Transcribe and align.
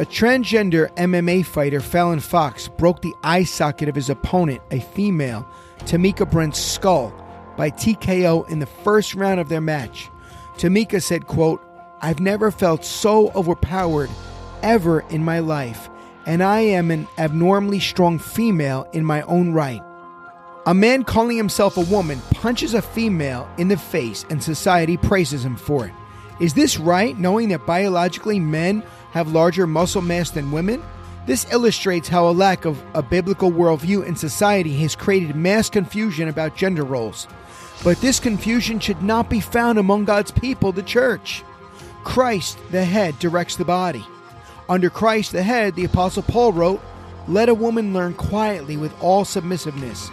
A 0.00 0.06
transgender 0.06 0.90
MMA 0.94 1.44
fighter, 1.44 1.78
Fallon 1.78 2.20
Fox, 2.20 2.68
broke 2.68 3.02
the 3.02 3.12
eye 3.22 3.44
socket 3.44 3.86
of 3.86 3.94
his 3.94 4.08
opponent, 4.08 4.62
a 4.70 4.80
female, 4.80 5.46
Tamikka 5.80 6.30
Brents' 6.30 6.58
skull, 6.58 7.12
by 7.58 7.70
TKO 7.70 8.48
in 8.48 8.60
the 8.60 8.66
first 8.66 9.14
round 9.14 9.40
of 9.40 9.50
their 9.50 9.60
match. 9.60 10.08
Tamikka 10.56 11.02
said, 11.02 11.26
quote, 11.26 11.62
I've 12.00 12.18
never 12.18 12.50
felt 12.50 12.82
so 12.82 13.30
overpowered 13.32 14.08
ever 14.62 15.00
in 15.10 15.22
my 15.22 15.40
life, 15.40 15.90
and 16.24 16.42
I 16.42 16.60
am 16.60 16.90
an 16.90 17.06
abnormally 17.18 17.80
strong 17.80 18.18
female 18.18 18.88
in 18.94 19.04
my 19.04 19.20
own 19.24 19.52
right. 19.52 19.82
A 20.64 20.72
man 20.72 21.04
calling 21.04 21.36
himself 21.36 21.76
a 21.76 21.92
woman 21.92 22.20
punches 22.30 22.72
a 22.72 22.80
female 22.80 23.46
in 23.58 23.68
the 23.68 23.76
face 23.76 24.24
and 24.30 24.42
society 24.42 24.96
praises 24.96 25.44
him 25.44 25.56
for 25.56 25.88
it. 25.88 25.92
Is 26.40 26.54
this 26.54 26.78
right, 26.78 27.18
knowing 27.18 27.50
that 27.50 27.66
biologically 27.66 28.40
men 28.40 28.82
have 29.12 29.32
larger 29.32 29.66
muscle 29.66 30.02
mass 30.02 30.30
than 30.30 30.52
women? 30.52 30.82
This 31.26 31.50
illustrates 31.52 32.08
how 32.08 32.28
a 32.28 32.32
lack 32.32 32.64
of 32.64 32.82
a 32.94 33.02
biblical 33.02 33.52
worldview 33.52 34.04
in 34.06 34.16
society 34.16 34.76
has 34.78 34.96
created 34.96 35.36
mass 35.36 35.68
confusion 35.68 36.28
about 36.28 36.56
gender 36.56 36.84
roles. 36.84 37.28
But 37.84 38.00
this 38.00 38.20
confusion 38.20 38.80
should 38.80 39.02
not 39.02 39.30
be 39.30 39.40
found 39.40 39.78
among 39.78 40.04
God's 40.04 40.30
people, 40.30 40.72
the 40.72 40.82
church. 40.82 41.42
Christ, 42.04 42.58
the 42.70 42.84
head, 42.84 43.18
directs 43.18 43.56
the 43.56 43.64
body. 43.64 44.04
Under 44.68 44.90
Christ, 44.90 45.32
the 45.32 45.42
head, 45.42 45.74
the 45.76 45.84
Apostle 45.84 46.22
Paul 46.22 46.52
wrote, 46.52 46.80
Let 47.28 47.48
a 47.48 47.54
woman 47.54 47.92
learn 47.92 48.14
quietly 48.14 48.76
with 48.76 48.94
all 49.00 49.24
submissiveness. 49.24 50.10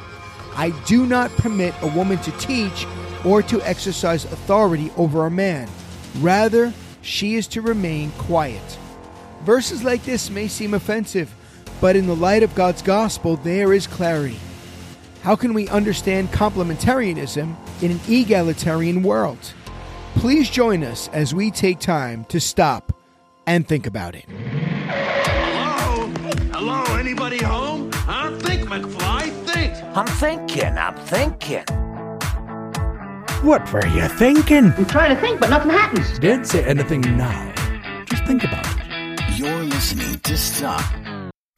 I 0.55 0.71
do 0.85 1.05
not 1.05 1.31
permit 1.31 1.73
a 1.81 1.87
woman 1.87 2.17
to 2.19 2.31
teach 2.33 2.87
or 3.25 3.41
to 3.43 3.61
exercise 3.61 4.25
authority 4.25 4.91
over 4.97 5.25
a 5.25 5.31
man. 5.31 5.69
Rather, 6.19 6.73
she 7.01 7.35
is 7.35 7.47
to 7.47 7.61
remain 7.61 8.11
quiet. 8.11 8.77
Verses 9.47 9.81
like 9.81 10.03
this 10.03 10.29
may 10.29 10.49
seem 10.49 10.73
offensive, 10.73 11.33
but 11.79 11.95
in 11.95 12.05
the 12.05 12.13
light 12.13 12.43
of 12.43 12.53
God's 12.53 12.81
gospel, 12.81 13.37
there 13.37 13.71
is 13.71 13.87
clarity. 13.87 14.37
How 15.21 15.37
can 15.37 15.53
we 15.53 15.69
understand 15.69 16.33
complementarianism 16.33 17.55
in 17.81 17.91
an 17.91 17.99
egalitarian 18.09 19.03
world? 19.03 19.53
Please 20.15 20.49
join 20.49 20.83
us 20.83 21.07
as 21.13 21.33
we 21.33 21.49
take 21.49 21.79
time 21.79 22.25
to 22.25 22.41
stop 22.41 22.91
and 23.45 23.65
think 23.65 23.87
about 23.87 24.15
it. 24.15 24.25
Hello? 24.27 26.07
Hello? 26.51 26.83
Anybody 26.97 27.37
home? 27.37 27.89
Huh? 27.93 28.37
Think, 28.39 28.67
McFly. 28.67 29.31
Think. 29.45 29.81
I'm 29.95 30.07
thinking, 30.07 30.77
I'm 30.77 30.95
thinking. 31.05 31.63
What 33.47 33.71
were 33.71 33.87
you 33.87 34.09
thinking? 34.09 34.73
I'm 34.73 34.85
trying 34.87 35.15
to 35.15 35.21
think, 35.21 35.39
but 35.39 35.49
nothing 35.49 35.71
happens. 35.71 36.19
Don't 36.19 36.45
say 36.45 36.65
anything 36.65 36.99
now. 37.15 37.53
Just 38.09 38.25
think 38.25 38.43
about 38.43 38.65
it. 38.65 38.86
You're 39.37 39.65
listening 39.65 40.17
to 40.21 40.35
Stop 40.35 40.81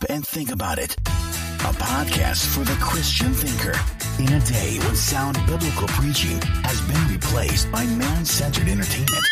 and 0.10 0.28
Think 0.28 0.52
About 0.52 0.80
It, 0.80 0.98
a 0.98 1.72
podcast 1.80 2.46
for 2.48 2.66
the 2.66 2.78
Christian 2.82 3.34
thinker. 3.34 3.72
In 4.20 4.34
a 4.34 4.46
day 4.46 4.80
when 4.80 4.98
sound 4.98 5.38
biblical 5.48 5.88
preaching 5.88 6.42
has 6.66 6.82
been 6.82 7.08
replaced 7.08 7.72
by 7.72 7.86
man 7.86 8.26
centered 8.26 8.68
entertainment, 8.68 9.24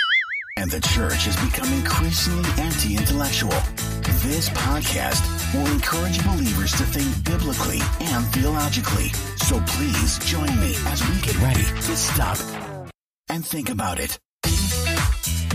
and 0.56 0.72
the 0.72 0.80
church 0.80 1.26
has 1.26 1.36
become 1.36 1.68
increasingly 1.74 2.50
anti 2.64 2.96
intellectual, 2.96 3.60
this 4.24 4.48
podcast 4.52 5.28
will 5.54 5.68
encourage 5.68 6.24
believers 6.24 6.72
to 6.72 6.84
think 6.84 7.26
biblically 7.26 7.82
and 8.00 8.26
theologically. 8.28 9.10
So 9.44 9.60
please 9.68 10.20
join 10.20 10.58
me 10.62 10.74
as 10.88 11.06
we 11.06 11.20
get 11.20 11.38
ready 11.42 11.64
to 11.66 11.98
stop 11.98 12.38
and 13.28 13.46
think 13.46 13.70
about 13.70 14.00
it. 14.00 14.18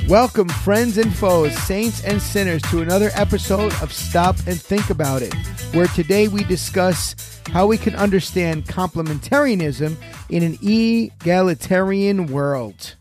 Welcome, 0.08 0.48
friends 0.48 0.98
and 0.98 1.14
foes, 1.14 1.56
saints 1.56 2.02
and 2.04 2.20
sinners, 2.20 2.60
to 2.62 2.82
another 2.82 3.10
episode 3.14 3.72
of 3.80 3.92
Stop 3.92 4.36
and 4.46 4.60
Think 4.60 4.90
About 4.90 5.22
It, 5.22 5.32
where 5.72 5.86
today 5.86 6.26
we 6.26 6.42
discuss 6.44 7.40
how 7.48 7.66
we 7.66 7.78
can 7.78 7.94
understand 7.94 8.64
complementarianism 8.64 9.96
in 10.28 10.42
an 10.42 10.58
egalitarian 10.60 12.26
world. 12.26 12.96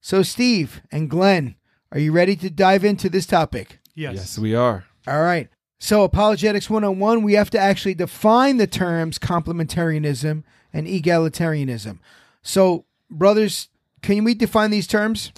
So, 0.00 0.22
Steve 0.22 0.80
and 0.92 1.10
Glenn, 1.10 1.56
are 1.90 1.98
you 1.98 2.12
ready 2.12 2.36
to 2.36 2.48
dive 2.48 2.84
into 2.84 3.10
this 3.10 3.26
topic? 3.26 3.80
Yes. 3.96 4.14
Yes, 4.14 4.38
we 4.38 4.54
are. 4.54 4.84
All 5.08 5.22
right. 5.22 5.48
So, 5.80 6.04
Apologetics 6.04 6.70
101, 6.70 7.22
we 7.22 7.34
have 7.34 7.50
to 7.50 7.58
actually 7.58 7.94
define 7.94 8.56
the 8.56 8.68
terms 8.68 9.18
complementarianism 9.18 10.44
and 10.72 10.86
egalitarianism. 10.86 11.98
So, 12.40 12.84
brothers, 13.10 13.68
can 14.00 14.22
we 14.24 14.34
define 14.34 14.70
these 14.70 14.86
terms? 14.86 15.32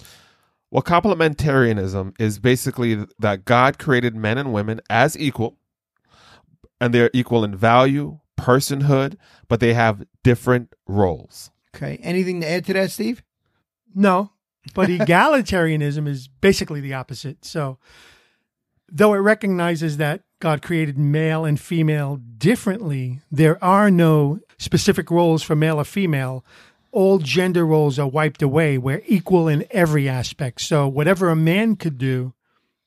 Well, 0.73 0.81
complementarianism 0.81 2.19
is 2.19 2.39
basically 2.39 3.05
that 3.19 3.45
God 3.45 3.77
created 3.77 4.15
men 4.15 4.39
and 4.39 4.51
women 4.51 4.81
as 4.89 5.15
equal, 5.15 5.59
and 6.81 6.91
they're 6.91 7.11
equal 7.13 7.43
in 7.43 7.55
value, 7.55 8.17
personhood, 8.39 9.15
but 9.47 9.59
they 9.59 9.75
have 9.75 10.03
different 10.23 10.73
roles. 10.87 11.51
Okay. 11.75 11.99
Anything 12.01 12.41
to 12.41 12.49
add 12.49 12.65
to 12.65 12.73
that, 12.73 12.89
Steve? 12.89 13.21
No, 13.93 14.31
but 14.73 14.89
egalitarianism 14.89 16.07
is 16.07 16.27
basically 16.27 16.81
the 16.81 16.95
opposite. 16.95 17.45
So, 17.45 17.77
though 18.91 19.13
it 19.13 19.19
recognizes 19.19 19.97
that 19.97 20.23
God 20.39 20.63
created 20.63 20.97
male 20.97 21.45
and 21.45 21.59
female 21.59 22.15
differently, 22.15 23.21
there 23.31 23.63
are 23.63 23.91
no 23.91 24.39
specific 24.57 25.11
roles 25.11 25.43
for 25.43 25.55
male 25.55 25.79
or 25.79 25.83
female. 25.83 26.43
All 26.93 27.17
gender 27.17 27.65
roles 27.65 27.97
are 27.97 28.07
wiped 28.07 28.41
away. 28.43 28.77
We're 28.77 29.01
equal 29.07 29.47
in 29.47 29.65
every 29.71 30.07
aspect. 30.07 30.61
So, 30.61 30.87
whatever 30.87 31.29
a 31.29 31.35
man 31.35 31.75
could 31.75 31.97
do, 31.97 32.33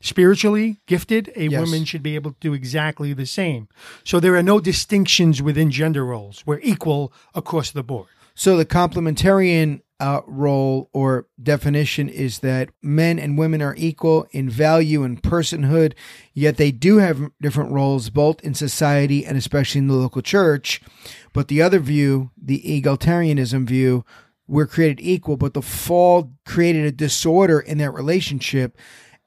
spiritually 0.01 0.79
gifted, 0.87 1.33
a 1.35 1.49
Yes. 1.49 1.61
woman 1.61 1.85
should 1.85 2.03
be 2.05 2.15
able 2.15 2.31
to 2.31 2.37
do 2.41 2.55
exactly 2.55 3.13
the 3.13 3.27
same. 3.27 3.67
So, 4.05 4.21
there 4.21 4.37
are 4.37 4.43
no 4.45 4.61
distinctions 4.61 5.43
within 5.43 5.73
gender 5.73 6.05
roles. 6.05 6.45
We're 6.47 6.61
equal 6.63 7.13
across 7.35 7.73
the 7.73 7.83
board. 7.83 8.07
So 8.39 8.57
the 8.57 8.67
complementarian 8.67 9.81
uh, 9.99 10.21
role 10.27 10.91
or 10.93 11.27
definition 11.43 12.09
is 12.09 12.41
that 12.41 12.71
men 12.83 13.19
and 13.19 13.39
women 13.39 13.63
are 13.63 13.75
equal 13.79 14.27
in 14.33 14.51
value 14.51 15.03
and 15.03 15.23
personhood, 15.23 15.95
yet 16.35 16.57
they 16.57 16.71
do 16.71 16.99
have 16.99 17.31
different 17.41 17.73
roles 17.73 18.11
both 18.11 18.41
in 18.43 18.55
society 18.55 19.25
and 19.25 19.39
especially 19.39 19.79
in 19.79 19.89
the 19.89 19.95
local 19.95 20.23
church. 20.23 20.81
But 21.33 21.49
the 21.49 21.63
other 21.63 21.79
view, 21.79 22.31
the 22.37 22.61
egalitarianism 22.61 23.67
view, 23.67 24.05
we're 24.47 24.67
created 24.67 25.01
equal, 25.01 25.37
but 25.37 25.55
the 25.55 25.63
fall 25.63 26.33
created 26.45 26.85
a 26.85 26.93
disorder 26.93 27.59
in 27.59 27.79
that 27.79 27.91
relationship. 27.91 28.79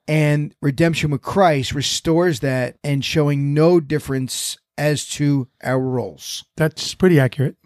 And 0.08 0.56
redemption 0.62 1.12
with 1.12 1.22
Christ 1.22 1.74
restores 1.74 2.40
that 2.40 2.78
and 2.84 3.06
showing 3.06 3.54
no 3.54 3.80
difference 3.80 4.58
as 4.78 5.08
to 5.10 5.48
our 5.64 5.80
roles. 5.80 6.46
That's 6.56 6.96
pretty 6.96 7.20
accurate. 7.20 7.58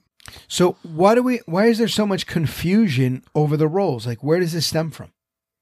So 0.47 0.77
why 0.83 1.15
do 1.15 1.23
we 1.23 1.39
why 1.45 1.65
is 1.65 1.77
there 1.77 1.87
so 1.87 2.05
much 2.05 2.25
confusion 2.27 3.23
over 3.35 3.57
the 3.57 3.67
roles? 3.67 4.05
Like 4.07 4.23
where 4.23 4.39
does 4.39 4.53
this 4.53 4.65
stem 4.67 4.91
from? 4.91 5.11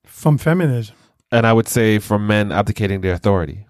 From 0.05 0.37
feminism. 0.37 0.95
And 1.31 1.47
I 1.47 1.53
would 1.53 1.67
say 1.67 1.99
from 1.99 2.27
men 2.27 2.51
abdicating 2.51 3.01
their 3.01 3.13
authority. 3.13 3.65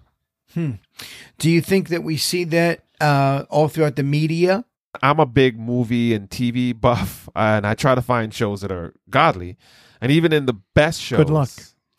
Do 0.54 1.50
you 1.50 1.60
think 1.62 1.88
that 1.88 2.02
we 2.02 2.16
see 2.16 2.44
that 2.44 2.84
uh, 3.00 3.44
all 3.48 3.68
throughout 3.68 3.96
the 3.96 4.02
media? 4.02 4.64
I'm 5.02 5.18
a 5.18 5.26
big 5.26 5.58
movie 5.58 6.12
and 6.12 6.28
TV 6.28 6.78
buff, 6.78 7.28
and 7.34 7.66
I 7.66 7.74
try 7.74 7.94
to 7.94 8.02
find 8.02 8.34
shows 8.34 8.60
that 8.60 8.70
are 8.70 8.92
godly. 9.08 9.56
And 10.00 10.12
even 10.12 10.32
in 10.32 10.44
the 10.46 10.54
best 10.74 11.00
shows, 11.00 11.18
Good 11.18 11.30
luck. 11.30 11.48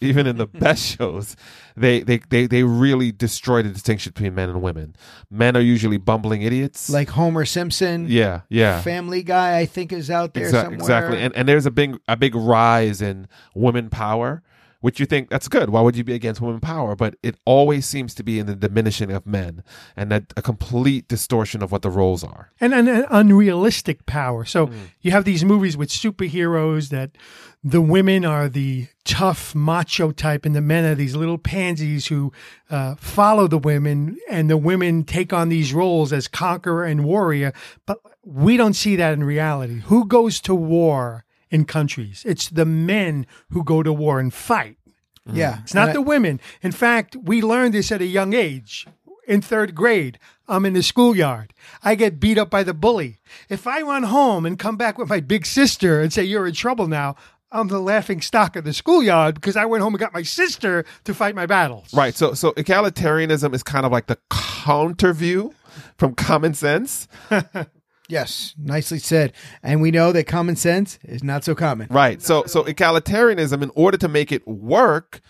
Even 0.04 0.28
in 0.28 0.38
the 0.38 0.48
best 0.66 0.98
shows, 0.98 1.36
they, 1.76 2.02
they, 2.02 2.20
they, 2.30 2.48
they 2.48 2.64
really 2.64 3.12
destroy 3.12 3.62
the 3.62 3.70
distinction 3.70 4.12
between 4.14 4.36
men 4.36 4.50
and 4.50 4.62
women. 4.62 4.96
Men 5.30 5.58
are 5.58 5.62
usually 5.62 5.98
bumbling 5.98 6.42
idiots. 6.42 6.90
Like 6.90 7.10
Homer 7.10 7.46
Simpson, 7.46 8.08
yeah, 8.10 8.42
yeah. 8.50 8.82
Family 8.82 9.24
Guy, 9.24 9.58
I 9.60 9.66
think 9.66 9.92
is 9.92 10.10
out 10.10 10.34
there 10.34 10.48
Exac- 10.48 10.62
somewhere. 10.62 10.80
Exactly. 10.80 11.20
And 11.20 11.36
and 11.36 11.48
there's 11.48 11.66
a 11.66 11.72
big 11.72 11.98
a 12.08 12.16
big 12.16 12.36
rise 12.36 13.02
in 13.02 13.28
women 13.56 13.90
power, 13.90 14.44
which 14.82 15.00
you 15.00 15.06
think 15.06 15.30
that's 15.30 15.48
good. 15.48 15.70
Why 15.70 15.82
would 15.82 15.96
you 15.96 16.04
be 16.04 16.14
against 16.14 16.42
women 16.42 16.60
power? 16.60 16.96
But 16.96 17.16
it 17.24 17.38
always 17.46 17.86
seems 17.86 18.14
to 18.16 18.24
be 18.24 18.40
in 18.40 18.46
the 18.46 18.56
diminishing 18.56 19.12
of 19.12 19.26
men 19.26 19.64
and 19.96 20.12
that 20.12 20.34
a 20.36 20.42
complete 20.42 21.08
distortion 21.08 21.64
of 21.64 21.72
what 21.72 21.82
the 21.82 21.90
roles 21.90 22.24
are. 22.24 22.52
and 22.60 22.74
an, 22.74 22.88
an 22.88 23.06
unrealistic 23.10 24.06
power. 24.06 24.46
So 24.46 24.68
mm. 24.68 24.74
you 25.02 25.12
have 25.12 25.26
these 25.26 25.46
movies 25.46 25.78
with 25.78 25.90
superheroes 25.90 26.90
that 26.90 27.12
the 27.64 27.82
women 27.82 28.26
are 28.26 28.50
the 28.50 28.88
tough 29.06 29.56
macho 29.56 30.12
type, 30.12 30.46
and 30.46 30.56
the 30.56 30.62
men 30.62 30.86
are 30.86 30.96
these 30.96 31.16
little 31.16 31.38
pansies 31.38 32.08
who 32.08 32.34
uh, 32.70 32.96
follow 32.96 33.48
the 33.48 33.58
women, 33.58 34.18
and 34.30 34.50
the 34.50 34.58
women 34.58 35.04
take 35.04 35.32
on 35.32 35.50
these 35.50 35.74
roles 35.74 36.12
as 36.12 36.28
conqueror 36.28 36.84
and 36.84 37.06
warrior. 37.06 37.54
But 37.86 38.00
we 38.26 38.58
don't 38.58 38.74
see 38.74 38.96
that 38.98 39.14
in 39.14 39.24
reality. 39.24 39.82
Who 39.86 40.06
goes 40.06 40.42
to 40.42 40.54
war 40.54 41.26
in 41.50 41.66
countries? 41.66 42.24
It's 42.26 42.50
the 42.50 42.66
men 42.66 43.26
who 43.50 43.64
go 43.64 43.82
to 43.82 43.94
war 43.94 44.20
and 44.20 44.34
fight. 44.34 44.78
Yeah. 45.26 45.60
It's 45.62 45.74
not 45.74 45.90
And 45.90 45.96
the 45.96 46.02
women. 46.02 46.42
In 46.62 46.74
fact, 46.74 47.16
we 47.16 47.42
learned 47.42 47.74
this 47.74 47.92
at 47.92 48.02
a 48.02 48.06
young 48.06 48.34
age. 48.34 48.88
In 49.26 49.42
third 49.42 49.74
grade, 49.74 50.20
I'm 50.50 50.66
in 50.66 50.74
the 50.74 50.84
schoolyard. 50.84 51.54
I 51.82 51.96
get 51.96 52.20
beat 52.20 52.38
up 52.38 52.50
by 52.50 52.64
the 52.64 52.74
bully. 52.74 53.20
If 53.48 53.66
I 53.66 53.82
run 53.82 54.04
home 54.04 54.46
and 54.46 54.60
come 54.60 54.76
back 54.76 54.98
with 54.98 55.08
my 55.08 55.22
big 55.22 55.46
sister 55.46 56.02
and 56.02 56.12
say, 56.12 56.26
You're 56.26 56.48
in 56.48 56.54
trouble 56.54 56.88
now, 56.88 57.16
I'm 57.54 57.68
the 57.68 57.80
laughing 57.80 58.20
stock 58.20 58.56
of 58.56 58.64
the 58.64 58.74
schoolyard 58.74 59.36
because 59.36 59.56
I 59.56 59.66
went 59.66 59.84
home 59.84 59.94
and 59.94 60.00
got 60.00 60.14
my 60.14 60.24
sister 60.24 60.86
to 61.04 61.14
fight 61.14 61.36
my 61.36 61.46
battles. 61.46 61.94
Right. 61.94 62.16
So 62.16 62.34
so 62.34 62.52
egalitarianism 62.54 63.54
is 63.54 63.64
kind 63.64 63.86
of 63.86 63.92
like 63.92 64.08
the 64.08 64.18
counter 64.30 65.14
view 65.14 65.54
from 65.98 66.16
common 66.16 66.54
sense. 66.54 67.08
Yes, 68.10 68.54
nicely 68.58 69.00
said. 69.00 69.32
And 69.64 69.82
we 69.82 69.90
know 69.90 70.12
that 70.12 70.28
common 70.28 70.58
sense 70.58 71.00
is 71.04 71.24
not 71.24 71.46
so 71.46 71.56
common. 71.56 71.88
Right. 71.90 72.22
So 72.22 72.44
so 72.46 72.64
egalitarianism, 72.64 73.64
in 73.64 73.72
order 73.76 73.98
to 73.98 74.08
make 74.08 74.32
it 74.32 74.46
work, 74.48 75.22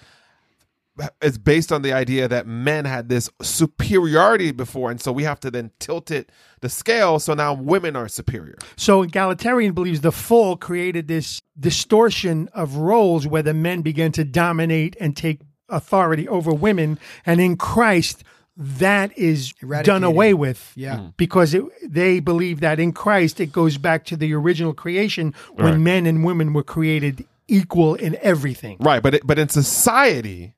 is 1.21 1.37
based 1.37 1.71
on 1.71 1.81
the 1.81 1.91
idea 1.91 2.27
that 2.27 2.45
men 2.45 2.85
had 2.85 3.09
this 3.09 3.29
superiority 3.41 4.51
before, 4.51 4.91
and 4.91 5.01
so 5.01 5.11
we 5.11 5.23
have 5.23 5.39
to 5.39 5.49
then 5.51 5.71
tilt 5.79 6.11
it 6.11 6.31
the 6.61 6.69
scale. 6.69 7.19
So 7.19 7.33
now 7.33 7.53
women 7.53 7.95
are 7.95 8.07
superior. 8.07 8.57
So 8.75 9.01
egalitarian 9.01 9.73
believes 9.73 10.01
the 10.01 10.11
fall 10.11 10.55
created 10.55 11.07
this 11.07 11.41
distortion 11.59 12.47
of 12.53 12.75
roles 12.75 13.25
where 13.25 13.43
the 13.43 13.53
men 13.53 13.81
began 13.81 14.11
to 14.13 14.23
dominate 14.23 14.95
and 14.99 15.17
take 15.17 15.41
authority 15.69 16.27
over 16.27 16.53
women, 16.53 16.99
and 17.25 17.41
in 17.41 17.57
Christ 17.57 18.23
that 18.55 19.17
is 19.17 19.53
done 19.81 20.03
away 20.03 20.35
with. 20.35 20.73
Yeah. 20.75 20.97
Mm. 20.97 21.17
Because 21.17 21.55
it, 21.55 21.63
they 21.83 22.19
believe 22.19 22.59
that 22.59 22.79
in 22.79 22.91
Christ 22.91 23.39
it 23.39 23.51
goes 23.51 23.79
back 23.79 24.05
to 24.05 24.15
the 24.15 24.31
original 24.35 24.73
creation 24.75 25.33
when 25.53 25.65
Right. 25.73 25.79
men 25.79 26.05
and 26.05 26.23
women 26.23 26.53
were 26.53 26.61
created 26.61 27.25
equal 27.47 27.95
in 27.95 28.15
everything. 28.21 28.77
Right. 28.79 29.01
But 29.01 29.15
it, 29.15 29.25
but 29.25 29.39
in 29.39 29.49
society. 29.49 30.53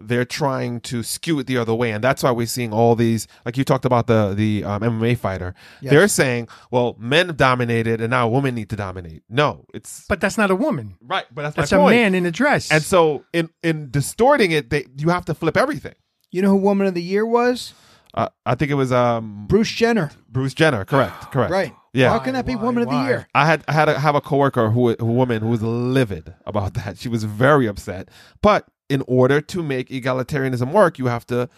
They're 0.00 0.24
trying 0.24 0.80
to 0.82 1.02
skew 1.02 1.38
it 1.38 1.46
the 1.46 1.58
other 1.58 1.74
way, 1.74 1.92
and 1.92 2.02
that's 2.02 2.22
why 2.22 2.30
we're 2.30 2.46
seeing 2.46 2.72
all 2.72 2.94
these. 2.96 3.28
Like 3.44 3.56
you 3.56 3.64
talked 3.64 3.84
about 3.84 4.06
the 4.06 4.32
the 4.34 4.64
um, 4.64 4.80
MMA 4.82 5.18
fighter, 5.18 5.54
they're 5.82 6.08
saying, 6.08 6.48
"Well, 6.70 6.96
men 6.98 7.34
dominated, 7.36 8.00
and 8.00 8.10
now 8.10 8.26
women 8.28 8.54
need 8.54 8.70
to 8.70 8.76
dominate." 8.76 9.22
No, 9.28 9.66
it's 9.74 10.06
But 10.08 10.20
that's 10.20 10.38
not 10.38 10.50
a 10.50 10.56
woman. 10.56 10.96
right, 11.02 11.26
but 11.32 11.42
that's, 11.42 11.56
That's 11.56 11.72
my 11.72 11.78
a 11.78 11.80
point. 11.82 11.96
man 11.96 12.14
in 12.14 12.24
a 12.26 12.30
dress. 12.30 12.70
And 12.72 12.82
so, 12.82 13.24
in 13.32 13.50
in 13.62 13.90
distorting 13.90 14.50
it, 14.50 14.70
they, 14.70 14.86
you 14.96 15.10
have 15.10 15.24
to 15.26 15.34
flip 15.34 15.56
everything. 15.56 15.94
You 16.30 16.40
know 16.42 16.48
who 16.48 16.56
Woman 16.56 16.86
of 16.86 16.94
the 16.94 17.02
Year 17.02 17.26
was? 17.26 17.74
Uh, 18.14 18.28
I 18.46 18.54
think 18.54 18.70
it 18.70 18.74
was 18.74 18.92
um, 18.92 19.46
Bruce 19.46 19.70
Jenner. 19.70 20.10
Bruce 20.28 20.54
Jenner. 20.54 20.84
Correct. 20.86 21.20
Correct. 21.32 21.50
Right. 21.52 21.74
Yeah. 21.94 22.08
How 22.10 22.18
can 22.18 22.32
that 22.32 22.46
be 22.46 22.56
Why, 22.56 22.62
Woman 22.62 22.82
of 22.84 22.88
the? 22.88 22.96
Year? 23.04 23.28
I 23.34 23.44
had 23.46 23.62
I 23.68 23.72
had 23.72 23.88
a, 23.90 23.98
have 23.98 24.14
a 24.14 24.22
coworker 24.22 24.70
who 24.70 24.96
a 24.98 25.04
woman 25.04 25.42
who 25.42 25.48
was 25.48 25.60
livid 25.62 26.34
about 26.46 26.72
that. 26.80 26.96
She 26.96 27.08
was 27.10 27.24
very 27.24 27.66
upset. 27.66 28.08
But 28.40 28.66
in 28.92 29.02
order 29.06 29.40
to 29.40 29.62
make 29.62 29.88
egalitarianism 29.88 30.70
work, 30.72 30.98
you 30.98 31.06
have 31.06 31.24
to, 31.26 31.48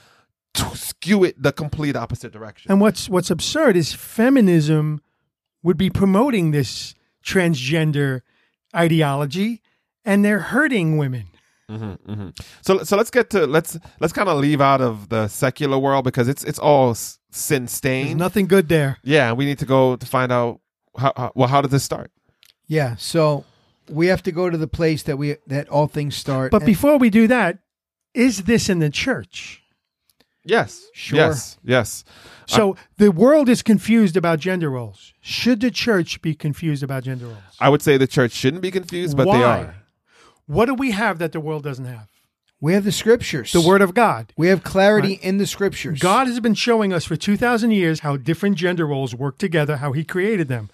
skew 0.75 1.25
it 1.25 1.35
the 1.43 1.53
complete 1.53 1.97
opposite 1.97 2.33
direction. 2.33 2.71
And 2.71 2.81
what's 2.81 3.09
what's 3.09 3.31
absurd 3.31 3.77
is 3.77 3.93
feminism 3.93 5.01
would 5.65 5.77
be 5.77 5.91
promoting 5.91 6.53
this 6.53 6.95
transgender 7.25 8.21
ideology, 8.75 9.61
and 10.05 10.25
they're 10.25 10.45
hurting 10.55 10.97
women. 10.97 11.27
hmm 11.69 12.29
So 12.63 12.85
so 12.85 12.97
let's 12.97 13.11
get 13.11 13.31
to 13.31 13.47
let's 13.47 13.79
let's 14.01 14.13
kind 14.13 14.29
of 14.29 14.39
leave 14.39 14.61
out 14.61 14.81
of 14.81 15.09
the 15.09 15.27
secular 15.29 15.79
world 15.79 16.05
because 16.05 16.29
it's 16.29 16.45
it's 16.45 16.59
all 16.61 16.95
sin 16.95 17.63
There's 17.65 17.71
stained. 17.73 18.19
nothing 18.19 18.47
good 18.47 18.69
there. 18.69 18.99
Yeah, 19.03 19.33
we 19.33 19.45
need 19.47 19.59
to 19.59 19.67
go 19.67 19.97
to 19.97 20.07
find 20.07 20.31
out 20.31 20.61
how, 20.97 21.13
how 21.17 21.33
well 21.35 21.49
how 21.49 21.63
did 21.63 21.71
this 21.73 21.83
start? 21.83 22.11
Yeah. 22.69 22.95
So 22.97 23.45
we 23.89 24.07
have 24.09 24.23
to 24.25 24.33
go 24.33 24.51
to 24.51 24.57
the 24.57 24.67
place 24.67 25.03
that 25.05 25.17
we 25.17 25.37
that 25.47 25.69
all 25.69 25.87
things 25.87 26.17
start. 26.17 26.51
But 26.51 26.63
And- 26.63 26.67
before 26.67 26.99
we 26.99 27.11
do 27.11 27.27
that, 27.29 27.59
is 28.13 28.45
this 28.45 28.69
in 28.69 28.79
the 28.79 28.91
church? 28.91 29.63
Yes. 30.47 30.87
Sure. 30.93 31.19
Yes. 31.19 31.57
Yes. 31.65 32.05
So 32.47 32.77
the 32.99 33.11
world 33.11 33.49
is 33.49 33.63
confused 33.63 34.15
about 34.15 34.41
gender 34.41 34.69
roles. 34.69 35.15
Should 35.23 35.61
the 35.61 35.71
church 35.71 36.21
be 36.21 36.35
confused 36.35 36.83
about 36.83 37.05
gender 37.05 37.27
roles? 37.27 37.57
I 37.59 37.71
would 37.71 37.81
say 37.81 37.97
the 37.97 38.07
church 38.07 38.33
shouldn't 38.33 38.63
be 38.63 38.71
confused, 38.71 39.17
but 39.17 39.27
Why? 39.27 39.39
they 39.39 39.45
are. 39.45 39.75
What 40.47 40.67
do 40.67 40.75
we 40.75 40.91
have 40.91 41.19
that 41.19 41.33
the 41.33 41.41
world 41.41 41.63
doesn't 41.63 41.87
have? 41.87 42.09
we 42.65 42.73
have 42.73 42.85
the 42.85 42.93
scriptures. 42.93 43.53
The 43.53 43.61
Word 43.61 43.83
of 43.83 43.93
God. 43.93 44.33
We 44.39 44.49
have 44.49 44.65
clarity 44.65 45.19
in 45.23 45.37
the 45.37 45.47
scriptures. 45.47 46.01
God 46.01 46.27
has 46.27 46.41
been 46.41 46.55
showing 46.55 46.95
us 46.95 47.05
for 47.05 47.15
2,000 47.15 47.73
years 47.73 48.01
how 48.01 48.17
different 48.17 48.57
gender 48.57 48.87
roles 48.87 49.15
work 49.15 49.37
together, 49.37 49.77
how 49.77 49.93
He 49.93 50.03
created 50.03 50.49
them. 50.49 50.71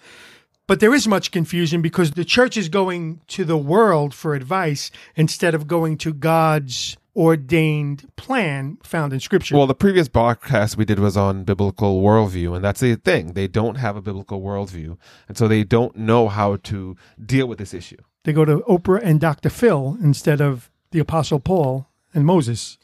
But 0.71 0.79
there 0.79 0.95
is 0.95 1.05
much 1.05 1.31
confusion 1.31 1.81
because 1.81 2.11
the 2.11 2.23
church 2.23 2.55
is 2.55 2.69
going 2.69 3.19
to 3.27 3.43
the 3.43 3.57
world 3.57 4.13
for 4.13 4.35
advice 4.35 4.89
instead 5.17 5.53
of 5.53 5.67
going 5.67 5.97
to 5.97 6.13
God's 6.13 6.95
ordained 7.13 8.09
plan 8.15 8.77
found 8.81 9.11
in 9.11 9.19
Scripture. 9.19 9.57
Well, 9.57 9.67
the 9.67 9.75
previous 9.75 10.07
broadcast 10.07 10.77
we 10.77 10.85
did 10.85 10.97
was 10.97 11.17
on 11.17 11.43
biblical 11.43 12.01
worldview, 12.01 12.55
and 12.55 12.63
that's 12.63 12.79
the 12.79 12.95
thing. 12.95 13.33
They 13.33 13.49
don't 13.49 13.75
have 13.75 13.97
a 13.97 14.01
biblical 14.01 14.41
worldview, 14.41 14.97
and 15.27 15.37
so 15.37 15.49
they 15.49 15.65
don't 15.65 15.97
know 15.97 16.29
how 16.29 16.55
to 16.55 16.95
deal 17.21 17.47
with 17.47 17.57
this 17.57 17.73
issue. 17.73 17.97
they 18.23 18.31
go 18.31 18.45
to 18.45 18.59
Oprah 18.59 19.01
and 19.03 19.19
Dr. 19.19 19.49
Phil 19.49 19.97
instead 20.01 20.39
of 20.39 20.71
the 20.91 20.99
Apostle 20.99 21.41
Paul 21.41 21.89
and 22.13 22.25
Moses. 22.25 22.77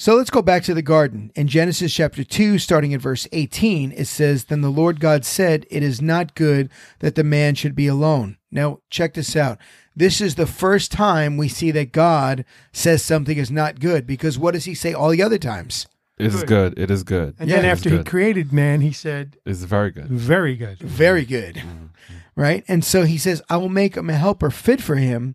So 0.00 0.14
let's 0.14 0.30
go 0.30 0.42
back 0.42 0.62
to 0.62 0.74
the 0.74 0.80
garden. 0.80 1.32
In 1.34 1.48
Genesis 1.48 1.92
chapter 1.92 2.22
2, 2.22 2.60
starting 2.60 2.94
at 2.94 3.00
verse 3.00 3.26
18, 3.32 3.90
it 3.90 4.04
says, 4.04 4.44
Then 4.44 4.60
the 4.60 4.70
Lord 4.70 5.00
God 5.00 5.24
said, 5.24 5.66
It 5.70 5.82
is 5.82 6.00
not 6.00 6.36
good 6.36 6.70
that 7.00 7.16
the 7.16 7.24
man 7.24 7.56
should 7.56 7.74
be 7.74 7.88
alone. 7.88 8.36
Now, 8.52 8.78
check 8.90 9.14
this 9.14 9.34
out. 9.34 9.58
This 9.96 10.20
is 10.20 10.36
the 10.36 10.46
first 10.46 10.92
time 10.92 11.36
we 11.36 11.48
see 11.48 11.72
that 11.72 11.90
God 11.90 12.44
says 12.72 13.02
something 13.02 13.36
is 13.36 13.50
not 13.50 13.80
good 13.80 14.06
because 14.06 14.38
what 14.38 14.54
does 14.54 14.66
he 14.66 14.74
say 14.74 14.92
all 14.92 15.08
the 15.10 15.20
other 15.20 15.36
times? 15.36 15.88
It 16.16 16.32
is 16.32 16.44
good. 16.44 16.78
It 16.78 16.92
is 16.92 17.02
good. 17.02 17.34
And 17.40 17.50
Yeah, 17.50 17.56
then 17.56 17.64
It 17.64 17.72
is 17.72 17.78
after 17.78 17.90
he 17.90 18.04
created 18.04 18.52
man, 18.52 18.82
he 18.82 18.92
said, 18.92 19.36
It's 19.44 19.64
very 19.64 19.90
good. 19.90 20.06
Very 20.06 20.54
good. 20.54 20.78
Very 20.78 21.24
good. 21.24 21.56
Mm-hmm. 21.56 21.86
Right? 22.36 22.64
And 22.68 22.84
so 22.84 23.02
he 23.02 23.18
says, 23.18 23.42
I 23.50 23.56
will 23.56 23.68
make 23.68 23.96
him 23.96 24.10
a 24.10 24.14
helper 24.14 24.52
fit 24.52 24.80
for 24.80 24.94
him. 24.94 25.34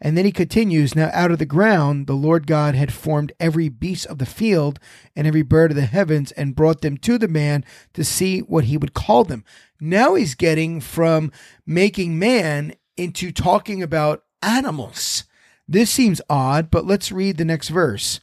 And 0.00 0.16
then 0.16 0.24
he 0.24 0.32
continues, 0.32 0.94
Now 0.94 1.10
out 1.12 1.30
of 1.30 1.38
the 1.38 1.46
ground 1.46 2.06
the 2.06 2.14
Lord 2.14 2.46
God 2.46 2.74
had 2.74 2.92
formed 2.92 3.32
every 3.40 3.68
beast 3.68 4.06
of 4.06 4.18
the 4.18 4.26
field 4.26 4.78
and 5.16 5.26
every 5.26 5.42
bird 5.42 5.72
of 5.72 5.76
the 5.76 5.86
heavens 5.86 6.32
and 6.32 6.54
brought 6.54 6.80
them 6.80 6.96
to 6.98 7.18
the 7.18 7.28
man 7.28 7.64
to 7.94 8.04
see 8.04 8.40
what 8.40 8.64
he 8.64 8.76
would 8.76 8.94
call 8.94 9.24
them. 9.24 9.44
Now 9.80 10.14
he's 10.14 10.34
getting 10.34 10.80
from 10.80 11.32
making 11.66 12.18
man 12.18 12.74
into 12.96 13.32
talking 13.32 13.82
about 13.82 14.24
animals. 14.42 15.24
This 15.70 15.90
seems 15.90 16.22
odd, 16.30 16.70
but 16.70 16.86
let's 16.86 17.12
read 17.12 17.36
the 17.36 17.44
next 17.44 17.68
verse. 17.68 18.20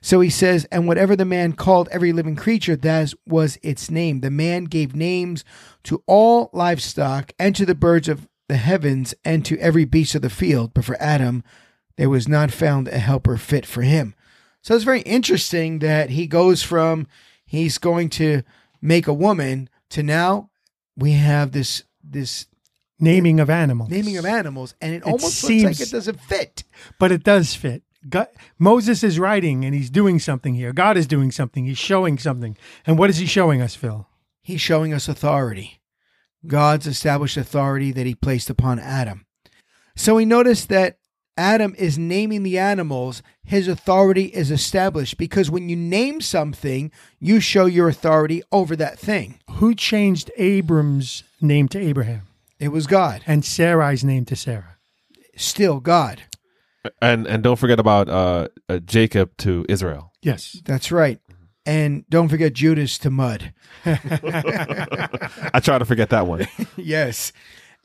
So 0.00 0.20
he 0.20 0.30
says, 0.30 0.64
And 0.66 0.86
whatever 0.86 1.16
the 1.16 1.24
man 1.24 1.54
called 1.54 1.88
every 1.90 2.12
living 2.12 2.36
creature, 2.36 2.76
that 2.76 3.12
was 3.26 3.58
its 3.62 3.90
name. 3.90 4.20
The 4.20 4.30
man 4.30 4.64
gave 4.64 4.94
names 4.94 5.44
to 5.84 6.04
all 6.06 6.50
livestock 6.52 7.32
and 7.36 7.56
to 7.56 7.66
the 7.66 7.74
birds 7.74 8.08
of 8.08 8.28
the 8.48 8.56
heavens 8.56 9.14
and 9.24 9.44
to 9.46 9.58
every 9.58 9.84
beast 9.84 10.14
of 10.14 10.22
the 10.22 10.30
field. 10.30 10.72
But 10.74 10.84
for 10.84 11.00
Adam, 11.00 11.42
there 11.96 12.10
was 12.10 12.28
not 12.28 12.50
found 12.50 12.88
a 12.88 12.98
helper 12.98 13.36
fit 13.36 13.64
for 13.66 13.82
him. 13.82 14.14
So 14.62 14.74
it's 14.74 14.84
very 14.84 15.02
interesting 15.02 15.78
that 15.80 16.10
he 16.10 16.26
goes 16.26 16.62
from 16.62 17.06
he's 17.44 17.78
going 17.78 18.08
to 18.10 18.42
make 18.80 19.06
a 19.06 19.12
woman 19.14 19.68
to 19.90 20.02
now 20.02 20.50
we 20.96 21.12
have 21.12 21.52
this 21.52 21.84
this 22.02 22.46
Naming 23.00 23.40
of 23.40 23.50
animals. 23.50 23.90
naming 23.90 24.16
of 24.16 24.24
animals, 24.24 24.74
and 24.80 24.94
it, 24.94 25.02
almost 25.02 25.24
looks 25.24 25.34
seems- 25.34 25.64
like 25.64 25.80
it 25.80 25.90
doesn't 25.90 26.20
fit. 26.20 26.62
but 27.00 27.10
it 27.10 27.24
does 27.24 27.54
fit. 27.54 27.82
God, 28.08 28.28
Moses 28.58 29.02
is 29.02 29.18
writing 29.18 29.64
and 29.64 29.74
he's 29.74 29.90
doing 29.90 30.18
something 30.20 30.54
here. 30.54 30.72
God 30.72 30.96
is 30.96 31.06
doing 31.06 31.30
something. 31.32 31.64
He's 31.64 31.76
showing 31.78 32.18
something. 32.18 32.56
And 32.86 32.96
what 32.98 33.10
is 33.10 33.16
he 33.16 33.26
showing 33.26 33.60
us, 33.62 33.74
Phil? 33.74 34.06
He's 34.42 34.60
showing 34.60 34.92
us 34.94 35.08
authority. 35.08 35.80
God's 36.46 36.86
established 36.86 37.36
authority 37.36 37.92
that 37.92 38.06
he 38.06 38.14
placed 38.14 38.50
upon 38.50 38.78
Adam. 38.78 39.26
So 39.96 40.16
we 40.16 40.24
notice 40.24 40.64
that 40.66 40.98
Adam 41.36 41.74
is 41.76 41.98
naming 41.98 42.42
the 42.44 42.58
animals, 42.58 43.22
his 43.42 43.66
authority 43.66 44.26
is 44.26 44.50
established 44.50 45.18
because 45.18 45.50
when 45.50 45.68
you 45.68 45.76
name 45.76 46.20
something, 46.20 46.92
you 47.18 47.40
show 47.40 47.66
your 47.66 47.88
authority 47.88 48.42
over 48.52 48.76
that 48.76 48.98
thing. 48.98 49.40
Who 49.50 49.74
changed 49.74 50.30
Abram's 50.36 51.24
name 51.40 51.68
to 51.68 51.78
Abraham 51.78 52.22
It 52.60 52.68
was 52.68 52.86
God, 52.86 53.22
and 53.26 53.42
Sarai's 53.42 54.04
name 54.04 54.24
to 54.26 54.36
Sarah? 54.36 54.74
still 55.36 55.80
God. 55.80 56.22
And 57.00 57.26
and 57.26 57.42
don't 57.42 57.56
forget 57.56 57.80
about 57.80 58.08
uh, 58.08 58.48
uh, 58.68 58.78
Jacob 58.78 59.36
to 59.38 59.64
Israel. 59.68 60.12
Yes. 60.22 60.60
That's 60.64 60.92
right. 60.92 61.18
And 61.66 62.04
don't 62.10 62.28
forget 62.28 62.52
Judas 62.52 62.98
to 62.98 63.10
mud. 63.10 63.54
I 63.86 65.60
try 65.62 65.78
to 65.78 65.84
forget 65.84 66.10
that 66.10 66.26
one. 66.26 66.46
yes. 66.76 67.32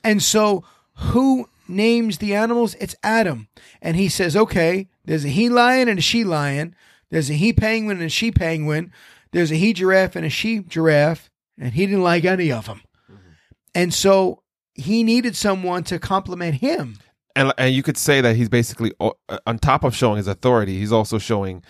And 0.04 0.22
so 0.22 0.66
who 0.96 1.50
names 1.68 2.18
the 2.18 2.36
animals? 2.36 2.76
It's 2.76 2.96
Adam. 3.04 3.48
And 3.82 3.96
he 3.96 4.10
says, 4.10 4.36
okay, 4.36 4.88
there's 5.06 5.24
a 5.24 5.30
he 5.30 5.48
lion 5.50 5.88
and 5.88 6.00
a 6.00 6.02
she 6.02 6.24
lion. 6.24 6.76
There's 7.10 7.30
a 7.30 7.34
he 7.34 7.54
penguin 7.54 7.98
and 7.98 8.08
a 8.08 8.10
she 8.10 8.32
penguin. 8.32 8.92
There's 9.32 9.52
a 9.52 9.56
he 9.56 9.74
giraffe 9.74 10.16
and 10.16 10.26
a 10.26 10.30
she 10.30 10.60
giraffe. 10.60 11.30
And 11.58 11.74
he 11.74 11.86
didn't 11.86 12.04
like 12.04 12.26
any 12.26 12.52
of 12.52 12.66
them. 12.66 12.82
Mm-hmm. 13.10 13.30
And 13.76 13.94
so 13.94 14.44
he 14.74 15.04
needed 15.04 15.36
someone 15.36 15.84
to 15.86 16.00
complement 16.00 16.56
him. 16.56 17.00
and 17.36 17.54
and 17.58 17.74
you 17.74 17.84
could 17.84 17.98
say 17.98 18.22
that 18.22 18.36
he's 18.36 18.50
basically 18.50 18.94
uh, 19.00 19.12
on 19.46 19.60
top 19.60 19.84
of 19.84 19.96
showing 19.96 20.18
his 20.18 20.28
authority, 20.28 20.80
he's 20.80 20.92
also 20.92 21.18
showing 21.18 21.64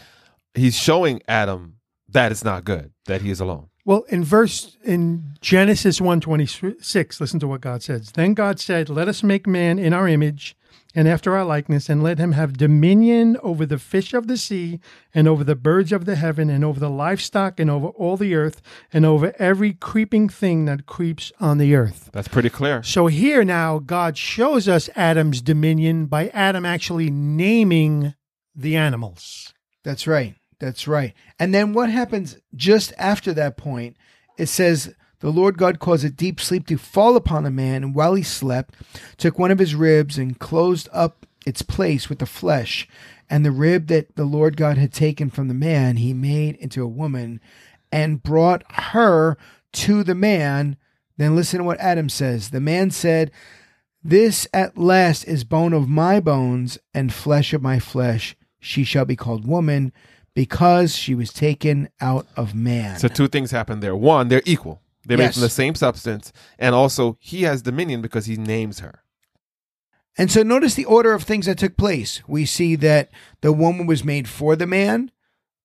he's 0.54 0.76
showing 0.76 1.22
Adam 1.28 1.79
that 2.12 2.32
it's 2.32 2.44
not 2.44 2.64
good 2.64 2.92
that 3.06 3.22
he 3.22 3.30
is 3.30 3.40
alone. 3.40 3.68
Well, 3.86 4.04
in 4.10 4.24
verse 4.24 4.78
in 4.84 5.36
Genesis 5.42 6.00
126, 6.00 7.20
listen 7.20 7.40
to 7.40 7.48
what 7.48 7.62
God 7.62 7.82
says. 7.82 8.12
Then 8.12 8.34
God 8.34 8.60
said, 8.60 8.90
"Let 8.90 9.08
us 9.08 9.24
make 9.24 9.48
man 9.48 9.80
in 9.80 9.94
our 9.94 10.08
image, 10.08 10.56
and 10.94 11.08
after 11.08 11.36
our 11.36 11.46
likeness, 11.46 11.90
and 11.90 12.04
let 12.04 12.20
him 12.20 12.34
have 12.34 12.58
dominion 12.58 13.38
over 13.42 13.66
the 13.66 13.80
fish 13.80 14.14
of 14.14 14.28
the 14.28 14.38
sea, 14.38 14.80
and 15.14 15.28
over 15.28 15.44
the 15.44 15.56
birds 15.56 15.92
of 15.92 16.06
the 16.06 16.16
heaven, 16.16 16.52
and 16.52 16.64
over 16.64 16.80
the 16.80 16.90
livestock, 16.90 17.60
and 17.60 17.70
over 17.70 17.88
all 17.90 18.16
the 18.16 18.36
earth, 18.36 18.62
and 18.94 19.06
over 19.06 19.34
every 19.40 19.74
creeping 19.74 20.30
thing 20.30 20.66
that 20.66 20.86
creeps 20.86 21.32
on 21.40 21.58
the 21.58 21.74
earth. 21.76 22.10
That's 22.14 22.28
pretty 22.28 22.50
clear. 22.50 22.84
So 22.84 23.08
here 23.08 23.44
now, 23.44 23.80
God 23.80 24.18
shows 24.18 24.68
us 24.68 24.90
Adam's 24.96 25.42
dominion 25.42 26.06
by 26.06 26.30
Adam 26.30 26.66
actually 26.66 27.10
naming 27.10 28.14
the 28.56 28.76
animals. 28.76 29.54
That's 29.84 30.06
right. 30.06 30.36
That's 30.60 30.88
right. 30.88 31.14
And 31.40 31.54
then 31.54 31.74
what 31.74 31.90
happens 31.90 32.38
just 32.56 32.94
after 32.98 33.34
that 33.34 33.58
point? 33.58 33.96
It 34.38 34.48
says, 34.48 34.94
The 35.22 35.32
Lord 35.32 35.58
God 35.58 35.80
caused 35.80 36.06
a 36.06 36.10
deep 36.10 36.40
sleep 36.40 36.68
to 36.68 36.78
fall 36.78 37.16
upon 37.16 37.44
the 37.44 37.52
man, 37.52 37.84
and 37.84 37.96
while 37.96 38.14
he 38.14 38.24
slept, 38.24 38.76
took 39.18 39.40
one 39.40 39.52
of 39.52 39.60
his 39.60 39.76
ribs 39.76 40.18
and 40.18 40.38
closed 40.38 40.90
up 40.92 41.26
its 41.46 41.62
place 41.62 42.10
with 42.10 42.20
the 42.20 42.26
flesh. 42.26 42.88
And 43.30 43.46
the 43.46 43.52
rib 43.52 43.88
that 43.88 44.16
the 44.16 44.26
Lord 44.26 44.58
God 44.58 44.78
had 44.78 44.92
taken 44.92 45.30
from 45.30 45.48
the 45.48 45.54
man, 45.54 45.98
he 45.98 46.14
made 46.14 46.56
into 46.58 46.84
a 46.84 46.88
woman 46.88 47.40
and 47.92 48.24
brought 48.24 48.64
her 48.72 49.38
to 49.74 50.04
the 50.04 50.16
man. 50.16 50.78
Then 51.18 51.36
listen 51.36 51.60
to 51.60 51.64
what 51.64 51.80
Adam 51.80 52.10
says. 52.10 52.50
The 52.50 52.60
man 52.60 52.92
said, 52.92 53.32
This 54.04 54.48
at 54.54 54.78
last 54.78 55.24
is 55.26 55.44
bone 55.44 55.74
of 55.74 55.88
my 55.88 56.20
bones 56.20 56.78
and 56.94 57.14
flesh 57.14 57.54
of 57.54 57.62
my 57.62 57.80
flesh. 57.80 58.36
She 58.60 58.84
shall 58.84 59.06
be 59.06 59.16
called 59.16 59.48
woman 59.48 59.94
because 60.40 60.96
she 60.96 61.14
was 61.14 61.34
taken 61.34 61.90
out 62.00 62.26
of 62.38 62.56
man. 62.56 62.98
So 62.98 63.10
two 63.10 63.28
things 63.28 63.52
happen 63.52 63.82
there. 63.82 63.94
One, 63.94 64.30
they're 64.30 64.42
equal. 64.46 64.82
They're 65.04 65.18
made 65.18 65.34
from 65.34 65.42
the 65.42 65.50
same 65.50 65.76
substance, 65.76 66.32
and 66.58 66.74
also 66.74 67.18
he 67.20 67.42
has 67.44 67.62
dominion 67.62 68.02
because 68.02 68.26
he 68.26 68.38
names 68.38 68.80
her. 68.80 69.04
And 70.18 70.32
so 70.32 70.42
notice 70.42 70.76
the 70.76 70.86
order 70.86 71.12
of 71.12 71.24
things 71.24 71.46
that 71.48 71.58
took 71.58 71.76
place. 71.76 72.22
We 72.26 72.46
see 72.46 72.78
that 72.78 73.12
the 73.42 73.52
woman 73.52 73.86
was 73.86 74.06
made 74.06 74.30
for 74.30 74.56
the 74.56 74.66
man, 74.66 75.12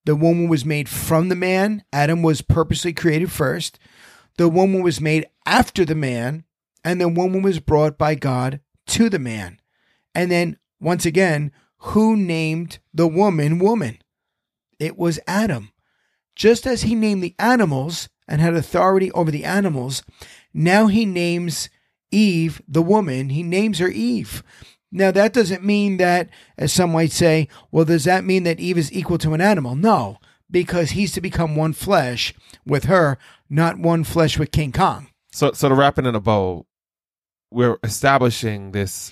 the 0.07 0.17
woman 0.17 0.49
was 0.49 0.65
made 0.65 0.89
from 0.89 1.29
the 1.29 1.37
man. 1.37 1.85
Adam 1.93 2.25
was 2.25 2.43
purposely 2.43 2.93
created 2.93 3.31
first. 3.31 3.79
The 4.39 4.49
woman 4.49 4.83
was 4.83 5.01
made 5.01 5.29
after 5.47 5.85
the 5.85 5.95
man, 5.95 6.47
and 6.83 7.01
the 7.01 7.09
woman 7.09 7.43
was 7.43 7.61
brought 7.61 7.97
by 7.97 8.17
God 8.17 8.59
to 8.89 9.09
the 9.09 9.21
man. 9.21 9.61
And 10.17 10.33
then, 10.33 10.59
once 10.81 11.07
again, 11.07 11.53
who 11.79 12.17
named 12.17 12.81
the 12.93 13.07
woman 13.07 13.61
woman? 13.61 13.99
It 14.79 14.99
was 14.99 15.21
Adam. 15.27 15.71
Just 16.37 16.67
as 16.67 16.83
he 16.83 16.95
named 16.95 17.23
the 17.23 17.35
animals 17.39 18.09
and 18.27 18.41
had 18.41 18.55
authority 18.55 19.11
over 19.13 19.31
the 19.31 19.45
animals, 19.45 20.03
now 20.53 20.89
he 20.89 21.05
names 21.05 21.69
Eve, 22.11 22.63
the 22.67 22.83
woman, 22.83 23.29
he 23.29 23.43
names 23.43 23.79
her 23.79 23.89
Eve. 23.89 24.43
Now, 24.91 25.11
that 25.11 25.33
doesn't 25.33 25.65
mean 25.65 25.97
that, 25.97 26.31
as 26.57 26.73
some 26.73 26.93
might 26.93 27.11
say, 27.11 27.49
well, 27.73 27.85
does 27.85 28.05
that 28.05 28.25
mean 28.25 28.45
that 28.45 28.61
Eve 28.61 28.79
is 28.79 28.93
equal 28.93 29.19
to 29.19 29.35
an 29.35 29.41
animal? 29.41 29.75
No, 29.75 30.19
because 30.49 30.91
he's 30.93 31.13
to 31.13 31.21
become 31.21 31.57
one 31.57 31.73
flesh 31.73 32.33
with 32.65 32.85
her, 32.85 33.19
not 33.51 33.77
one 33.77 34.05
flesh 34.05 34.39
with 34.39 34.53
King 34.53 34.71
Kong. 34.71 35.09
So, 35.33 35.51
so 35.51 35.69
to 35.69 35.75
wrap 35.75 35.99
it 35.99 36.07
in 36.07 36.15
a 36.15 36.21
bow, 36.21 36.67
we're 37.51 37.79
establishing 37.83 38.71
this 38.71 39.11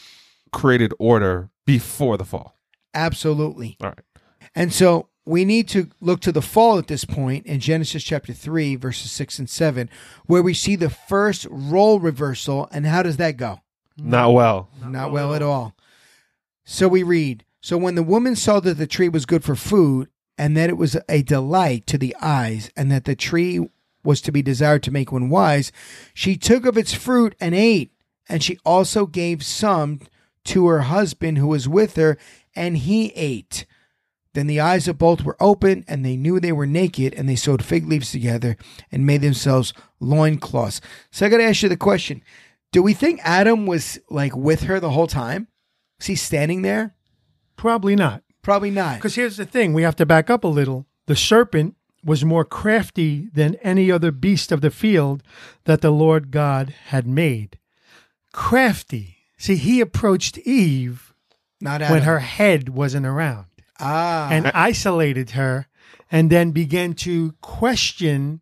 created 0.53 0.95
order 1.01 1.51
before 1.67 2.17
the 2.17 2.25
fall. 2.25 2.57
Absolutely. 2.95 3.77
All 3.83 3.89
right. 3.89 3.99
And 4.55 4.73
so 4.73 5.09
we 5.25 5.45
need 5.45 5.69
to 5.69 5.89
look 6.01 6.21
to 6.21 6.33
the 6.33 6.43
fall 6.43 6.79
at 6.79 6.89
this 6.89 7.05
point 7.05 7.47
in 7.47 7.61
Genesis 7.61 8.03
chapter 8.03 8.33
3, 8.33 8.77
verses 8.77 9.13
6 9.13 9.39
and 9.39 9.51
7, 9.51 9.89
where 10.27 10.43
we 10.43 10.55
see 10.55 10.77
the 10.77 10.91
first 10.91 11.47
role 11.51 12.01
reversal. 12.01 12.69
And 12.73 12.87
how 12.87 13.03
does 13.03 13.19
that 13.19 13.37
go? 13.37 13.61
Not 13.97 14.33
well. 14.33 14.69
Not 14.85 15.13
well 15.13 15.35
at 15.35 15.43
all. 15.43 15.77
So 16.65 16.89
we 16.89 17.03
read 17.03 17.45
So 17.61 17.79
when 17.79 17.95
the 17.95 18.03
woman 18.03 18.35
saw 18.35 18.59
that 18.61 18.75
the 18.75 18.89
tree 18.89 19.09
was 19.09 19.27
good 19.27 19.45
for 19.45 19.55
food, 19.55 20.09
and 20.37 20.57
that 20.57 20.71
it 20.71 20.77
was 20.77 20.97
a 21.09 21.23
delight 21.23 21.87
to 21.87 21.99
the 21.99 22.17
eyes, 22.21 22.71
and 22.77 22.91
that 22.91 23.05
the 23.05 23.15
tree 23.15 23.69
was 24.03 24.21
to 24.23 24.33
be 24.33 24.43
desired 24.43 24.83
to 24.83 24.91
make 24.91 25.13
one 25.13 25.29
wise, 25.29 25.71
she 26.13 26.37
took 26.37 26.67
of 26.67 26.77
its 26.77 26.93
fruit 26.93 27.37
and 27.41 27.55
ate. 27.55 27.93
And 28.29 28.43
she 28.43 28.59
also 28.65 29.07
gave 29.07 29.45
some 29.45 30.01
to 30.45 30.67
her 30.67 30.81
husband 30.81 31.39
who 31.39 31.47
was 31.47 31.69
with 31.69 31.95
her, 31.97 32.19
and 32.57 32.79
he 32.79 33.13
ate. 33.15 33.67
Then 34.35 34.47
the 34.47 34.61
eyes 34.61 34.89
of 34.89 34.99
both 34.99 35.25
were 35.25 35.37
open, 35.41 35.85
and 35.87 36.05
they 36.05 36.17
knew 36.17 36.41
they 36.41 36.53
were 36.53 36.67
naked, 36.67 37.13
and 37.15 37.29
they 37.29 37.37
sewed 37.37 37.65
fig 37.65 37.87
leaves 37.87 38.11
together 38.11 38.57
and 38.91 39.07
made 39.07 39.21
themselves 39.21 39.75
loincloths. 40.01 40.81
So 41.11 41.27
I 41.27 41.29
got 41.29 41.39
to 41.39 41.45
ask 41.45 41.63
you 41.63 41.69
the 41.69 41.77
question 41.77 42.23
Do 42.73 42.83
we 42.83 42.95
think 42.95 43.21
Adam 43.23 43.67
was 43.67 43.99
like 44.09 44.35
with 44.35 44.63
her 44.63 44.81
the 44.81 44.91
whole 44.91 45.07
time? 45.07 45.49
Was 45.99 46.07
he 46.07 46.17
standing 46.17 46.63
there? 46.63 46.95
Probably 47.57 47.95
not. 47.95 48.23
Probably 48.43 48.71
not. 48.71 48.97
Because 48.97 49.15
here's 49.15 49.37
the 49.37 49.45
thing 49.45 49.73
we 49.73 49.83
have 49.83 49.97
to 49.97 50.07
back 50.07 50.31
up 50.31 50.45
a 50.45 50.49
little. 50.49 50.87
The 51.07 51.15
serpent 51.15 51.77
was 52.05 52.25
more 52.25 52.45
crafty 52.45 53.29
than 53.33 53.55
any 53.57 53.91
other 53.91 54.11
beast 54.11 54.51
of 54.51 54.61
the 54.61 54.71
field 54.71 55.23
that 55.65 55.81
the 55.81 55.93
Lord 55.93 56.31
God 56.31 56.75
had 56.87 57.07
made. 57.07 57.59
Crafty. 58.33 59.19
See, 59.37 59.57
he 59.57 59.81
approached 59.81 60.39
Eve 60.39 61.15
Not 61.61 61.83
Adam. 61.83 61.95
when 61.95 62.03
her 62.03 62.21
head 62.21 62.71
wasn't 62.71 63.07
around 63.07 63.47
Ah. 63.81 64.29
and 64.31 64.49
isolated 64.49 65.31
her 65.31 65.67
and 66.11 66.31
then 66.31 66.51
began 66.51 66.95
to 66.95 67.33
question 67.41 68.41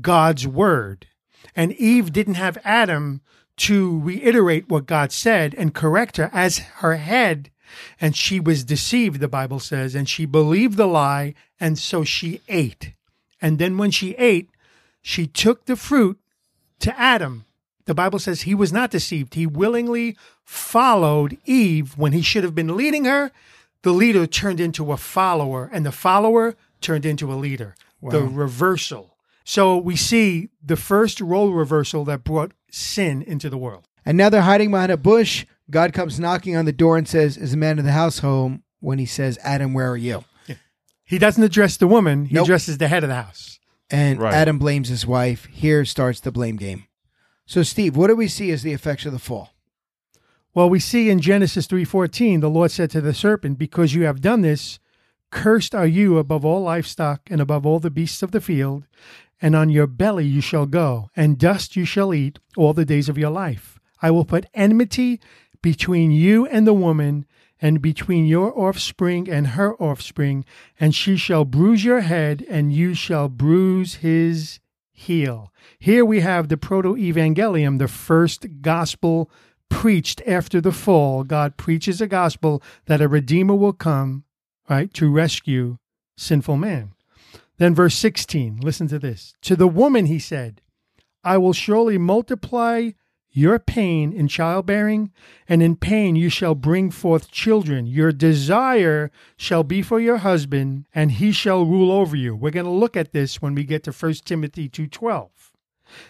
God's 0.00 0.46
word. 0.46 1.06
And 1.54 1.72
Eve 1.72 2.12
didn't 2.12 2.34
have 2.34 2.58
Adam 2.64 3.22
to 3.58 4.00
reiterate 4.00 4.68
what 4.68 4.86
God 4.86 5.12
said 5.12 5.54
and 5.54 5.74
correct 5.74 6.16
her 6.18 6.30
as 6.32 6.58
her 6.58 6.96
head. 6.96 7.50
And 8.00 8.14
she 8.14 8.38
was 8.38 8.64
deceived, 8.64 9.20
the 9.20 9.28
Bible 9.28 9.60
says, 9.60 9.94
and 9.94 10.08
she 10.08 10.26
believed 10.26 10.76
the 10.76 10.86
lie. 10.86 11.34
And 11.58 11.78
so 11.78 12.04
she 12.04 12.40
ate. 12.48 12.92
And 13.40 13.58
then 13.58 13.78
when 13.78 13.90
she 13.90 14.14
ate, 14.16 14.50
she 15.00 15.26
took 15.26 15.64
the 15.64 15.76
fruit 15.76 16.18
to 16.80 16.98
Adam. 16.98 17.44
The 17.86 17.94
Bible 17.94 18.18
says 18.18 18.42
he 18.42 18.54
was 18.54 18.72
not 18.72 18.90
deceived. 18.90 19.34
He 19.34 19.46
willingly 19.46 20.16
followed 20.44 21.38
Eve 21.44 21.96
when 21.96 22.12
he 22.12 22.22
should 22.22 22.44
have 22.44 22.54
been 22.54 22.76
leading 22.76 23.04
her. 23.04 23.30
The 23.86 23.92
leader 23.92 24.26
turned 24.26 24.58
into 24.58 24.90
a 24.90 24.96
follower, 24.96 25.70
and 25.72 25.86
the 25.86 25.92
follower 25.92 26.56
turned 26.80 27.06
into 27.06 27.32
a 27.32 27.36
leader. 27.36 27.76
The 28.02 28.20
reversal. 28.20 29.16
So 29.44 29.76
we 29.76 29.94
see 29.94 30.48
the 30.60 30.74
first 30.74 31.20
role 31.20 31.52
reversal 31.52 32.04
that 32.06 32.24
brought 32.24 32.50
sin 32.68 33.22
into 33.22 33.48
the 33.48 33.56
world. 33.56 33.86
and 34.04 34.18
now 34.18 34.28
they're 34.28 34.42
hiding 34.42 34.72
behind 34.72 34.90
a 34.90 34.96
bush. 34.96 35.46
God 35.70 35.92
comes 35.92 36.18
knocking 36.18 36.56
on 36.56 36.64
the 36.64 36.72
door 36.72 36.96
and 36.98 37.06
says, 37.06 37.36
Is 37.36 37.52
the 37.52 37.56
man 37.56 37.78
of 37.78 37.84
the 37.84 37.92
house 37.92 38.18
home? 38.18 38.64
When 38.80 38.98
he 38.98 39.06
says, 39.06 39.38
Adam, 39.44 39.72
where 39.72 39.88
are 39.92 39.96
you? 39.96 40.24
He 41.04 41.18
doesn't 41.18 41.44
address 41.44 41.76
the 41.76 41.86
woman, 41.86 42.24
he 42.24 42.34
Nope. 42.34 42.46
addresses 42.46 42.78
the 42.78 42.88
head 42.88 43.04
of 43.04 43.08
the 43.10 43.14
house. 43.22 43.60
And 43.88 44.18
Right. 44.18 44.34
Adam 44.34 44.58
blames 44.58 44.88
his 44.88 45.06
wife. 45.06 45.44
Here 45.44 45.84
starts 45.84 46.18
the 46.18 46.32
blame 46.32 46.56
game. 46.56 46.86
So, 47.46 47.62
Steve, 47.62 47.96
what 47.96 48.08
do 48.08 48.16
we 48.16 48.26
see 48.26 48.50
as 48.50 48.64
the 48.64 48.72
effects 48.72 49.06
of 49.06 49.12
the 49.12 49.20
fall? 49.20 49.50
Well, 50.56 50.70
we 50.70 50.80
see 50.80 51.10
in 51.10 51.20
Genesis 51.20 51.66
3:14, 51.66 52.40
the 52.40 52.48
Lord 52.48 52.70
said 52.70 52.88
to 52.92 53.02
the 53.02 53.12
serpent, 53.12 53.58
"Because 53.58 53.92
you 53.92 54.04
have 54.04 54.22
done 54.22 54.40
this, 54.40 54.78
cursed 55.30 55.74
are 55.74 55.86
you 55.86 56.16
above 56.16 56.46
all 56.46 56.62
livestock 56.62 57.20
and 57.30 57.42
above 57.42 57.66
all 57.66 57.78
the 57.78 57.90
beasts 57.90 58.22
of 58.22 58.30
the 58.30 58.40
field, 58.40 58.86
and 59.42 59.54
on 59.54 59.68
your 59.68 59.86
belly 59.86 60.24
you 60.24 60.40
shall 60.40 60.64
go, 60.64 61.10
and 61.14 61.36
dust 61.36 61.76
you 61.76 61.84
shall 61.84 62.14
eat 62.14 62.38
all 62.56 62.72
the 62.72 62.86
days 62.86 63.10
of 63.10 63.18
your 63.18 63.28
life. 63.28 63.78
I 64.00 64.10
will 64.10 64.24
put 64.24 64.46
enmity 64.54 65.20
between 65.60 66.10
you 66.10 66.46
and 66.46 66.66
the 66.66 66.72
woman, 66.72 67.26
and 67.60 67.82
between 67.82 68.24
your 68.24 68.58
offspring 68.58 69.28
and 69.28 69.48
her 69.48 69.74
offspring, 69.74 70.46
and 70.80 70.94
she 70.94 71.18
shall 71.18 71.44
bruise 71.44 71.84
your 71.84 72.00
head, 72.00 72.42
and 72.48 72.72
you 72.72 72.94
shall 72.94 73.28
bruise 73.28 73.96
his 73.96 74.60
heel. 74.94 75.52
Here 75.78 76.02
we 76.02 76.20
have 76.20 76.48
the 76.48 76.56
proto 76.56 76.96
evangelium, 76.96 77.76
the 77.76 77.88
first 77.88 78.46
gospel 78.62 79.30
preached 79.68 80.22
after 80.26 80.60
the 80.60 80.72
fall. 80.72 81.24
God 81.24 81.56
preaches 81.56 82.00
a 82.00 82.06
gospel 82.06 82.62
that 82.86 83.00
a 83.00 83.08
redeemer 83.08 83.54
will 83.54 83.72
come, 83.72 84.24
right, 84.68 84.92
to 84.94 85.10
rescue 85.10 85.78
sinful 86.16 86.56
man. 86.56 86.92
Then 87.58 87.74
verse 87.74 87.94
16, 87.94 88.60
listen 88.60 88.88
to 88.88 88.98
this. 88.98 89.34
To 89.42 89.56
the 89.56 89.68
woman 89.68 90.06
he 90.06 90.18
said, 90.18 90.60
I 91.24 91.38
will 91.38 91.52
surely 91.52 91.98
multiply 91.98 92.90
your 93.30 93.58
pain 93.58 94.14
in 94.14 94.28
childbearing, 94.28 95.12
and 95.46 95.62
in 95.62 95.76
pain 95.76 96.16
you 96.16 96.30
shall 96.30 96.54
bring 96.54 96.90
forth 96.90 97.30
children. 97.30 97.86
Your 97.86 98.10
desire 98.10 99.10
shall 99.36 99.62
be 99.62 99.82
for 99.82 100.00
your 100.00 100.18
husband, 100.18 100.86
and 100.94 101.12
he 101.12 101.32
shall 101.32 101.66
rule 101.66 101.92
over 101.92 102.16
you. 102.16 102.34
We're 102.34 102.50
going 102.50 102.64
to 102.64 102.72
look 102.72 102.96
at 102.96 103.12
this 103.12 103.42
when 103.42 103.54
we 103.54 103.64
get 103.64 103.84
to 103.84 103.92
1 103.92 104.24
Timothy 104.24 104.70
2:12. 104.70 105.28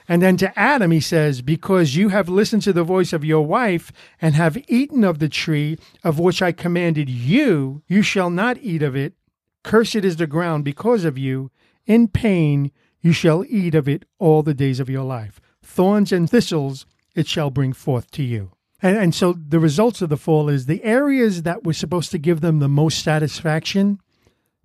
And 0.09 0.23
then 0.23 0.37
to 0.39 0.59
Adam 0.59 0.91
he 0.91 1.01
says, 1.01 1.43
Because 1.43 1.97
you 1.97 2.11
have 2.11 2.29
listened 2.29 2.63
to 2.63 2.73
the 2.73 2.85
voice 2.85 3.13
of 3.13 3.25
your 3.25 3.47
wife 3.47 3.93
and 4.21 4.35
have 4.35 4.59
eaten 4.69 5.05
of 5.05 5.19
the 5.19 5.29
tree 5.29 5.79
of 6.05 6.19
which 6.19 6.43
I 6.43 6.53
commanded 6.53 7.09
you, 7.09 7.83
you 7.87 8.03
shall 8.03 8.31
not 8.31 8.59
eat 8.59 8.83
of 8.83 8.97
it. 8.97 9.15
Cursed 9.63 9.97
is 9.97 10.17
the 10.17 10.27
ground 10.27 10.65
because 10.65 11.05
of 11.05 11.19
you. 11.19 11.51
In 11.87 12.09
pain 12.09 12.71
you 13.01 13.13
shall 13.13 13.45
eat 13.49 13.75
of 13.75 13.89
it 13.89 14.05
all 14.19 14.43
the 14.43 14.55
days 14.55 14.81
of 14.81 14.91
your 14.91 15.05
life. 15.05 15.41
Thorns 15.63 16.13
and 16.13 16.29
thistles 16.29 16.87
it 17.15 17.27
shall 17.27 17.51
bring 17.51 17.73
forth 17.73 18.11
to 18.13 18.23
you. 18.23 18.53
And, 18.83 18.97
and 18.97 19.15
so 19.15 19.33
the 19.33 19.59
results 19.59 20.03
of 20.03 20.09
the 20.09 20.17
fall 20.17 20.49
is 20.49 20.67
the 20.67 20.85
areas 20.85 21.43
that 21.43 21.65
were 21.65 21.73
supposed 21.73 22.11
to 22.13 22.19
give 22.19 22.41
them 22.41 22.59
the 22.59 22.69
most 22.69 23.03
satisfaction 23.03 24.01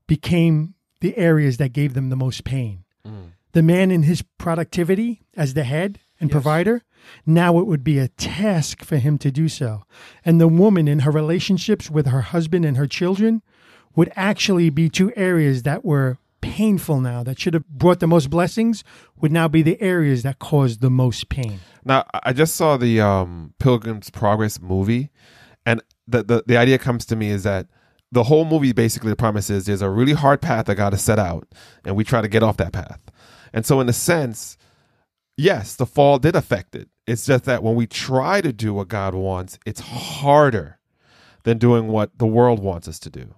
became 0.08 0.76
the 1.00 1.18
areas 1.18 1.58
that 1.58 1.74
gave 1.74 1.94
them 1.94 2.10
the 2.10 2.16
most 2.16 2.44
pain. 2.44 2.84
Mm. 3.08 3.32
The 3.54 3.62
man 3.62 3.92
in 3.92 4.04
his 4.04 4.24
productivity 4.38 5.22
as 5.36 5.54
the 5.54 5.64
head 5.64 6.00
and 6.20 6.32
provider, 6.32 6.84
now 7.26 7.58
it 7.60 7.68
would 7.68 7.84
be 7.84 7.98
a 7.98 8.08
task 8.08 8.84
for 8.84 8.98
him 8.98 9.18
to 9.20 9.32
do 9.32 9.50
so. 9.50 9.84
And 10.24 10.40
the 10.40 10.48
woman 10.48 10.88
in 10.88 11.00
her 11.00 11.12
relationships 11.12 11.90
with 11.90 12.08
her 12.08 12.22
husband 12.22 12.66
and 12.66 12.78
her 12.78 12.88
children 12.88 13.42
would 13.96 14.12
actually 14.16 14.70
be 14.70 14.90
two 14.90 15.12
areas 15.16 15.64
that 15.64 15.84
were 15.84 16.18
painful 16.42 17.00
now, 17.00 17.24
that 17.24 17.40
should 17.40 17.54
have 17.54 17.68
brought 17.68 18.00
the 18.00 18.08
most 18.08 18.30
blessings, 18.30 18.84
would 19.20 19.32
now 19.32 19.48
be 19.48 19.62
the 19.62 19.80
areas 19.82 20.24
that 20.24 20.40
caused 20.40 20.82
the 20.82 20.90
most 20.90 21.30
pain. 21.30 21.60
Now, 21.86 22.06
I 22.14 22.20
I 22.24 22.34
just 22.34 22.56
saw 22.56 22.78
the 22.78 23.02
um, 23.02 23.54
Pilgrim's 23.60 24.10
Progress 24.10 24.60
movie, 24.62 25.12
and 25.66 25.82
the, 26.08 26.24
the 26.24 26.44
the 26.46 26.58
idea 26.58 26.78
comes 26.78 27.06
to 27.08 27.16
me 27.16 27.30
is 27.30 27.44
that 27.44 27.68
the 28.12 28.24
whole 28.24 28.46
movie 28.46 28.74
basically 28.74 29.10
the 29.10 29.16
premise 29.16 29.50
is 29.50 29.66
there's 29.66 29.82
a 29.82 29.90
really 29.90 30.14
hard 30.14 30.42
path 30.42 30.66
that 30.66 30.76
God 30.76 30.94
has 30.94 31.04
set 31.04 31.20
out, 31.20 31.48
and 31.86 31.96
we 31.96 32.04
try 32.04 32.22
to 32.22 32.28
get 32.28 32.44
off 32.44 32.58
that 32.58 32.74
path. 32.74 33.00
And 33.54 33.66
so, 33.66 33.80
in 33.80 33.90
a 33.90 33.94
sense, 33.94 34.58
yes, 35.38 35.76
the 35.76 35.86
fall 35.86 36.20
did 36.20 36.36
affect 36.36 36.76
it. 36.76 36.90
It's 37.08 37.26
just 37.26 37.46
that 37.46 37.64
when 37.64 37.76
we 37.76 37.88
try 37.88 38.42
to 38.42 38.54
do 38.54 38.74
what 38.74 38.88
God 38.88 39.14
wants, 39.16 39.60
it's 39.66 39.82
harder 39.82 40.80
than 41.44 41.58
doing 41.58 41.88
what 41.88 42.18
the 42.18 42.28
world 42.28 42.60
wants 42.60 42.88
us 42.88 43.00
to 43.00 43.10
do. 43.10 43.34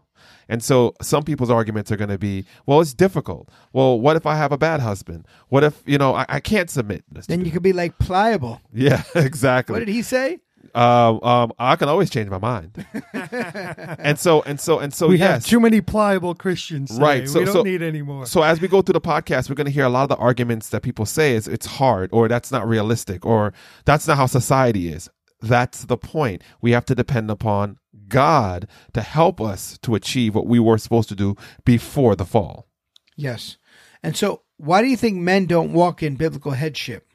And 0.50 0.62
so 0.64 0.94
some 1.02 1.24
people's 1.24 1.50
arguments 1.50 1.92
are 1.92 1.96
going 1.96 2.10
to 2.10 2.18
be, 2.18 2.46
well, 2.66 2.82
it's 2.82 2.94
difficult. 2.94 3.50
Well, 3.72 4.00
what 4.00 4.16
if 4.16 4.26
I 4.26 4.36
have 4.36 4.52
a 4.52 4.58
bad 4.58 4.82
husband? 4.82 5.26
What 5.50 5.64
if, 5.64 5.82
you 5.86 5.98
know, 5.98 6.14
I, 6.14 6.26
I 6.28 6.40
can't 6.40 6.70
submit? 6.70 7.04
Then 7.28 7.46
you 7.46 7.52
could 7.52 7.64
be 7.64 7.74
like 7.74 7.98
pliable. 7.98 8.62
Yeah, 8.74 9.04
exactly. 9.16 9.74
What 9.74 9.80
did 9.80 9.88
he 9.88 10.02
say? 10.02 10.40
Um, 10.74 11.24
um, 11.24 11.54
I 11.60 11.76
can 11.76 11.88
always 11.88 12.10
change 12.10 12.30
my 12.30 12.38
mind. 12.38 12.86
and 13.14 14.18
so, 14.18 14.42
and 14.42 14.60
so, 14.60 14.80
and 14.80 14.94
so, 14.94 15.08
we 15.08 15.18
yes. 15.18 15.30
have 15.30 15.46
too 15.46 15.60
many 15.60 15.82
pliable 15.82 16.34
Christians. 16.34 16.92
today. 16.92 17.04
Right, 17.04 17.30
so- 17.30 17.40
we 17.40 17.46
don't 17.46 17.54
so- 17.54 17.64
need 17.64 17.82
any 17.82 18.02
more. 18.02 18.26
So 18.26 18.42
as 18.42 18.60
we 18.60 18.68
go 18.68 18.82
through 18.82 18.94
the 18.94 19.02
podcast, 19.02 19.50
we're 19.50 19.56
going 19.56 19.66
to 19.66 19.72
hear 19.72 19.86
a 19.86 19.90
lot 19.90 20.04
of 20.04 20.10
the 20.10 20.16
arguments 20.16 20.70
that 20.70 20.82
people 20.82 21.06
say 21.06 21.36
is 21.36 21.48
it's 21.48 21.66
hard 21.66 22.10
or 22.12 22.28
that's 22.28 22.52
not 22.52 22.68
realistic 22.68 23.26
or 23.26 23.54
that's 23.86 24.08
not 24.08 24.18
how 24.18 24.26
society 24.26 24.90
is. 24.90 25.10
That's 25.42 25.86
the 25.86 25.98
point. 25.98 26.42
We 26.62 26.72
have 26.72 26.86
to 26.86 26.96
depend 26.96 27.30
upon 27.30 27.78
God 28.08 28.68
to 28.94 29.02
help 29.02 29.42
us 29.42 29.78
to 29.80 29.96
achieve 29.96 30.36
what 30.36 30.48
we 30.48 30.60
were 30.60 30.78
supposed 30.78 31.10
to 31.10 31.16
do 31.16 31.36
before 31.66 32.16
the 32.16 32.26
fall. 32.26 32.68
Yes. 33.16 33.58
And 34.02 34.16
so, 34.16 34.42
why 34.58 34.82
do 34.82 34.88
you 34.88 34.98
think 34.98 35.18
men 35.18 35.46
don't 35.46 35.74
walk 35.74 36.02
in 36.02 36.16
biblical 36.16 36.52
headship? 36.52 37.08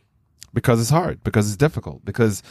because 0.55 0.81
it's 0.81 0.91
hard 0.91 1.23
because 1.23 1.47
it's 1.47 1.57
difficult 1.57 2.05
because 2.05 2.43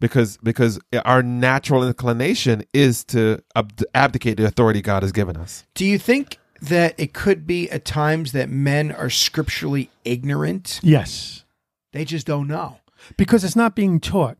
because 0.00 0.36
because 0.38 0.80
our 1.04 1.22
natural 1.22 1.86
inclination 1.86 2.64
is 2.72 3.04
to 3.04 3.42
ab- 3.54 3.80
abdicate 3.94 4.36
the 4.38 4.46
authority 4.46 4.82
God 4.82 5.02
has 5.02 5.12
given 5.12 5.36
us. 5.36 5.64
Do 5.74 5.84
you 5.84 5.98
think 5.98 6.38
that 6.62 6.98
it 6.98 7.12
could 7.12 7.46
be 7.46 7.70
at 7.70 7.84
times 7.84 8.32
that 8.32 8.48
men 8.50 8.90
are 8.92 9.10
scripturally 9.10 9.90
ignorant? 10.04 10.80
yes, 10.82 11.44
They 11.92 12.04
just 12.04 12.26
don't 12.26 12.48
know. 12.48 12.78
because 13.16 13.44
it's 13.44 13.56
not 13.56 13.74
being 13.76 14.00
taught. 14.00 14.36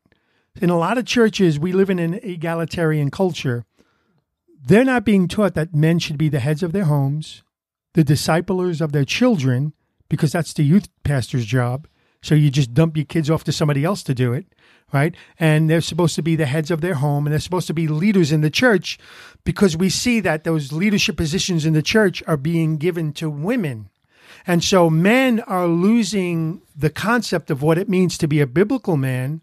In 0.61 0.69
a 0.69 0.77
lot 0.79 0.99
of 0.99 1.07
churches, 1.07 1.59
we 1.59 1.73
live 1.73 1.89
in 1.91 1.99
an 1.99 2.15
egalitarian 2.23 3.11
culture. 3.11 3.65
They're 4.63 4.85
not 4.85 5.05
being 5.05 5.29
taught 5.29 5.55
that 5.55 5.75
men 5.75 5.99
should 5.99 6.19
be 6.19 6.29
the 6.29 6.41
heads 6.41 6.63
of 6.63 6.73
their 6.73 6.85
homes, 6.85 7.43
the 7.95 8.05
disciplers 8.05 8.81
of 8.81 8.93
their 8.93 9.05
children, 9.07 9.73
because 10.09 10.33
that's 10.33 10.53
the 10.53 10.65
youth 10.65 10.89
pastor's 11.05 11.47
job. 11.47 11.87
So 12.23 12.35
you 12.35 12.51
just 12.51 12.75
dump 12.75 12.97
your 12.97 13.07
kids 13.07 13.31
off 13.31 13.45
to 13.45 13.53
somebody 13.53 13.85
else 13.85 14.03
to 14.05 14.15
do 14.15 14.33
it, 14.33 14.47
right? 14.93 15.15
And 15.39 15.71
they're 15.71 15.81
supposed 15.81 16.15
to 16.17 16.23
be 16.23 16.37
the 16.37 16.47
heads 16.47 16.71
of 16.71 16.81
their 16.81 16.95
home 16.95 17.27
and 17.27 17.33
they're 17.33 17.41
supposed 17.41 17.67
to 17.69 17.75
be 17.75 17.89
leaders 17.89 18.31
in 18.33 18.43
the 18.43 18.51
church 18.51 18.99
because 19.45 19.77
we 19.77 19.89
see 19.89 20.21
that 20.21 20.45
those 20.45 20.73
leadership 20.73 21.17
positions 21.17 21.65
in 21.65 21.73
the 21.73 21.83
church 21.83 22.23
are 22.27 22.37
being 22.37 22.77
given 22.77 23.13
to 23.15 23.31
women. 23.31 23.89
And 24.47 24.63
so 24.63 24.89
men 24.89 25.41
are 25.41 25.67
losing 25.67 26.63
the 26.75 26.91
concept 26.91 27.51
of 27.51 27.63
what 27.63 27.79
it 27.79 27.89
means 27.89 28.17
to 28.19 28.29
be 28.29 28.41
a 28.41 28.47
biblical 28.47 28.97
man. 28.97 29.43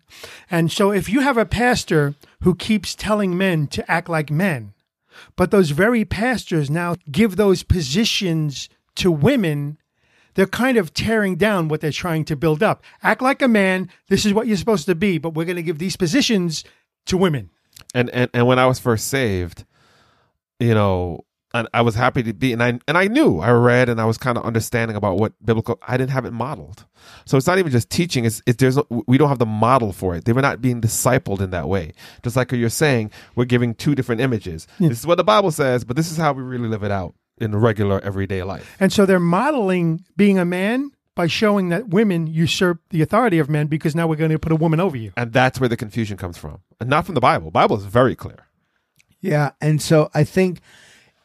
And 0.50 0.72
so 0.72 0.92
if 0.92 1.10
you 1.10 1.22
have 1.22 1.38
a 1.38 1.46
pastor 1.46 2.16
who 2.42 2.56
keeps 2.56 2.96
telling 2.96 3.38
men 3.38 3.68
to 3.68 3.90
act 3.90 4.10
like 4.10 4.32
men, 4.32 4.74
but 5.36 5.52
those 5.52 5.72
very 5.72 6.06
pastors 6.06 6.70
now 6.70 6.96
give 7.12 7.36
those 7.36 7.64
positions 7.64 8.70
to 8.96 9.12
women, 9.12 9.78
they're 10.38 10.46
kind 10.46 10.78
of 10.78 10.94
tearing 10.94 11.36
down 11.36 11.68
what 11.68 11.82
they're 11.82 11.92
trying 11.92 12.24
to 12.26 12.36
build 12.36 12.62
up. 12.62 12.84
Act 13.02 13.24
like 13.24 13.42
a 13.42 13.48
man, 13.48 13.90
this 14.08 14.24
is 14.24 14.34
what 14.34 14.46
you're 14.46 14.56
supposed 14.56 14.86
to 14.86 14.94
be, 14.94 15.18
but 15.18 15.32
we're 15.34 15.46
going 15.46 15.58
to 15.58 15.64
give 15.64 15.80
these 15.80 15.98
positions 15.98 16.64
to 17.08 17.18
women. 17.18 17.50
And 17.94 18.10
and 18.12 18.30
and 18.34 18.46
when 18.46 18.60
I 18.60 18.68
was 18.68 18.80
first 18.80 19.08
saved, 19.08 19.66
you 20.60 20.76
know, 20.76 21.26
and 21.56 21.68
I 21.74 21.82
was 21.82 21.96
happy 21.96 22.22
to 22.22 22.34
be 22.34 22.54
and 22.54 22.62
I 22.62 22.80
and 22.88 22.98
I 23.00 23.08
knew 23.08 23.40
I 23.40 23.50
read 23.50 23.90
and 23.90 24.00
I 24.00 24.06
was 24.06 24.20
kind 24.20 24.38
of 24.38 24.46
understanding 24.46 24.96
about 24.96 25.18
what 25.18 25.34
biblical 25.44 25.80
I 25.88 25.98
didn't 25.98 26.12
have 26.12 26.26
it 26.26 26.34
modeled. 26.34 26.86
So 27.26 27.36
it's 27.36 27.48
not 27.48 27.58
even 27.58 27.72
just 27.72 27.90
teaching, 27.90 28.24
it's, 28.26 28.44
it's 28.46 28.58
there's 28.58 28.78
we 29.08 29.18
don't 29.18 29.30
have 29.30 29.40
the 29.40 29.46
model 29.48 29.92
for 29.92 30.16
it. 30.16 30.26
They 30.26 30.34
were 30.34 30.42
not 30.44 30.62
being 30.62 30.82
discipled 30.82 31.42
in 31.42 31.50
that 31.50 31.68
way. 31.68 31.94
Just 32.24 32.36
like 32.36 32.52
you're 32.52 32.70
saying, 32.70 33.10
we're 33.36 33.46
giving 33.46 33.74
two 33.74 33.96
different 33.96 34.22
images. 34.22 34.68
This 34.80 35.00
is 35.00 35.08
what 35.08 35.18
the 35.18 35.24
Bible 35.24 35.50
says, 35.50 35.84
but 35.84 35.96
this 35.96 36.12
is 36.12 36.18
how 36.18 36.34
we 36.34 36.44
really 36.44 36.68
live 36.68 36.84
it 36.84 36.92
out 36.92 37.16
in 37.40 37.56
regular 37.56 38.00
everyday 38.02 38.44
life. 38.44 38.76
And 38.80 38.92
so 38.92 39.06
they're 39.06 39.20
modeling 39.20 40.04
being 40.16 40.38
a 40.40 40.46
man 40.46 40.92
by 41.16 41.28
showing 41.28 41.70
that 41.70 41.90
women 41.90 42.28
usurp 42.28 42.80
the 42.90 43.02
authority 43.02 43.40
of 43.40 43.50
men 43.50 43.68
because 43.68 43.96
now 43.96 44.08
we're 44.08 44.16
going 44.16 44.32
to 44.32 44.40
put 44.40 44.52
a 44.52 44.56
woman 44.56 44.80
over 44.80 44.96
you. 44.96 45.12
And 45.18 45.34
that's 45.34 45.60
where 45.60 45.68
the 45.70 45.78
confusion 45.78 46.16
comes 46.16 46.38
from. 46.38 46.60
And 46.80 46.90
not 46.90 47.06
from 47.06 47.16
the 47.16 47.22
Bible. 47.22 47.50
Bible 47.52 47.76
is 47.78 47.86
very 47.86 48.16
clear. 48.16 48.46
Yeah. 49.20 49.52
And 49.60 49.82
so 49.82 50.12
I 50.14 50.24
think, 50.24 50.60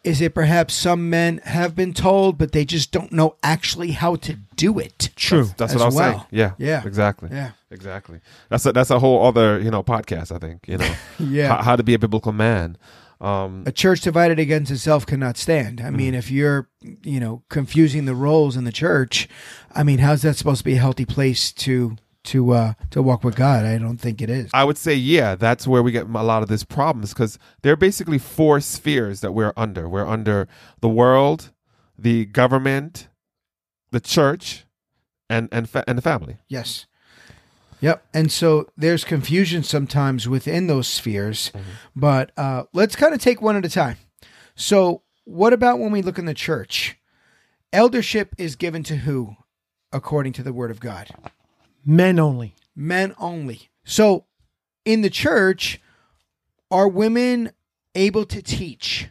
is 0.03 0.21
it 0.23 0.35
perhaps 0.35 0.75
some 0.75 1.11
men 1.11 1.39
have 1.45 1.77
been 1.77 1.93
told, 1.93 2.39
but 2.39 2.53
they 2.53 2.65
just 2.65 2.91
don't 2.91 3.13
know 3.13 3.37
actually 3.43 3.93
how 3.93 4.17
to 4.17 4.35
do 4.57 4.79
it? 4.79 5.11
True. 5.15 5.45
That's 5.59 5.75
As 5.75 5.77
what 5.77 5.83
I 5.83 5.87
was 5.87 5.95
well. 5.95 6.13
saying. 6.13 6.25
Yeah. 6.31 6.53
Yeah. 6.59 6.83
Exactly. 6.87 7.29
Yeah. 7.31 7.51
Exactly. 7.71 8.21
That's 8.49 8.65
a, 8.67 8.73
that's 8.73 8.91
a 8.91 8.99
whole 8.99 9.25
other, 9.27 9.61
you 9.61 9.71
know, 9.71 9.83
podcast, 9.83 10.35
I 10.35 10.39
think, 10.39 10.67
you 10.67 10.79
know. 10.79 10.95
Yeah. 11.19 11.49
how, 11.57 11.63
how 11.63 11.77
to 11.77 11.83
be 11.83 11.95
a 11.95 11.99
biblical 11.99 12.33
man. 12.33 12.77
Um 13.23 13.63
a 13.67 13.73
church 13.73 14.01
divided 14.01 14.39
against 14.39 14.71
itself 14.73 15.07
cannot 15.07 15.37
stand. 15.39 15.81
I 15.81 15.91
mean, 15.91 16.15
if 16.15 16.31
you're, 16.31 16.69
you 17.03 17.21
know, 17.21 17.45
confusing 17.49 18.05
the 18.05 18.17
roles 18.17 18.57
in 18.57 18.65
the 18.65 18.73
church, 18.73 19.29
I 19.73 19.83
mean, 19.85 19.99
how's 20.01 20.23
that 20.23 20.37
supposed 20.37 20.59
to 20.59 20.65
be 20.65 20.75
a 20.75 20.81
healthy 20.81 21.05
place 21.07 21.53
to 21.53 21.97
to 22.25 22.51
uh 22.53 22.73
to 22.91 23.01
walk 23.01 23.23
with 23.23 23.37
God? 23.37 23.65
I 23.65 23.79
don't 23.79 23.99
think 23.99 24.21
it 24.21 24.29
is. 24.29 24.51
I 24.53 24.65
would 24.65 24.77
say, 24.77 24.95
yeah, 24.95 25.37
that's 25.37 25.67
where 25.69 25.83
we 25.83 25.93
get 25.93 26.07
a 26.07 26.23
lot 26.23 26.43
of 26.43 26.49
these 26.49 26.65
problems 26.65 27.13
because 27.15 27.39
there 27.63 27.73
are 27.73 27.77
basically 27.77 28.19
four 28.19 28.61
spheres 28.61 29.21
that 29.21 29.33
we're 29.33 29.53
under. 29.57 29.89
We're 29.89 30.07
under 30.07 30.49
the 30.81 30.89
world, 30.89 31.53
the 31.97 32.25
government, 32.27 33.09
the 33.93 34.01
church, 34.01 34.67
and 35.31 35.49
and 35.53 35.71
fa- 35.71 35.85
and 35.87 35.97
the 35.97 36.03
family. 36.03 36.39
Yes. 36.49 36.87
Yep. 37.83 38.07
And 38.15 38.31
so 38.31 38.71
there's 38.77 39.05
confusion 39.05 39.65
sometimes 39.65 40.29
within 40.29 40.69
those 40.69 40.87
spheres, 40.87 41.51
but 41.97 42.31
uh, 42.39 42.65
let's 42.73 42.97
kind 42.97 43.13
of 43.13 43.21
take 43.21 43.43
one 43.43 43.57
at 43.57 43.67
a 43.67 43.69
time. 43.69 43.97
So, 44.55 45.03
what 45.25 45.53
about 45.53 45.79
when 45.81 45.91
we 45.91 46.01
look 46.01 46.19
in 46.19 46.25
the 46.25 46.35
church? 46.35 46.97
Eldership 47.73 48.35
is 48.39 48.55
given 48.55 48.83
to 48.85 48.99
who, 48.99 49.37
according 49.93 50.33
to 50.35 50.43
the 50.43 50.53
word 50.53 50.71
of 50.71 50.79
God? 50.79 51.09
Men 51.85 52.19
only. 52.21 52.55
Men 52.77 53.15
only. 53.19 53.71
So, 53.85 54.27
in 54.85 55.03
the 55.03 55.11
church, 55.11 55.81
are 56.71 56.89
women 56.89 57.51
able 57.97 58.25
to 58.27 58.43
teach? 58.43 59.09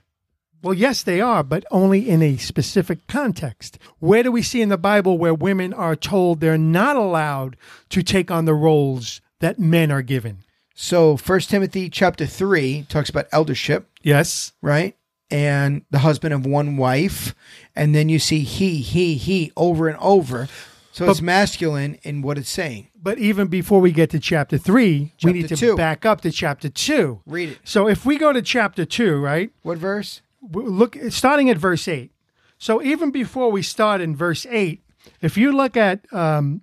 Well, 0.62 0.74
yes, 0.74 1.02
they 1.02 1.19
are, 1.21 1.43
but 1.43 1.65
only 1.71 2.08
in 2.08 2.21
a 2.21 2.38
specific 2.38 3.08
context. 3.08 3.80
Where 4.00 4.21
do 4.24 4.32
we 4.32 4.41
see 4.43 4.62
in 4.62 4.69
the 4.69 4.78
Bible 4.78 5.17
where 5.17 5.34
women 5.34 5.74
are 5.74 5.95
told 5.95 6.39
they're 6.39 6.58
not 6.58 6.95
allowed 6.95 7.58
to 7.89 8.04
take 8.04 8.30
on 8.30 8.45
the 8.45 8.54
roles 8.54 9.21
that 9.39 9.60
men 9.60 9.91
are 9.91 10.04
given? 10.04 10.43
So, 10.76 11.17
First 11.17 11.50
Timothy 11.50 11.89
chapter 11.89 12.26
3 12.26 12.86
talks 12.89 13.10
about 13.10 13.28
eldership. 13.32 13.89
Yes. 14.02 14.54
right? 14.62 14.95
And 15.30 15.84
the 15.91 16.00
husband 16.00 16.34
of 16.34 16.45
one 16.45 16.78
wife. 16.78 17.34
And 17.76 17.95
then 17.95 18.10
you 18.10 18.19
see 18.19 18.41
he, 18.41 18.78
he, 18.78 19.15
he 19.15 19.52
over 19.56 19.88
and 19.88 19.97
over. 20.00 20.47
So 20.91 21.10
it's 21.10 21.21
masculine 21.21 21.97
in 22.04 22.21
what 22.21 22.38
it's 22.38 22.50
saying. 22.50 22.89
But 23.02 23.17
even 23.17 23.47
before 23.47 23.80
we 23.80 23.91
get 23.91 24.10
to 24.10 24.19
chapter 24.19 24.58
three, 24.58 25.13
we 25.24 25.34
need 25.34 25.47
to 25.47 25.56
two. 25.56 25.76
back 25.78 26.06
up 26.06 26.21
to 26.21 26.32
chapter 26.32 26.67
two. 26.67 27.21
Read 27.26 27.50
it. 27.50 27.60
So 27.63 27.88
if 27.88 28.06
we 28.06 28.17
go 28.17 28.34
to 28.34 28.41
chapter 28.41 28.84
two, 28.84 29.17
right? 29.19 29.52
What 29.63 29.78
verse? 29.78 30.21
Look 30.41 30.97
starting 31.10 31.49
at 31.49 31.58
verse 31.58 31.88
8 31.88 32.12
so 32.58 32.82
even 32.82 33.12
before 33.12 33.51
we 33.51 33.62
start 33.62 34.01
in 34.01 34.15
verse 34.15 34.45
8 34.49 34.82
if 35.21 35.38
you 35.38 35.51
look 35.51 35.77
at 35.77 36.12
um, 36.13 36.62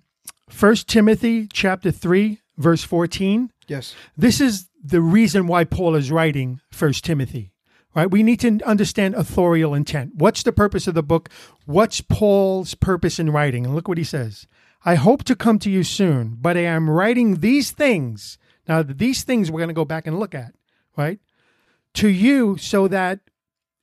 1 0.57 0.75
timothy 0.87 1.47
chapter 1.51 1.91
3 1.91 2.39
verse 2.57 2.83
14 2.83 3.51
Yes. 3.67 3.95
this 4.17 4.41
is 4.41 4.67
the 4.83 5.01
reason 5.01 5.47
why 5.47 5.63
paul 5.63 5.95
is 5.95 6.11
writing 6.11 6.59
1 6.77 6.93
timothy 6.93 7.53
right? 7.95 8.11
We 8.11 8.23
need 8.23 8.39
to 8.41 8.59
understand 8.65 9.15
authorial 9.15 9.73
intent. 9.73 10.15
What's 10.15 10.43
the 10.43 10.51
purpose 10.51 10.87
of 10.87 10.93
the 10.93 11.03
book? 11.03 11.29
What's 11.65 12.01
paul's 12.01 12.75
purpose 12.75 13.19
in 13.19 13.31
writing? 13.31 13.65
And 13.65 13.75
look 13.75 13.87
what 13.87 13.97
he 13.97 14.03
says. 14.03 14.47
I 14.85 14.95
hope 14.95 15.23
to 15.25 15.35
come 15.35 15.59
to 15.59 15.69
you 15.69 15.83
soon 15.83 16.37
but 16.39 16.55
i 16.55 16.61
am 16.61 16.89
writing 16.89 17.39
these 17.39 17.71
things. 17.71 18.37
Now, 18.67 18.83
these 18.83 19.23
things 19.23 19.49
we're 19.49 19.59
going 19.59 19.69
to 19.69 19.73
go 19.73 19.85
back 19.85 20.05
and 20.05 20.19
look 20.19 20.35
at, 20.35 20.53
right? 20.95 21.19
To 21.95 22.07
you, 22.07 22.55
so 22.57 22.87
that 22.87 23.19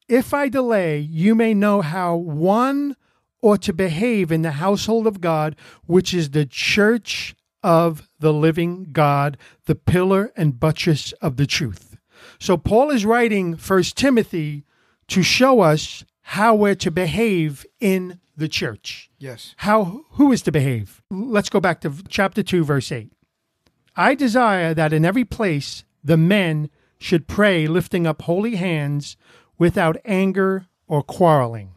if 0.09 0.33
I 0.33 0.49
delay, 0.49 0.99
you 0.99 1.35
may 1.35 1.55
know 1.55 1.81
how 1.81 2.17
one 2.17 2.97
ought 3.43 3.63
to 3.63 3.73
behave 3.73 4.33
in 4.33 4.43
the 4.43 4.53
household 4.53 5.07
of 5.07 5.21
God, 5.21 5.57
which 5.87 6.15
is 6.15 6.31
the 6.31 6.47
church 6.47 7.35
of 7.63 8.09
the 8.21 8.33
living 8.33 8.89
God, 8.93 9.37
the 9.67 9.75
pillar 9.75 10.33
and 10.37 10.59
buttress 10.59 11.13
of 11.15 11.37
the 11.37 11.47
truth. 11.47 11.97
So 12.39 12.57
Paul 12.57 12.91
is 12.91 13.05
writing 13.05 13.57
First 13.57 13.97
Timothy 13.97 14.65
to 15.09 15.23
show 15.23 15.61
us 15.61 16.05
how 16.23 16.55
we're 16.55 16.75
to 16.77 16.91
behave 16.91 17.65
in 17.81 18.21
the 18.37 18.49
church. 18.49 19.11
Yes. 19.19 19.55
How 19.59 20.05
who 20.11 20.33
is 20.33 20.43
to 20.43 20.53
behave? 20.53 21.03
Let's 21.11 21.49
go 21.49 21.61
back 21.61 21.81
to 21.83 21.93
chapter 22.09 22.43
2 22.43 22.65
verse 22.65 22.93
8. 22.93 23.11
I 23.97 24.15
desire 24.15 24.75
that 24.75 24.93
in 24.93 25.05
every 25.05 25.25
place 25.25 25.85
the 26.05 26.17
men 26.17 26.69
should 26.99 27.27
pray 27.27 27.67
lifting 27.67 28.07
up 28.07 28.23
holy 28.23 28.57
hands 28.57 29.17
without 29.59 29.97
anger 30.05 30.67
or 30.87 31.03
quarreling. 31.03 31.73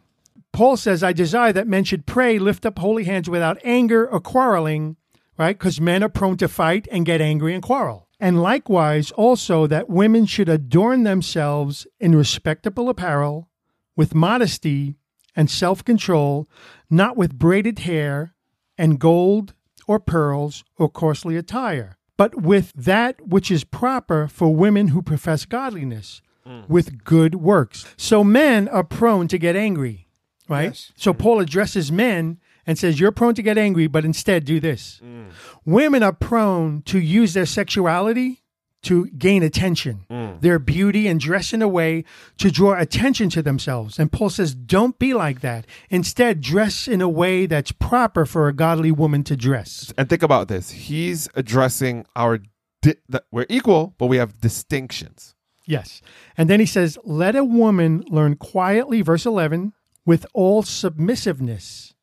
Paul 0.52 0.76
says, 0.76 1.02
I 1.02 1.12
desire 1.12 1.52
that 1.52 1.68
men 1.68 1.84
should 1.84 2.06
pray, 2.06 2.38
lift 2.38 2.66
up 2.66 2.78
holy 2.78 3.04
hands 3.04 3.30
without 3.30 3.58
anger 3.62 4.08
or 4.08 4.20
quarreling, 4.20 4.96
right? 5.38 5.58
Because 5.58 5.80
men 5.80 6.02
are 6.02 6.08
prone 6.08 6.36
to 6.38 6.48
fight 6.48 6.88
and 6.90 7.06
get 7.06 7.20
angry 7.20 7.54
and 7.54 7.62
quarrel. 7.62 8.08
And 8.18 8.42
likewise, 8.42 9.10
also 9.12 9.66
that 9.66 9.88
women 9.88 10.26
should 10.26 10.48
adorn 10.48 11.04
themselves 11.04 11.86
in 11.98 12.14
respectable 12.14 12.88
apparel, 12.88 13.48
with 13.96 14.14
modesty 14.14 14.96
and 15.34 15.50
self 15.50 15.84
control, 15.84 16.48
not 16.90 17.16
with 17.16 17.38
braided 17.38 17.80
hair 17.80 18.34
and 18.76 18.98
gold 18.98 19.54
or 19.86 19.98
pearls 19.98 20.64
or 20.76 20.88
costly 20.88 21.36
attire, 21.36 21.96
but 22.16 22.42
with 22.42 22.72
that 22.74 23.26
which 23.26 23.50
is 23.50 23.64
proper 23.64 24.28
for 24.28 24.54
women 24.54 24.88
who 24.88 25.00
profess 25.00 25.46
godliness, 25.46 26.20
Mm. 26.50 26.68
with 26.68 27.04
good 27.04 27.36
works. 27.36 27.86
So 27.96 28.24
men 28.24 28.66
are 28.68 28.82
prone 28.82 29.28
to 29.28 29.38
get 29.38 29.54
angry, 29.54 30.08
right? 30.48 30.70
Yes. 30.70 30.92
So 30.96 31.14
mm. 31.14 31.18
Paul 31.18 31.38
addresses 31.38 31.92
men 31.92 32.40
and 32.66 32.76
says, 32.76 32.98
You're 32.98 33.12
prone 33.12 33.34
to 33.36 33.42
get 33.42 33.56
angry, 33.56 33.86
but 33.86 34.04
instead 34.04 34.44
do 34.44 34.58
this. 34.58 35.00
Mm. 35.04 35.30
Women 35.64 36.02
are 36.02 36.12
prone 36.12 36.82
to 36.86 36.98
use 36.98 37.34
their 37.34 37.46
sexuality 37.46 38.42
to 38.82 39.06
gain 39.08 39.42
attention, 39.42 40.06
their 40.40 40.58
beauty, 40.58 41.06
and 41.06 41.20
dress 41.20 41.52
in 41.52 41.60
a 41.60 41.68
way 41.68 42.02
to 42.38 42.50
draw 42.50 42.78
attention 42.80 43.28
to 43.28 43.42
themselves. 43.42 43.98
And 43.98 44.10
Paul 44.10 44.30
says, 44.30 44.54
Don't 44.54 44.98
be 44.98 45.12
like 45.12 45.40
that. 45.42 45.66
Instead, 45.90 46.40
dress 46.40 46.88
in 46.88 47.00
a 47.00 47.08
way 47.08 47.46
that's 47.46 47.72
proper 47.72 48.24
for 48.24 48.48
a 48.48 48.54
godly 48.54 48.90
woman 48.90 49.22
to 49.24 49.36
dress. 49.36 49.92
And 49.98 50.08
think 50.08 50.22
about 50.22 50.48
this. 50.48 50.70
He's 50.70 51.28
addressing 51.34 52.06
our 52.16 52.38
di- 52.80 52.96
that 53.08 53.24
we're 53.30 53.46
equal, 53.50 53.94
but 53.98 54.06
we 54.06 54.16
have 54.16 54.40
distinctions. 54.40 55.34
Yes. 55.70 56.02
And 56.36 56.50
then 56.50 56.58
he 56.58 56.66
says, 56.66 56.98
Let 57.04 57.36
a 57.36 57.44
woman 57.44 58.02
learn 58.08 58.34
quietly, 58.34 59.02
verse 59.02 59.24
11, 59.24 59.72
with 60.04 60.26
all 60.34 60.64
submissiveness. 60.64 61.94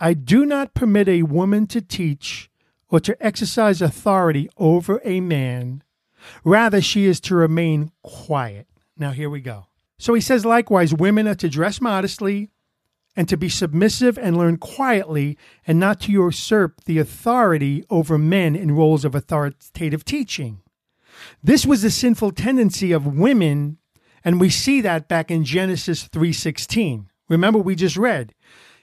I 0.00 0.12
do 0.12 0.44
not 0.44 0.74
permit 0.74 1.08
a 1.08 1.22
woman 1.22 1.68
to 1.68 1.80
teach 1.80 2.50
or 2.88 2.98
to 2.98 3.16
exercise 3.24 3.80
authority 3.80 4.50
over 4.56 5.00
a 5.04 5.20
man. 5.20 5.84
Rather, 6.42 6.80
she 6.80 7.04
is 7.04 7.20
to 7.20 7.36
remain 7.36 7.92
quiet. 8.02 8.66
Now, 8.96 9.12
here 9.12 9.30
we 9.30 9.40
go. 9.40 9.66
So 9.98 10.14
he 10.14 10.20
says, 10.20 10.44
likewise, 10.44 10.92
women 10.92 11.28
are 11.28 11.36
to 11.36 11.48
dress 11.48 11.80
modestly 11.80 12.50
and 13.14 13.28
to 13.28 13.36
be 13.36 13.48
submissive 13.48 14.18
and 14.18 14.36
learn 14.36 14.56
quietly 14.56 15.38
and 15.64 15.78
not 15.78 16.00
to 16.00 16.12
usurp 16.12 16.82
the 16.86 16.98
authority 16.98 17.84
over 17.88 18.18
men 18.18 18.56
in 18.56 18.72
roles 18.72 19.04
of 19.04 19.14
authoritative 19.14 20.04
teaching. 20.04 20.60
This 21.42 21.66
was 21.66 21.82
the 21.82 21.90
sinful 21.90 22.32
tendency 22.32 22.92
of 22.92 23.06
women, 23.06 23.78
and 24.24 24.40
we 24.40 24.50
see 24.50 24.80
that 24.80 25.08
back 25.08 25.30
in 25.30 25.44
Genesis 25.44 26.08
3:16. 26.08 27.08
Remember 27.28 27.58
we 27.58 27.74
just 27.74 27.96
read. 27.96 28.34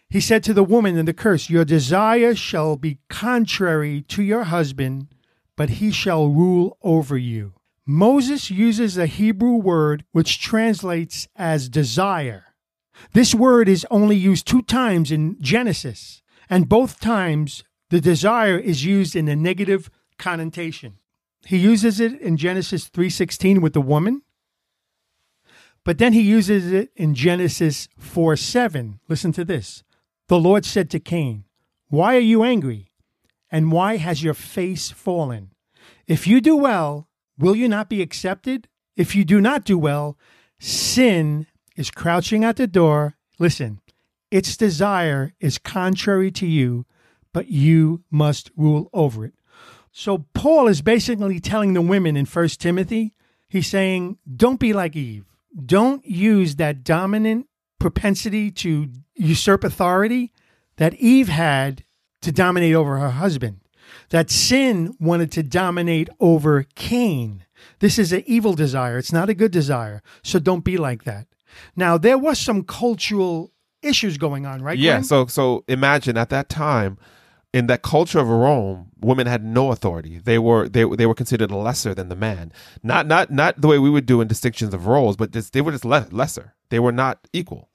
He 0.09 0.19
said 0.19 0.43
to 0.43 0.53
the 0.53 0.63
woman 0.63 0.97
in 0.97 1.05
the 1.05 1.13
curse, 1.13 1.49
"Your 1.49 1.65
desire 1.65 2.35
shall 2.35 2.75
be 2.75 2.99
contrary 3.09 4.01
to 4.09 4.23
your 4.23 4.45
husband, 4.45 5.07
but 5.55 5.69
he 5.71 5.91
shall 5.91 6.29
rule 6.29 6.77
over 6.81 7.17
you." 7.17 7.53
Moses 7.85 8.51
uses 8.51 8.97
a 8.97 9.07
Hebrew 9.07 9.55
word 9.55 10.05
which 10.11 10.39
translates 10.39 11.27
as 11.35 11.69
desire. 11.69 12.45
This 13.13 13.33
word 13.33 13.67
is 13.67 13.85
only 13.89 14.15
used 14.15 14.45
two 14.45 14.61
times 14.61 15.11
in 15.11 15.37
Genesis, 15.41 16.21
and 16.49 16.69
both 16.69 16.99
times 16.99 17.63
the 17.89 17.99
desire 17.99 18.59
is 18.59 18.85
used 18.85 19.15
in 19.15 19.27
a 19.27 19.35
negative 19.35 19.89
connotation. 20.19 20.98
He 21.49 21.57
uses 21.57 21.99
it 21.99 22.21
in 22.21 22.37
Genesis 22.37 22.87
3:16 22.89 23.59
with 23.59 23.73
the 23.73 23.81
woman, 23.81 24.21
but 25.83 25.97
then 25.97 26.13
he 26.13 26.21
uses 26.21 26.71
it 26.71 26.91
in 26.95 27.15
Genesis 27.15 27.87
4:7. 27.97 28.99
Listen 29.07 29.31
to 29.31 29.43
this. 29.43 29.83
The 30.27 30.39
Lord 30.39 30.63
said 30.63 30.91
to 30.91 30.99
Cain, 30.99 31.45
"Why 31.87 32.15
are 32.15 32.29
you 32.31 32.43
angry? 32.43 32.91
And 33.49 33.71
why 33.71 33.97
has 33.97 34.21
your 34.21 34.35
face 34.35 34.91
fallen? 34.91 35.49
If 36.05 36.27
you 36.27 36.39
do 36.39 36.55
well, 36.55 37.09
will 37.35 37.55
you 37.55 37.67
not 37.67 37.89
be 37.89 38.03
accepted? 38.03 38.67
If 38.95 39.15
you 39.15 39.25
do 39.25 39.41
not 39.41 39.65
do 39.65 39.75
well, 39.75 40.19
sin 40.59 41.47
is 41.75 41.89
crouching 41.89 42.43
at 42.43 42.57
the 42.57 42.67
door. 42.67 43.17
Listen, 43.39 43.81
its 44.29 44.55
desire 44.55 45.33
is 45.39 45.57
contrary 45.57 46.29
to 46.29 46.45
you, 46.45 46.85
but 47.33 47.47
you 47.47 48.03
must 48.11 48.51
rule 48.55 48.91
over 48.93 49.25
it. 49.25 49.38
So 49.91 50.25
Paul 50.33 50.67
is 50.67 50.81
basically 50.81 51.39
telling 51.39 51.73
the 51.73 51.81
women 51.81 52.15
in 52.15 52.25
1 52.25 52.47
Timothy, 52.49 53.13
he's 53.47 53.67
saying, 53.67 54.17
don't 54.35 54.59
be 54.59 54.73
like 54.73 54.95
Eve. 54.95 55.25
Don't 55.65 56.05
use 56.05 56.55
that 56.55 56.83
dominant 56.83 57.47
propensity 57.79 58.51
to 58.51 58.89
usurp 59.15 59.63
authority 59.63 60.31
that 60.77 60.93
Eve 60.95 61.27
had 61.29 61.83
to 62.21 62.31
dominate 62.31 62.75
over 62.75 62.97
her 62.97 63.11
husband. 63.11 63.61
That 64.09 64.29
sin 64.29 64.95
wanted 64.99 65.31
to 65.33 65.43
dominate 65.43 66.09
over 66.19 66.63
Cain. 66.75 67.45
This 67.79 67.97
is 67.97 68.13
an 68.13 68.23
evil 68.25 68.53
desire. 68.53 68.97
It's 68.97 69.13
not 69.13 69.29
a 69.29 69.33
good 69.33 69.51
desire. 69.51 70.01
So 70.23 70.39
don't 70.39 70.63
be 70.63 70.77
like 70.77 71.03
that. 71.03 71.27
Now, 71.75 71.97
there 71.97 72.17
was 72.17 72.39
some 72.39 72.63
cultural 72.63 73.51
issues 73.81 74.17
going 74.17 74.45
on, 74.45 74.61
right? 74.61 74.77
Yeah. 74.77 74.95
Glenn? 74.95 75.03
So 75.03 75.25
so 75.27 75.63
imagine 75.67 76.17
at 76.17 76.29
that 76.29 76.49
time, 76.49 76.97
in 77.53 77.67
that 77.67 77.81
culture 77.81 78.19
of 78.19 78.27
Rome, 78.27 78.91
women 78.99 79.27
had 79.27 79.43
no 79.43 79.71
authority. 79.71 80.19
They 80.19 80.37
were 80.37 80.69
they 80.69 80.83
they 80.83 81.05
were 81.05 81.15
considered 81.15 81.51
lesser 81.51 81.93
than 81.93 82.09
the 82.09 82.15
man. 82.15 82.51
Not 82.83 83.07
not 83.07 83.31
not 83.31 83.59
the 83.59 83.67
way 83.67 83.79
we 83.79 83.89
would 83.89 84.05
do 84.05 84.21
in 84.21 84.27
distinctions 84.27 84.73
of 84.73 84.87
roles, 84.87 85.15
but 85.17 85.31
just, 85.31 85.53
they 85.53 85.61
were 85.61 85.71
just 85.71 85.85
le- 85.85 86.07
lesser. 86.11 86.53
They 86.69 86.79
were 86.79 86.91
not 86.91 87.27
equal. 87.33 87.69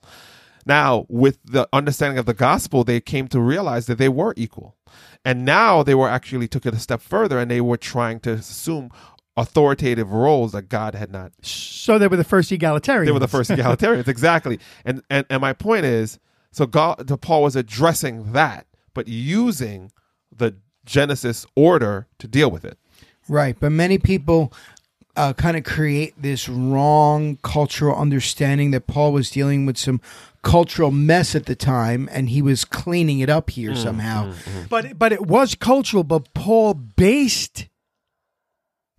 Now, 0.65 1.05
with 1.09 1.37
the 1.43 1.67
understanding 1.71 2.17
of 2.17 2.25
the 2.25 2.33
gospel, 2.33 2.83
they 2.83 2.99
came 2.99 3.27
to 3.27 3.39
realize 3.39 3.85
that 3.85 3.97
they 3.97 4.09
were 4.09 4.33
equal. 4.35 4.75
And 5.23 5.45
now 5.45 5.83
they 5.83 5.93
were 5.93 6.09
actually 6.09 6.47
took 6.47 6.65
it 6.65 6.73
a 6.73 6.79
step 6.79 7.01
further 7.01 7.37
and 7.37 7.51
they 7.51 7.61
were 7.61 7.77
trying 7.77 8.19
to 8.21 8.31
assume 8.31 8.89
authoritative 9.37 10.11
roles 10.11 10.53
that 10.53 10.69
God 10.69 10.95
had 10.95 11.11
not 11.11 11.33
so 11.41 11.99
they 11.99 12.07
were 12.07 12.15
the 12.15 12.23
first 12.23 12.51
egalitarians. 12.51 13.05
they 13.05 13.11
were 13.11 13.19
the 13.19 13.27
first 13.27 13.51
egalitarians, 13.51 14.07
exactly. 14.07 14.59
And, 14.85 15.03
and 15.09 15.25
and 15.29 15.41
my 15.41 15.53
point 15.53 15.85
is, 15.85 16.19
so 16.51 16.65
God, 16.65 17.05
Paul 17.21 17.43
was 17.43 17.55
addressing 17.55 18.31
that, 18.31 18.65
but 18.95 19.07
using 19.07 19.91
the 20.35 20.55
Genesis 20.85 21.45
order 21.55 22.07
to 22.17 22.27
deal 22.27 22.49
with 22.49 22.65
it. 22.65 22.79
Right, 23.29 23.55
but 23.59 23.71
many 23.71 23.99
people 23.99 24.51
uh, 25.15 25.33
kind 25.33 25.55
of 25.55 25.63
create 25.63 26.13
this 26.19 26.49
wrong 26.49 27.37
cultural 27.43 27.95
understanding 27.95 28.71
that 28.71 28.87
Paul 28.87 29.13
was 29.13 29.29
dealing 29.29 29.65
with 29.67 29.77
some 29.77 30.01
cultural 30.41 30.91
mess 30.91 31.35
at 31.35 31.45
the 31.45 31.55
time, 31.55 32.09
and 32.11 32.29
he 32.29 32.41
was 32.41 32.65
cleaning 32.65 33.19
it 33.19 33.29
up 33.29 33.51
here 33.51 33.71
mm, 33.71 33.77
somehow. 33.77 34.25
Mm, 34.25 34.33
mm. 34.33 34.69
But 34.69 34.99
but 34.99 35.11
it 35.11 35.25
was 35.25 35.55
cultural. 35.55 36.03
But 36.03 36.33
Paul 36.33 36.73
based 36.73 37.67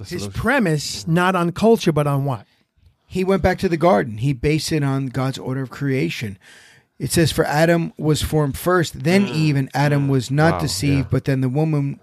his 0.04 0.28
premise 0.28 1.06
not 1.06 1.34
on 1.34 1.52
culture, 1.52 1.92
but 1.92 2.06
on 2.06 2.24
what? 2.24 2.46
He 3.06 3.24
went 3.24 3.42
back 3.42 3.58
to 3.60 3.68
the 3.68 3.76
garden. 3.76 4.18
He 4.18 4.32
based 4.32 4.72
it 4.72 4.82
on 4.82 5.06
God's 5.06 5.38
order 5.38 5.62
of 5.62 5.70
creation. 5.70 6.38
It 6.98 7.12
says, 7.12 7.32
"For 7.32 7.44
Adam 7.44 7.92
was 7.98 8.22
formed 8.22 8.56
first, 8.56 9.04
then 9.04 9.26
mm. 9.26 9.34
Eve, 9.34 9.56
and 9.56 9.70
Adam 9.74 10.06
mm. 10.06 10.10
was 10.10 10.30
not 10.30 10.54
Wow, 10.54 10.60
deceived, 10.60 11.06
yeah. 11.06 11.10
but 11.10 11.24
then 11.24 11.40
the 11.40 11.48
woman 11.48 12.00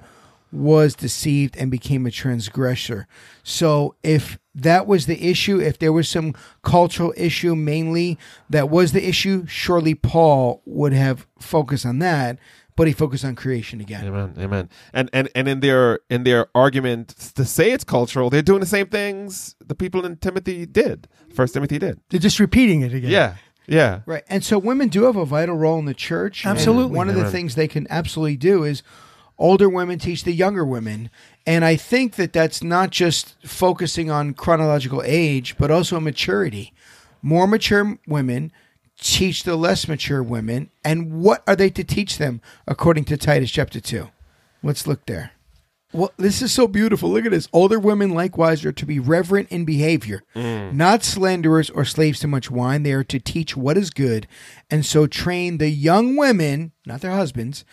was 0.51 0.93
deceived 0.93 1.57
and 1.57 1.71
became 1.71 2.05
a 2.05 2.11
transgressor." 2.11 3.07
So, 3.43 3.95
if 4.03 4.37
that 4.55 4.85
was 4.85 5.07
the 5.07 5.29
issue, 5.29 5.59
if 5.59 5.79
there 5.79 5.93
was 5.93 6.07
some 6.07 6.35
cultural 6.61 7.13
issue 7.17 7.55
mainly 7.55 8.17
that 8.49 8.69
was 8.69 8.91
the 8.91 9.07
issue, 9.07 9.45
surely 9.47 9.95
Paul 9.95 10.61
would 10.65 10.93
have 10.93 11.27
focused 11.39 11.85
on 11.85 11.99
that, 11.99 12.37
but 12.75 12.87
he 12.87 12.93
focused 12.93 13.25
on 13.25 13.35
creation 13.35 13.81
again. 13.81 14.05
Amen, 14.05 14.33
amen. 14.37 14.69
And 14.93 15.09
and 15.13 15.29
and 15.35 15.47
in 15.47 15.59
their 15.59 15.99
in 16.09 16.23
their 16.23 16.47
argument 16.55 17.09
to 17.35 17.45
say 17.45 17.71
it's 17.71 17.83
cultural, 17.83 18.29
they're 18.29 18.41
doing 18.41 18.59
the 18.59 18.65
same 18.65 18.87
things 18.87 19.55
the 19.65 19.75
people 19.75 20.05
in 20.05 20.17
Timothy 20.17 20.65
did. 20.65 21.07
First 21.33 21.53
Timothy 21.53 21.79
did. 21.79 21.99
They're 22.09 22.19
just 22.19 22.39
repeating 22.39 22.81
it 22.81 22.93
again. 22.93 23.11
Yeah, 23.11 23.35
yeah. 23.67 24.01
Right. 24.05 24.23
And 24.29 24.43
so 24.43 24.57
women 24.57 24.89
do 24.89 25.03
have 25.03 25.15
a 25.15 25.25
vital 25.25 25.55
role 25.55 25.79
in 25.79 25.85
the 25.85 25.93
church. 25.93 26.43
and 26.45 26.51
Absolutely. 26.51 26.95
one 26.95 27.09
of 27.09 27.15
the 27.15 27.21
Amen. 27.21 27.31
things 27.31 27.55
they 27.55 27.67
can 27.67 27.87
absolutely 27.89 28.37
do 28.37 28.63
is 28.63 28.83
older 29.37 29.69
women 29.69 29.99
teach 29.99 30.23
the 30.23 30.33
younger 30.33 30.65
women. 30.65 31.09
And 31.45 31.65
I 31.65 31.75
think 31.75 32.15
that 32.15 32.33
that's 32.33 32.63
not 32.63 32.91
just 32.91 33.35
focusing 33.45 34.09
on 34.09 34.33
chronological 34.33 35.01
age, 35.05 35.57
but 35.57 35.71
also 35.71 35.99
maturity. 35.99 36.73
More 37.21 37.47
mature 37.47 37.97
women 38.07 38.51
teach 38.99 39.43
the 39.43 39.55
less 39.55 39.87
mature 39.87 40.23
women. 40.23 40.69
And 40.83 41.21
what 41.21 41.43
are 41.47 41.55
they 41.55 41.69
to 41.71 41.83
teach 41.83 42.17
them 42.17 42.41
according 42.67 43.05
to 43.05 43.17
Titus 43.17 43.51
chapter 43.51 43.79
2? 43.79 44.09
Let's 44.61 44.87
look 44.87 45.05
there. 45.05 45.32
Well, 45.93 46.11
this 46.17 46.41
is 46.41 46.51
so 46.51 46.67
beautiful. 46.67 47.11
Look 47.11 47.25
at 47.25 47.31
this. 47.31 47.47
Older 47.53 47.79
women 47.79 48.11
likewise 48.11 48.65
are 48.65 48.71
to 48.71 48.85
be 48.85 48.97
reverent 48.99 49.49
in 49.49 49.63
behavior, 49.63 50.23
mm. 50.35 50.73
not 50.73 51.03
slanderers 51.03 51.69
or 51.69 51.85
slaves 51.85 52.19
to 52.21 52.27
much 52.27 52.49
wine. 52.49 52.81
They 52.81 52.93
are 52.93 53.03
to 53.03 53.19
teach 53.19 53.55
what 53.55 53.77
is 53.77 53.91
good, 53.91 54.27
and 54.71 54.83
so 54.83 55.05
train 55.05 55.59
the 55.59 55.69
young 55.69 56.15
women, 56.15 56.71
not 56.87 57.01
their 57.01 57.11
husbands, 57.11 57.63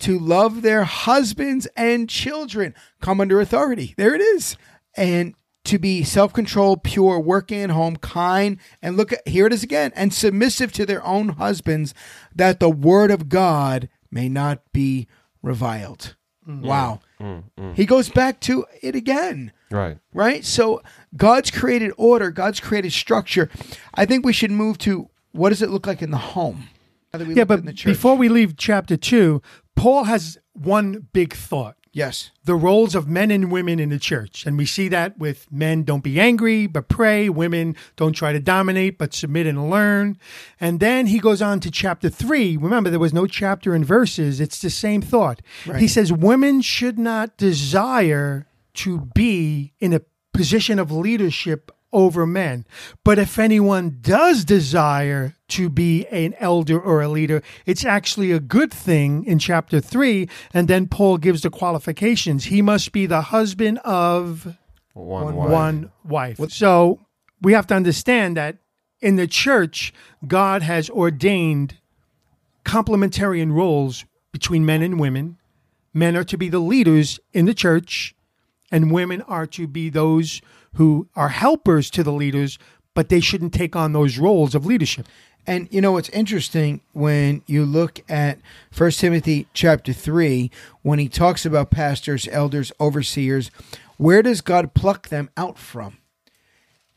to 0.00 0.18
love 0.18 0.60
their 0.60 0.84
husbands 0.84 1.66
and 1.74 2.08
children. 2.08 2.74
Come 3.00 3.20
under 3.20 3.40
authority. 3.40 3.94
There 3.96 4.14
it 4.14 4.20
is. 4.20 4.58
And 4.94 5.34
to 5.64 5.78
be 5.78 6.04
self 6.04 6.32
controlled, 6.32 6.82
pure, 6.82 7.18
working 7.18 7.62
at 7.62 7.70
home, 7.70 7.96
kind, 7.96 8.58
and 8.82 8.96
look 8.96 9.12
at 9.12 9.26
here 9.26 9.46
it 9.46 9.52
is 9.52 9.62
again, 9.62 9.92
and 9.94 10.12
submissive 10.12 10.72
to 10.72 10.84
their 10.84 11.04
own 11.06 11.30
husbands, 11.30 11.94
that 12.34 12.60
the 12.60 12.70
word 12.70 13.10
of 13.10 13.30
God 13.30 13.88
may 14.10 14.28
not 14.28 14.60
be 14.72 15.06
reviled. 15.42 16.16
Mm. 16.46 16.62
Wow. 16.62 17.00
Mm, 17.20 17.42
mm. 17.58 17.74
He 17.74 17.84
goes 17.86 18.08
back 18.08 18.40
to 18.40 18.64
it 18.82 18.94
again, 18.94 19.52
Right. 19.70 19.98
right? 20.14 20.44
So 20.44 20.82
God's 21.16 21.50
created 21.50 21.92
order, 21.96 22.30
God's 22.30 22.60
created 22.60 22.92
structure. 22.92 23.50
I 23.94 24.06
think 24.06 24.24
we 24.24 24.32
should 24.32 24.50
move 24.50 24.78
to 24.78 25.10
what 25.32 25.50
does 25.50 25.62
it 25.62 25.70
look 25.70 25.86
like 25.86 26.02
in 26.02 26.10
the 26.10 26.16
home? 26.16 26.68
We 27.12 27.34
Yeah, 27.34 27.44
but 27.44 27.60
in 27.60 27.66
the 27.66 27.72
before 27.72 28.16
we 28.16 28.28
leave 28.28 28.56
chapter 28.56 28.96
two, 28.96 29.42
Paul 29.76 30.04
has 30.04 30.38
one 30.52 31.08
big 31.12 31.34
thought. 31.34 31.76
Yes, 31.92 32.30
the 32.44 32.54
roles 32.54 32.94
of 32.94 33.08
men 33.08 33.30
and 33.30 33.50
women 33.50 33.78
in 33.78 33.88
the 33.88 33.98
church. 33.98 34.46
And 34.46 34.56
we 34.56 34.66
see 34.66 34.88
that 34.88 35.18
with 35.18 35.50
men 35.50 35.82
don't 35.82 36.04
be 36.04 36.20
angry, 36.20 36.66
but 36.66 36.88
pray. 36.88 37.28
Women 37.28 37.76
don't 37.96 38.12
try 38.12 38.32
to 38.32 38.40
dominate, 38.40 38.98
but 38.98 39.14
submit 39.14 39.46
and 39.46 39.70
learn. 39.70 40.18
And 40.60 40.80
then 40.80 41.06
he 41.06 41.18
goes 41.18 41.42
on 41.42 41.60
to 41.60 41.70
chapter 41.70 42.08
three. 42.08 42.56
Remember, 42.56 42.90
there 42.90 42.98
was 42.98 43.14
no 43.14 43.26
chapter 43.26 43.74
and 43.74 43.84
verses. 43.84 44.40
It's 44.40 44.60
the 44.60 44.70
same 44.70 45.02
thought. 45.02 45.42
He 45.78 45.88
says 45.88 46.12
women 46.12 46.60
should 46.60 46.98
not 46.98 47.36
desire 47.36 48.46
to 48.74 49.00
be 49.14 49.72
in 49.80 49.92
a 49.92 50.02
position 50.32 50.78
of 50.78 50.92
leadership 50.92 51.72
over 51.92 52.26
men. 52.26 52.66
But 53.04 53.18
if 53.18 53.38
anyone 53.38 53.98
does 54.00 54.44
desire 54.44 55.36
to 55.48 55.68
be 55.68 56.06
an 56.06 56.34
elder 56.38 56.80
or 56.80 57.02
a 57.02 57.08
leader, 57.08 57.42
it's 57.66 57.84
actually 57.84 58.32
a 58.32 58.40
good 58.40 58.72
thing 58.72 59.24
in 59.24 59.38
chapter 59.38 59.80
3. 59.80 60.28
And 60.54 60.68
then 60.68 60.86
Paul 60.86 61.18
gives 61.18 61.42
the 61.42 61.50
qualifications. 61.50 62.44
He 62.44 62.62
must 62.62 62.92
be 62.92 63.06
the 63.06 63.22
husband 63.22 63.78
of 63.78 64.56
One, 64.92 65.34
one 65.34 65.92
wife. 66.04 66.38
So 66.50 67.00
we 67.40 67.52
have 67.52 67.66
to 67.68 67.74
understand 67.74 68.36
that 68.36 68.58
in 69.00 69.16
the 69.16 69.26
church, 69.26 69.92
God 70.26 70.62
has 70.62 70.90
ordained 70.90 71.78
complementarian 72.64 73.52
roles 73.52 74.04
between 74.32 74.66
men 74.66 74.82
and 74.82 75.00
women. 75.00 75.38
Men 75.92 76.16
are 76.16 76.24
to 76.24 76.36
be 76.36 76.48
the 76.48 76.60
leaders 76.60 77.18
in 77.32 77.46
the 77.46 77.54
church, 77.54 78.14
and 78.70 78.92
women 78.92 79.22
are 79.22 79.46
to 79.46 79.66
be 79.66 79.90
those 79.90 80.40
who 80.74 81.08
are 81.16 81.28
helpers 81.28 81.90
to 81.90 82.02
the 82.02 82.12
leaders, 82.12 82.58
but 82.94 83.08
they 83.08 83.20
shouldn't 83.20 83.54
take 83.54 83.74
on 83.76 83.92
those 83.92 84.18
roles 84.18 84.54
of 84.54 84.66
leadership. 84.66 85.06
And 85.46 85.68
you 85.70 85.80
know 85.80 85.92
what's 85.92 86.10
interesting 86.10 86.82
when 86.92 87.42
you 87.46 87.64
look 87.64 88.00
at 88.08 88.38
1 88.76 88.90
Timothy 88.92 89.46
chapter 89.54 89.92
3 89.92 90.50
when 90.82 90.98
he 90.98 91.08
talks 91.08 91.46
about 91.46 91.70
pastors, 91.70 92.28
elders, 92.30 92.72
overseers, 92.78 93.50
where 93.96 94.22
does 94.22 94.40
God 94.40 94.74
pluck 94.74 95.08
them 95.08 95.30
out 95.36 95.58
from? 95.58 95.98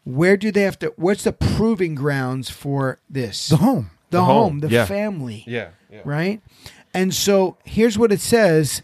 Where 0.04 0.36
do 0.36 0.52
they 0.52 0.64
have 0.64 0.78
to 0.80 0.94
what's 0.98 1.24
the 1.24 1.32
proving 1.32 1.96
grounds 1.96 2.50
for 2.50 3.00
this? 3.10 3.48
The 3.48 3.58
home. 3.58 3.92
The, 4.10 4.18
The 4.18 4.24
home, 4.26 4.36
home, 4.36 4.60
the 4.60 4.70
yeah. 4.70 4.86
family. 4.86 5.44
Yeah. 5.48 5.70
yeah. 5.90 6.02
Right? 6.04 6.42
And 6.94 7.14
so 7.14 7.58
here's 7.64 7.98
what 7.98 8.12
it 8.12 8.20
says. 8.22 8.82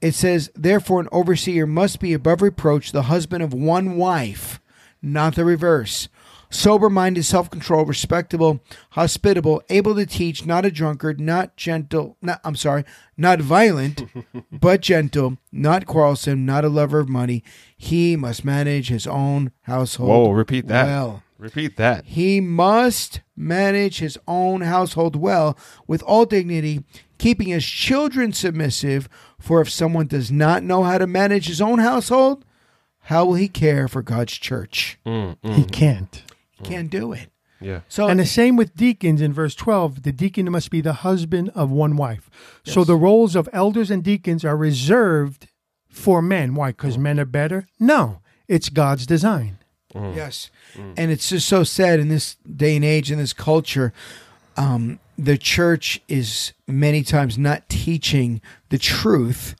It 0.00 0.14
says, 0.14 0.50
Therefore, 0.54 1.00
an 1.00 1.08
overseer 1.10 1.66
must 1.66 2.00
be 2.00 2.12
above 2.12 2.42
reproach, 2.42 2.92
the 2.92 3.02
husband 3.02 3.42
of 3.42 3.52
one 3.52 3.96
wife, 3.96 4.60
not 5.02 5.34
the 5.34 5.44
reverse. 5.44 6.08
Sober 6.50 6.88
minded, 6.88 7.24
self 7.24 7.50
controlled, 7.50 7.88
respectable, 7.88 8.60
hospitable, 8.90 9.62
able 9.68 9.94
to 9.94 10.06
teach, 10.06 10.46
not 10.46 10.64
a 10.64 10.70
drunkard, 10.70 11.20
not 11.20 11.56
gentle, 11.56 12.16
not, 12.22 12.40
I'm 12.42 12.56
sorry, 12.56 12.84
not 13.18 13.40
violent, 13.40 14.04
but 14.52 14.80
gentle, 14.80 15.36
not 15.52 15.84
quarrelsome, 15.86 16.46
not 16.46 16.64
a 16.64 16.70
lover 16.70 17.00
of 17.00 17.08
money. 17.08 17.44
He 17.76 18.16
must 18.16 18.46
manage 18.46 18.88
his 18.88 19.06
own 19.06 19.52
household. 19.62 20.08
Whoa, 20.08 20.30
repeat 20.30 20.68
that. 20.68 20.86
Well. 20.86 21.22
Repeat 21.38 21.76
that. 21.76 22.04
He 22.04 22.40
must 22.40 23.20
manage 23.36 24.00
his 24.00 24.18
own 24.26 24.62
household 24.62 25.14
well 25.14 25.56
with 25.86 26.02
all 26.02 26.24
dignity, 26.24 26.82
keeping 27.18 27.48
his 27.48 27.64
children 27.64 28.32
submissive. 28.32 29.08
For 29.38 29.60
if 29.60 29.70
someone 29.70 30.06
does 30.06 30.30
not 30.30 30.62
know 30.62 30.82
how 30.82 30.98
to 30.98 31.06
manage 31.06 31.46
his 31.46 31.60
own 31.60 31.78
household, 31.78 32.44
how 33.02 33.24
will 33.24 33.34
he 33.34 33.48
care 33.48 33.88
for 33.88 34.02
God's 34.02 34.34
church? 34.34 34.98
Mm, 35.06 35.36
mm. 35.38 35.54
He 35.54 35.64
can't. 35.64 36.22
He 36.50 36.64
can't 36.64 36.90
do 36.90 37.12
it. 37.12 37.30
Yeah. 37.60 37.80
So 37.88 38.08
And 38.08 38.20
the 38.20 38.26
same 38.26 38.56
with 38.56 38.76
deacons 38.76 39.20
in 39.20 39.32
verse 39.32 39.54
12. 39.54 40.02
The 40.02 40.12
deacon 40.12 40.50
must 40.50 40.70
be 40.70 40.80
the 40.80 40.92
husband 40.92 41.50
of 41.54 41.70
one 41.70 41.96
wife. 41.96 42.30
So 42.64 42.84
the 42.84 42.96
roles 42.96 43.34
of 43.34 43.48
elders 43.52 43.90
and 43.90 44.04
deacons 44.04 44.44
are 44.44 44.56
reserved 44.56 45.48
for 45.88 46.22
men. 46.22 46.54
Why? 46.54 46.70
Because 46.70 46.96
mm. 46.96 47.02
men 47.02 47.20
are 47.20 47.24
better? 47.24 47.66
No, 47.80 48.20
it's 48.46 48.68
God's 48.68 49.06
design. 49.06 49.58
Yes. 49.94 50.50
And 50.96 51.10
it's 51.10 51.30
just 51.30 51.48
so 51.48 51.64
sad 51.64 51.98
in 51.98 52.08
this 52.08 52.36
day 52.44 52.76
and 52.76 52.84
age, 52.84 53.10
in 53.10 53.18
this 53.18 53.32
culture, 53.32 53.92
um, 54.56 55.00
the 55.18 55.36
church 55.36 56.00
is 56.08 56.52
many 56.68 57.02
times 57.02 57.36
not 57.36 57.68
teaching 57.68 58.40
the 58.68 58.78
truth, 58.78 59.56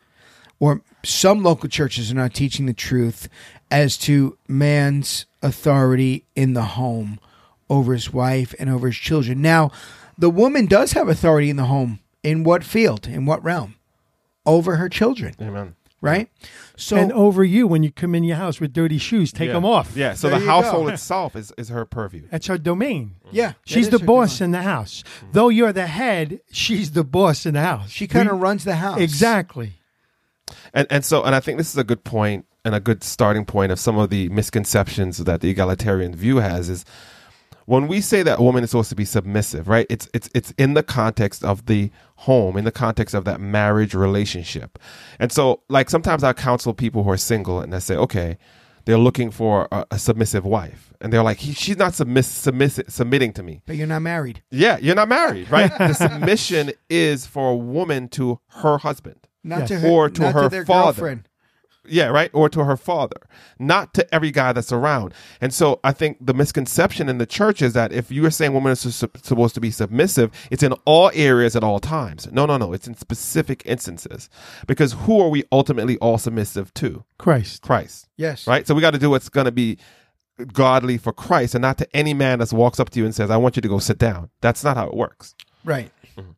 or 0.60 0.82
some 1.04 1.42
local 1.42 1.68
churches 1.68 2.12
are 2.12 2.14
not 2.14 2.32
teaching 2.32 2.66
the 2.66 2.72
truth 2.72 3.28
as 3.70 3.98
to 3.98 4.38
man's 4.46 5.26
authority 5.42 6.24
in 6.36 6.54
the 6.54 6.62
home 6.62 7.18
over 7.68 7.92
his 7.92 8.12
wife 8.12 8.54
and 8.58 8.70
over 8.70 8.86
his 8.86 8.96
children. 8.96 9.42
Now, 9.42 9.70
the 10.16 10.30
woman 10.30 10.66
does 10.66 10.92
have 10.92 11.08
authority 11.08 11.50
in 11.50 11.56
the 11.56 11.64
home. 11.64 12.00
In 12.22 12.44
what 12.44 12.64
field? 12.64 13.06
In 13.06 13.26
what 13.26 13.42
realm? 13.44 13.74
Over 14.46 14.76
her 14.76 14.88
children, 14.88 15.34
Amen. 15.40 15.76
Right? 16.00 16.30
So 16.76 16.96
and 16.96 17.12
over 17.12 17.44
you 17.44 17.66
when 17.66 17.82
you 17.82 17.90
come 17.90 18.14
in 18.14 18.24
your 18.24 18.36
house 18.36 18.60
with 18.60 18.72
dirty 18.72 18.98
shoes, 18.98 19.32
take 19.32 19.48
yeah. 19.48 19.54
them 19.54 19.64
off. 19.64 19.96
Yeah. 19.96 20.14
So 20.14 20.28
There 20.28 20.38
the 20.38 20.46
household 20.46 20.86
go. 20.86 20.92
itself 20.92 21.36
is, 21.36 21.52
is 21.58 21.68
her 21.68 21.84
purview. 21.84 22.22
That's 22.30 22.46
her 22.46 22.58
domain. 22.58 23.16
yeah, 23.30 23.54
She's 23.64 23.88
the 23.90 23.98
boss 23.98 24.38
doing. 24.38 24.48
in 24.48 24.52
the 24.52 24.62
house. 24.62 25.02
Though 25.32 25.48
you're 25.48 25.72
the 25.72 25.86
head, 25.86 26.40
she's 26.52 26.92
the 26.92 27.04
boss 27.04 27.46
in 27.46 27.54
the 27.54 27.60
house. 27.60 27.90
She 27.90 28.06
kind 28.06 28.28
of 28.28 28.40
runs 28.40 28.64
the 28.64 28.76
house. 28.76 29.00
Exactly. 29.00 29.72
And 30.72 30.86
and 30.90 31.04
so 31.04 31.22
and 31.24 31.34
I 31.34 31.40
think 31.40 31.58
this 31.58 31.70
is 31.70 31.76
a 31.78 31.84
good 31.84 32.04
point 32.04 32.46
and 32.64 32.74
a 32.74 32.80
good 32.80 33.02
starting 33.04 33.44
point 33.44 33.72
of 33.72 33.78
some 33.78 33.98
of 33.98 34.10
the 34.10 34.28
misconceptions 34.30 35.18
that 35.18 35.40
the 35.40 35.50
egalitarian 35.50 36.14
view 36.14 36.38
has 36.38 36.68
is 36.68 36.84
when 37.68 37.86
we 37.86 38.00
say 38.00 38.22
that 38.22 38.38
a 38.38 38.42
woman 38.42 38.64
is 38.64 38.70
supposed 38.70 38.88
to 38.88 38.96
be 38.96 39.04
submissive, 39.04 39.68
right? 39.68 39.86
It's 39.90 40.08
it's 40.14 40.30
it's 40.34 40.52
in 40.56 40.72
the 40.72 40.82
context 40.82 41.44
of 41.44 41.66
the 41.66 41.90
home, 42.16 42.56
in 42.56 42.64
the 42.64 42.72
context 42.72 43.14
of 43.14 43.26
that 43.26 43.42
marriage 43.42 43.92
relationship. 43.92 44.78
And 45.18 45.30
so 45.30 45.60
like 45.68 45.90
sometimes 45.90 46.24
I 46.24 46.32
counsel 46.32 46.72
people 46.72 47.04
who 47.04 47.10
are 47.10 47.18
single 47.18 47.60
and 47.60 47.74
I 47.74 47.80
say, 47.80 47.94
okay, 47.94 48.38
they're 48.86 48.96
looking 48.96 49.30
for 49.30 49.68
a, 49.70 49.84
a 49.90 49.98
submissive 49.98 50.46
wife. 50.46 50.94
And 51.02 51.12
they're 51.12 51.22
like, 51.22 51.40
he, 51.40 51.52
she's 51.52 51.76
not 51.76 51.92
submiss, 51.92 52.26
submiss, 52.26 52.80
submitting 52.88 53.34
to 53.34 53.42
me. 53.42 53.60
But 53.66 53.76
you're 53.76 53.86
not 53.86 54.00
married. 54.00 54.42
Yeah, 54.50 54.78
you're 54.78 54.94
not 54.94 55.10
married, 55.10 55.50
right? 55.50 55.70
the 55.78 55.92
submission 55.92 56.72
is 56.88 57.26
for 57.26 57.50
a 57.50 57.56
woman 57.56 58.08
to 58.10 58.40
her 58.62 58.78
husband. 58.78 59.28
Not 59.44 59.68
to 59.68 59.78
her, 59.78 59.88
Or 59.88 60.08
to 60.08 60.32
her 60.32 60.48
to 60.48 60.64
father. 60.64 61.00
girlfriend. 61.02 61.27
Yeah, 61.88 62.06
right. 62.08 62.30
Or 62.32 62.48
to 62.48 62.64
her 62.64 62.76
father, 62.76 63.16
not 63.58 63.94
to 63.94 64.14
every 64.14 64.30
guy 64.30 64.52
that's 64.52 64.72
around. 64.72 65.14
And 65.40 65.52
so 65.52 65.80
I 65.82 65.92
think 65.92 66.18
the 66.20 66.34
misconception 66.34 67.08
in 67.08 67.18
the 67.18 67.26
church 67.26 67.62
is 67.62 67.72
that 67.72 67.92
if 67.92 68.10
you 68.10 68.24
are 68.26 68.30
saying 68.30 68.52
women 68.54 68.72
are 68.72 68.76
su- 68.76 68.90
supposed 68.90 69.54
to 69.54 69.60
be 69.60 69.70
submissive, 69.70 70.30
it's 70.50 70.62
in 70.62 70.72
all 70.84 71.10
areas 71.14 71.56
at 71.56 71.64
all 71.64 71.80
times. 71.80 72.28
No, 72.30 72.46
no, 72.46 72.56
no. 72.56 72.72
It's 72.72 72.86
in 72.86 72.94
specific 72.94 73.62
instances. 73.64 74.28
Because 74.66 74.92
who 74.92 75.20
are 75.20 75.28
we 75.28 75.44
ultimately 75.50 75.98
all 75.98 76.18
submissive 76.18 76.72
to? 76.74 77.04
Christ. 77.18 77.62
Christ. 77.62 78.08
Yes. 78.16 78.46
Right? 78.46 78.66
So 78.66 78.74
we 78.74 78.80
got 78.80 78.92
to 78.92 78.98
do 78.98 79.10
what's 79.10 79.28
going 79.28 79.46
to 79.46 79.52
be 79.52 79.78
godly 80.52 80.98
for 80.98 81.12
Christ 81.12 81.54
and 81.54 81.62
not 81.62 81.78
to 81.78 81.96
any 81.96 82.14
man 82.14 82.38
that 82.38 82.52
walks 82.52 82.78
up 82.78 82.90
to 82.90 82.98
you 82.98 83.04
and 83.04 83.14
says, 83.14 83.30
I 83.30 83.36
want 83.36 83.56
you 83.56 83.62
to 83.62 83.68
go 83.68 83.78
sit 83.78 83.98
down. 83.98 84.30
That's 84.40 84.62
not 84.62 84.76
how 84.76 84.86
it 84.86 84.94
works. 84.94 85.34
Right. 85.64 85.90
Mm-hmm. 86.16 86.30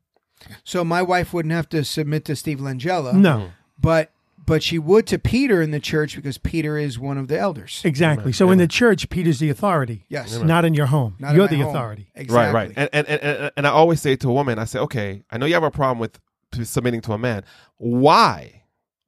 So 0.64 0.84
my 0.84 1.02
wife 1.02 1.32
wouldn't 1.32 1.52
have 1.52 1.68
to 1.70 1.84
submit 1.84 2.24
to 2.26 2.36
Steve 2.36 2.58
Langella. 2.58 3.14
No, 3.14 3.50
But 3.78 4.12
but 4.46 4.62
she 4.62 4.78
would 4.78 5.06
to 5.08 5.18
Peter 5.18 5.60
in 5.62 5.70
the 5.70 5.80
church 5.80 6.16
because 6.16 6.38
Peter 6.38 6.76
is 6.76 6.98
one 6.98 7.18
of 7.18 7.28
the 7.28 7.38
elders. 7.38 7.82
exactly. 7.84 8.32
So 8.32 8.50
in 8.50 8.58
the 8.58 8.66
church, 8.66 9.08
Peter's 9.10 9.38
the 9.38 9.50
authority. 9.50 10.06
Yes. 10.08 10.38
Not 10.38 10.64
in 10.64 10.74
your 10.74 10.86
home. 10.86 11.16
Not 11.18 11.34
You're 11.34 11.48
the 11.48 11.58
home. 11.58 11.68
authority. 11.68 12.10
Exactly. 12.14 12.54
Right, 12.54 12.68
right. 12.68 12.72
And, 12.76 12.90
and, 12.92 13.08
and, 13.08 13.22
and, 13.22 13.52
and 13.56 13.66
I 13.66 13.70
always 13.70 14.00
say 14.00 14.16
to 14.16 14.28
a 14.28 14.32
woman, 14.32 14.58
I 14.58 14.64
say, 14.64 14.78
okay, 14.80 15.22
I 15.30 15.38
know 15.38 15.46
you 15.46 15.54
have 15.54 15.62
a 15.62 15.70
problem 15.70 15.98
with 15.98 16.18
submitting 16.66 17.00
to 17.02 17.12
a 17.12 17.18
man. 17.18 17.44
Why? 17.76 18.60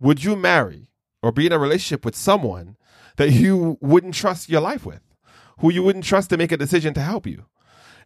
would 0.02 0.24
you 0.24 0.36
marry 0.36 0.90
or 1.22 1.32
be 1.32 1.46
in 1.46 1.52
a 1.52 1.58
relationship 1.58 2.04
with 2.04 2.16
someone 2.16 2.76
that 3.16 3.30
you 3.30 3.78
wouldn't 3.80 4.14
trust 4.14 4.50
your 4.50 4.60
life 4.60 4.84
with, 4.84 5.00
who 5.60 5.72
you 5.72 5.82
wouldn't 5.82 6.04
trust 6.04 6.28
to 6.30 6.36
make 6.36 6.52
a 6.52 6.56
decision 6.56 6.92
to 6.94 7.00
help 7.00 7.26
you? 7.26 7.46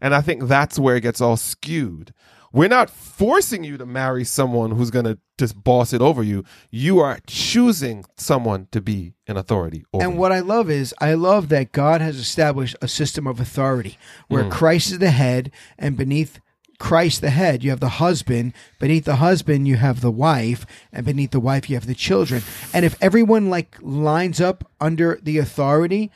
And 0.01 0.15
I 0.15 0.21
think 0.21 0.45
that's 0.45 0.79
where 0.79 0.97
it 0.97 1.01
gets 1.01 1.23
all 1.23 1.39
skewed. 1.39 2.12
We're 2.57 2.69
not 2.69 2.88
forcing 2.88 3.64
you 3.64 3.77
to 3.77 3.85
marry 3.85 4.25
someone 4.25 4.71
who's 4.71 4.90
going 4.90 5.05
to 5.05 5.19
just 5.37 5.62
boss 5.62 5.92
it 5.92 6.01
over 6.01 6.23
you. 6.23 6.42
You 6.71 7.01
are 7.01 7.19
choosing 7.27 8.07
someone 8.16 8.69
to 8.73 8.81
be 8.81 9.12
an 9.27 9.37
authority 9.37 9.85
over 9.92 10.03
And 10.03 10.14
you. 10.14 10.19
what 10.19 10.33
I 10.33 10.40
love 10.40 10.71
is 10.71 10.95
I 10.99 11.12
love 11.14 11.51
that 11.51 11.73
God 11.73 12.01
has 12.01 12.16
established 12.16 12.75
a 12.81 12.88
system 12.88 13.27
of 13.27 13.40
authority 13.40 13.99
where 14.29 14.45
Mm. 14.45 14.51
Christ 14.51 14.90
is 14.92 14.99
the 15.01 15.11
head, 15.11 15.51
and 15.79 15.99
beneath 15.99 16.40
Christ 16.79 17.21
the 17.21 17.31
head, 17.31 17.62
you 17.62 17.69
have 17.71 17.81
the 17.81 17.88
husband. 18.01 18.55
Beneath 18.79 19.05
the 19.05 19.16
husband, 19.16 19.69
you 19.69 19.77
have 19.77 20.01
the 20.01 20.11
wife, 20.11 20.64
and 20.92 21.05
beneath 21.05 21.33
the 21.33 21.40
wife, 21.40 21.69
you 21.69 21.77
have 21.77 21.87
the 21.87 21.95
children. 21.95 22.42
And 22.73 22.85
if 22.87 22.97
everyone 23.03 23.51
like 23.51 23.77
lines 23.83 24.40
up 24.40 24.64
under 24.81 25.19
the 25.23 25.37
authority, 25.38 26.11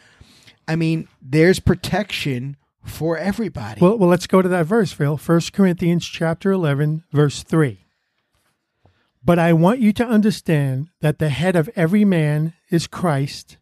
I 0.66 0.76
mean, 0.76 1.06
there's 1.20 1.60
protection 1.60 2.56
for 2.84 3.18
everybody. 3.18 3.80
Well, 3.80 3.98
well, 3.98 4.08
let's 4.08 4.26
go 4.26 4.42
to 4.42 4.48
that 4.48 4.66
verse, 4.66 4.92
Phil. 4.92 5.16
First 5.16 5.52
Corinthians 5.52 6.06
chapter 6.06 6.50
eleven, 6.52 7.04
verse 7.12 7.42
three. 7.42 7.86
But 9.22 9.38
I 9.38 9.52
want 9.52 9.80
you 9.80 9.92
to 9.94 10.06
understand 10.06 10.88
that 11.00 11.18
the 11.18 11.28
head 11.28 11.56
of 11.56 11.68
every 11.76 12.04
man 12.04 12.54
is 12.70 12.86
Christ. 12.86 13.58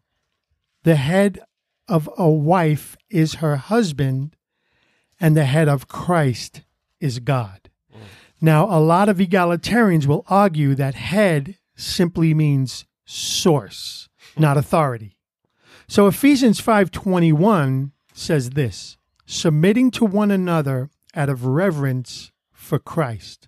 The 0.83 0.95
head 0.95 1.41
of 1.87 2.09
a 2.17 2.29
wife 2.29 2.95
is 3.09 3.35
her 3.35 3.57
husband, 3.57 4.35
and 5.19 5.35
the 5.35 5.45
head 5.45 5.67
of 5.67 5.87
Christ 5.87 6.61
is 7.01 7.19
God. 7.19 7.69
Mm. 7.93 7.99
Now, 8.39 8.65
a 8.65 8.79
lot 8.79 9.09
of 9.09 9.17
egalitarians 9.17 10.05
will 10.05 10.23
argue 10.27 10.75
that 10.75 10.95
head 10.95 11.57
simply 11.75 12.33
means 12.33 12.85
source, 13.05 14.07
not 14.37 14.57
authority. 14.57 15.17
So 15.87 16.07
Ephesians 16.07 16.61
5:21 16.61 17.91
says 18.13 18.51
this, 18.51 18.97
submitting 19.29 19.91
to 19.91 20.03
one 20.05 20.31
another 20.31 20.89
out 21.13 21.29
of 21.29 21.45
reverence 21.45 22.31
for 22.51 22.79
Christ. 22.79 23.47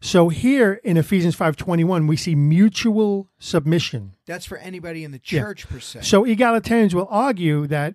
So 0.00 0.30
here 0.30 0.80
in 0.82 0.96
Ephesians 0.96 1.36
5:21 1.36 2.08
we 2.08 2.16
see 2.16 2.34
mutual 2.34 3.30
submission. 3.38 4.16
That's 4.26 4.44
for 4.44 4.58
anybody 4.58 5.04
in 5.04 5.12
the 5.12 5.20
Yeah. 5.24 5.42
church 5.42 5.68
per 5.68 5.78
se. 5.78 6.00
So 6.02 6.24
egalitarians 6.24 6.92
will 6.92 7.06
argue 7.08 7.68
that 7.68 7.94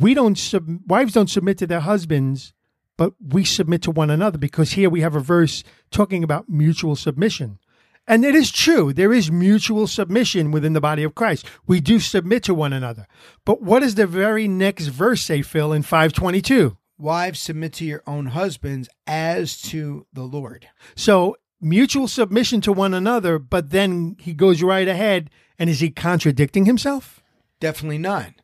we 0.00 0.14
don't 0.14 0.38
sub- 0.38 0.80
wives 0.88 1.12
don't 1.12 1.28
submit 1.28 1.58
to 1.58 1.66
their 1.66 1.80
husbands, 1.80 2.54
but 2.96 3.12
we 3.20 3.44
submit 3.44 3.82
to 3.82 3.90
one 3.90 4.08
another 4.08 4.38
because 4.38 4.72
here 4.72 4.88
we 4.88 5.02
have 5.02 5.14
a 5.14 5.20
verse 5.20 5.64
talking 5.90 6.24
about 6.24 6.48
mutual 6.48 6.96
submission. 6.96 7.58
And 8.06 8.24
it 8.24 8.34
is 8.34 8.50
true, 8.50 8.92
there 8.92 9.12
is 9.12 9.30
mutual 9.30 9.86
submission 9.86 10.50
within 10.50 10.74
the 10.74 10.80
body 10.80 11.02
of 11.04 11.14
Christ. 11.14 11.46
We 11.66 11.80
do 11.80 11.98
submit 11.98 12.42
to 12.44 12.54
one 12.54 12.72
another. 12.72 13.06
But 13.46 13.62
what 13.62 13.80
does 13.80 13.94
the 13.94 14.06
very 14.06 14.46
next 14.46 14.88
verse 14.88 15.22
say, 15.22 15.40
Phil, 15.40 15.72
in 15.72 15.82
522? 15.82 16.76
Wives 16.98 17.40
submit 17.40 17.72
to 17.74 17.84
your 17.84 18.02
own 18.06 18.26
husbands 18.26 18.88
as 19.06 19.60
to 19.62 20.06
the 20.12 20.22
Lord. 20.22 20.68
So 20.94 21.36
mutual 21.60 22.06
submission 22.06 22.60
to 22.62 22.72
one 22.72 22.92
another, 22.94 23.38
but 23.38 23.70
then 23.70 24.16
he 24.20 24.34
goes 24.34 24.62
right 24.62 24.86
ahead 24.86 25.30
and 25.58 25.70
is 25.70 25.80
he 25.80 25.90
contradicting 25.90 26.66
himself? 26.66 27.22
Definitely 27.58 27.98
not. 27.98 28.34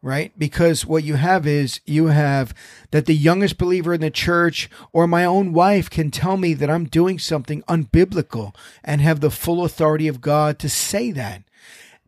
Right? 0.00 0.32
Because 0.38 0.86
what 0.86 1.02
you 1.02 1.14
have 1.14 1.44
is 1.44 1.80
you 1.84 2.06
have 2.06 2.54
that 2.92 3.06
the 3.06 3.16
youngest 3.16 3.58
believer 3.58 3.94
in 3.94 4.00
the 4.00 4.10
church 4.10 4.70
or 4.92 5.08
my 5.08 5.24
own 5.24 5.52
wife 5.52 5.90
can 5.90 6.12
tell 6.12 6.36
me 6.36 6.54
that 6.54 6.70
I'm 6.70 6.84
doing 6.84 7.18
something 7.18 7.62
unbiblical 7.62 8.54
and 8.84 9.00
have 9.00 9.18
the 9.20 9.30
full 9.30 9.64
authority 9.64 10.06
of 10.06 10.20
God 10.20 10.60
to 10.60 10.68
say 10.68 11.10
that. 11.12 11.42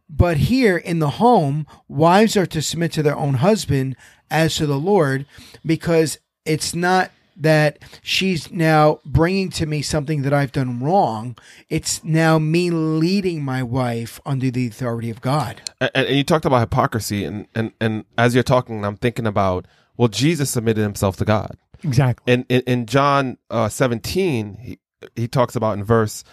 But 0.09 0.37
here 0.37 0.77
in 0.77 1.01
the 1.01 1.11
home, 1.11 1.67
wives 1.89 2.37
are 2.37 2.47
to 2.47 2.63
submit 2.63 2.93
to 2.93 3.03
their 3.03 3.17
own 3.17 3.35
husband 3.35 3.97
as 4.31 4.55
to 4.57 4.67
the 4.67 4.79
Lord 4.79 5.27
because 5.65 6.19
it's 6.45 6.75
not 6.75 7.11
that 7.41 7.79
she's 8.03 8.53
now 8.53 9.01
bringing 9.05 9.51
to 9.51 9.67
me 9.67 9.83
something 9.83 10.23
that 10.23 10.33
I've 10.33 10.53
done 10.53 10.81
wrong. 10.81 11.37
It's 11.69 12.05
now 12.05 12.39
me 12.39 12.71
leading 12.71 13.43
my 13.43 13.63
wife 13.63 14.21
under 14.25 14.51
the 14.51 14.69
authority 14.69 15.11
of 15.11 15.21
God. 15.21 15.61
and, 15.81 15.91
and 15.95 16.17
you 16.17 16.25
talked 16.25 16.45
about 16.45 16.61
hypocrisy, 16.61 17.25
and, 17.25 17.47
and, 17.55 17.73
and 17.81 18.05
as 18.17 18.35
you're 18.35 18.45
talking, 18.45 18.85
I'm 18.85 18.97
thinking 18.97 19.27
about, 19.27 19.67
well, 19.97 20.09
Jesus 20.09 20.51
submitted 20.51 20.83
himself 20.83 21.17
to 21.17 21.25
God. 21.25 21.57
Exactly. 21.83 22.33
And 22.33 22.45
in, 22.49 22.61
in 22.63 22.87
John 22.87 23.39
uh, 23.49 23.69
17, 23.69 24.59
he, 24.61 24.79
he 25.17 25.27
talks 25.27 25.57
about 25.57 25.79
in 25.79 25.85
verse 25.85 26.25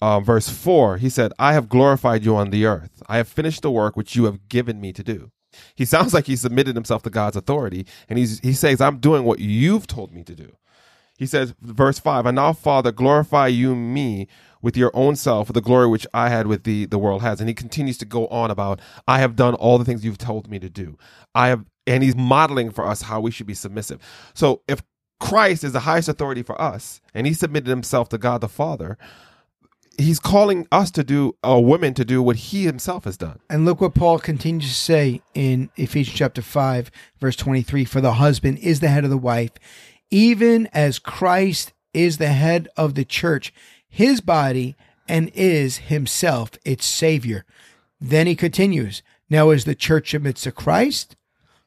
uh, 0.00 0.20
verse 0.20 0.48
4, 0.48 0.98
he 0.98 1.08
said, 1.08 1.32
I 1.38 1.54
have 1.54 1.68
glorified 1.68 2.24
you 2.24 2.36
on 2.36 2.50
the 2.50 2.66
earth. 2.66 3.02
I 3.08 3.16
have 3.16 3.28
finished 3.28 3.62
the 3.62 3.70
work 3.70 3.96
which 3.96 4.14
you 4.14 4.24
have 4.24 4.48
given 4.48 4.80
me 4.80 4.92
to 4.92 5.02
do. 5.02 5.30
He 5.74 5.84
sounds 5.84 6.14
like 6.14 6.26
he 6.26 6.36
submitted 6.36 6.74
himself 6.74 7.02
to 7.02 7.10
God's 7.10 7.36
authority, 7.36 7.86
and 8.08 8.18
he's, 8.18 8.40
he 8.40 8.52
says, 8.52 8.80
I'm 8.80 8.98
doing 8.98 9.24
what 9.24 9.38
you've 9.38 9.86
told 9.86 10.12
me 10.12 10.22
to 10.24 10.34
do. 10.34 10.56
He 11.18 11.26
says, 11.26 11.54
verse 11.60 11.98
5, 11.98 12.26
And 12.26 12.36
now, 12.36 12.52
Father, 12.52 12.92
glorify 12.92 13.46
you 13.46 13.74
me 13.74 14.28
with 14.60 14.76
your 14.76 14.90
own 14.94 15.16
self, 15.16 15.48
with 15.48 15.54
the 15.54 15.60
glory 15.60 15.86
which 15.86 16.06
I 16.12 16.28
had 16.28 16.46
with 16.46 16.64
thee, 16.64 16.84
the 16.84 16.98
world 16.98 17.22
has. 17.22 17.40
And 17.40 17.48
he 17.48 17.54
continues 17.54 17.96
to 17.98 18.04
go 18.04 18.26
on 18.28 18.50
about, 18.50 18.80
I 19.06 19.20
have 19.20 19.36
done 19.36 19.54
all 19.54 19.78
the 19.78 19.84
things 19.84 20.04
you've 20.04 20.18
told 20.18 20.50
me 20.50 20.58
to 20.58 20.68
do. 20.68 20.98
I 21.34 21.48
have, 21.48 21.64
and 21.86 22.02
he's 22.02 22.16
modeling 22.16 22.70
for 22.70 22.86
us 22.86 23.02
how 23.02 23.20
we 23.20 23.30
should 23.30 23.46
be 23.46 23.54
submissive. 23.54 24.00
So 24.34 24.62
if 24.68 24.82
Christ 25.20 25.64
is 25.64 25.72
the 25.72 25.80
highest 25.80 26.08
authority 26.08 26.42
for 26.42 26.60
us, 26.60 27.00
and 27.14 27.26
he 27.26 27.32
submitted 27.32 27.68
himself 27.68 28.08
to 28.10 28.18
God 28.18 28.40
the 28.40 28.48
Father, 28.48 28.98
he's 29.98 30.20
calling 30.20 30.66
us 30.70 30.90
to 30.92 31.04
do, 31.04 31.36
a 31.42 31.60
women 31.60 31.94
to 31.94 32.04
do 32.04 32.22
what 32.22 32.36
he 32.36 32.64
himself 32.64 33.04
has 33.04 33.16
done. 33.16 33.40
And 33.48 33.64
look 33.64 33.80
what 33.80 33.94
Paul 33.94 34.18
continues 34.18 34.68
to 34.68 34.74
say 34.74 35.22
in 35.34 35.70
Ephesians 35.76 36.16
chapter 36.16 36.42
5, 36.42 36.90
verse 37.18 37.36
23 37.36 37.84
For 37.84 38.00
the 38.00 38.14
husband 38.14 38.58
is 38.58 38.80
the 38.80 38.88
head 38.88 39.04
of 39.04 39.10
the 39.10 39.16
wife, 39.16 39.52
even 40.10 40.68
as 40.72 40.98
Christ 40.98 41.72
is 41.92 42.18
the 42.18 42.28
head 42.28 42.68
of 42.76 42.94
the 42.94 43.04
church, 43.04 43.52
his 43.88 44.20
body, 44.20 44.76
and 45.08 45.30
is 45.34 45.78
himself 45.78 46.52
its 46.64 46.84
Savior. 46.84 47.44
Then 48.00 48.26
he 48.26 48.36
continues 48.36 49.02
Now, 49.30 49.50
as 49.50 49.64
the 49.64 49.74
church 49.74 50.10
submits 50.10 50.42
to 50.42 50.52
Christ, 50.52 51.16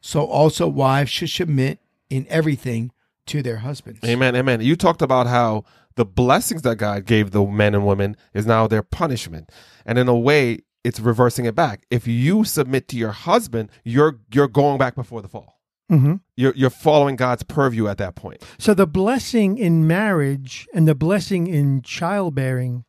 so 0.01 0.25
also 0.25 0.67
wives 0.67 1.09
should 1.09 1.29
submit 1.29 1.79
in 2.09 2.25
everything 2.29 2.91
to 3.27 3.41
their 3.41 3.57
husbands. 3.57 3.99
Amen. 4.03 4.35
Amen. 4.35 4.61
You 4.61 4.75
talked 4.75 5.01
about 5.01 5.27
how 5.27 5.63
the 5.99 6.05
blessings 6.05 6.61
that 6.61 6.77
God 6.77 7.03
gave 7.03 7.31
the 7.31 7.45
men 7.45 7.75
and 7.75 7.85
women 7.85 8.15
is 8.33 8.45
now 8.45 8.67
their 8.67 8.81
punishment. 8.81 9.51
And 9.85 9.97
in 9.97 10.07
a 10.07 10.17
way, 10.17 10.59
it's 10.85 10.97
reversing 10.97 11.43
it 11.43 11.55
back. 11.55 11.83
If 11.91 12.07
you 12.07 12.45
submit 12.45 12.87
to 12.87 12.95
your 12.95 13.11
husband, 13.11 13.69
you're 13.83 14.21
you're 14.33 14.47
going 14.47 14.77
back 14.77 14.95
before 14.95 15.21
the 15.21 15.27
fall. 15.27 15.59
hmm 15.89 16.15
You're 16.37 16.53
you're 16.55 16.69
following 16.69 17.17
God's 17.17 17.43
purview 17.43 17.89
at 17.89 17.97
that 17.97 18.15
point. 18.15 18.41
So 18.57 18.73
the 18.73 18.87
blessing 18.87 19.57
in 19.57 19.87
marriage 19.87 20.69
and 20.73 20.87
the 20.87 20.95
blessing 20.95 21.47
in 21.47 21.81
childbearing 21.81 22.85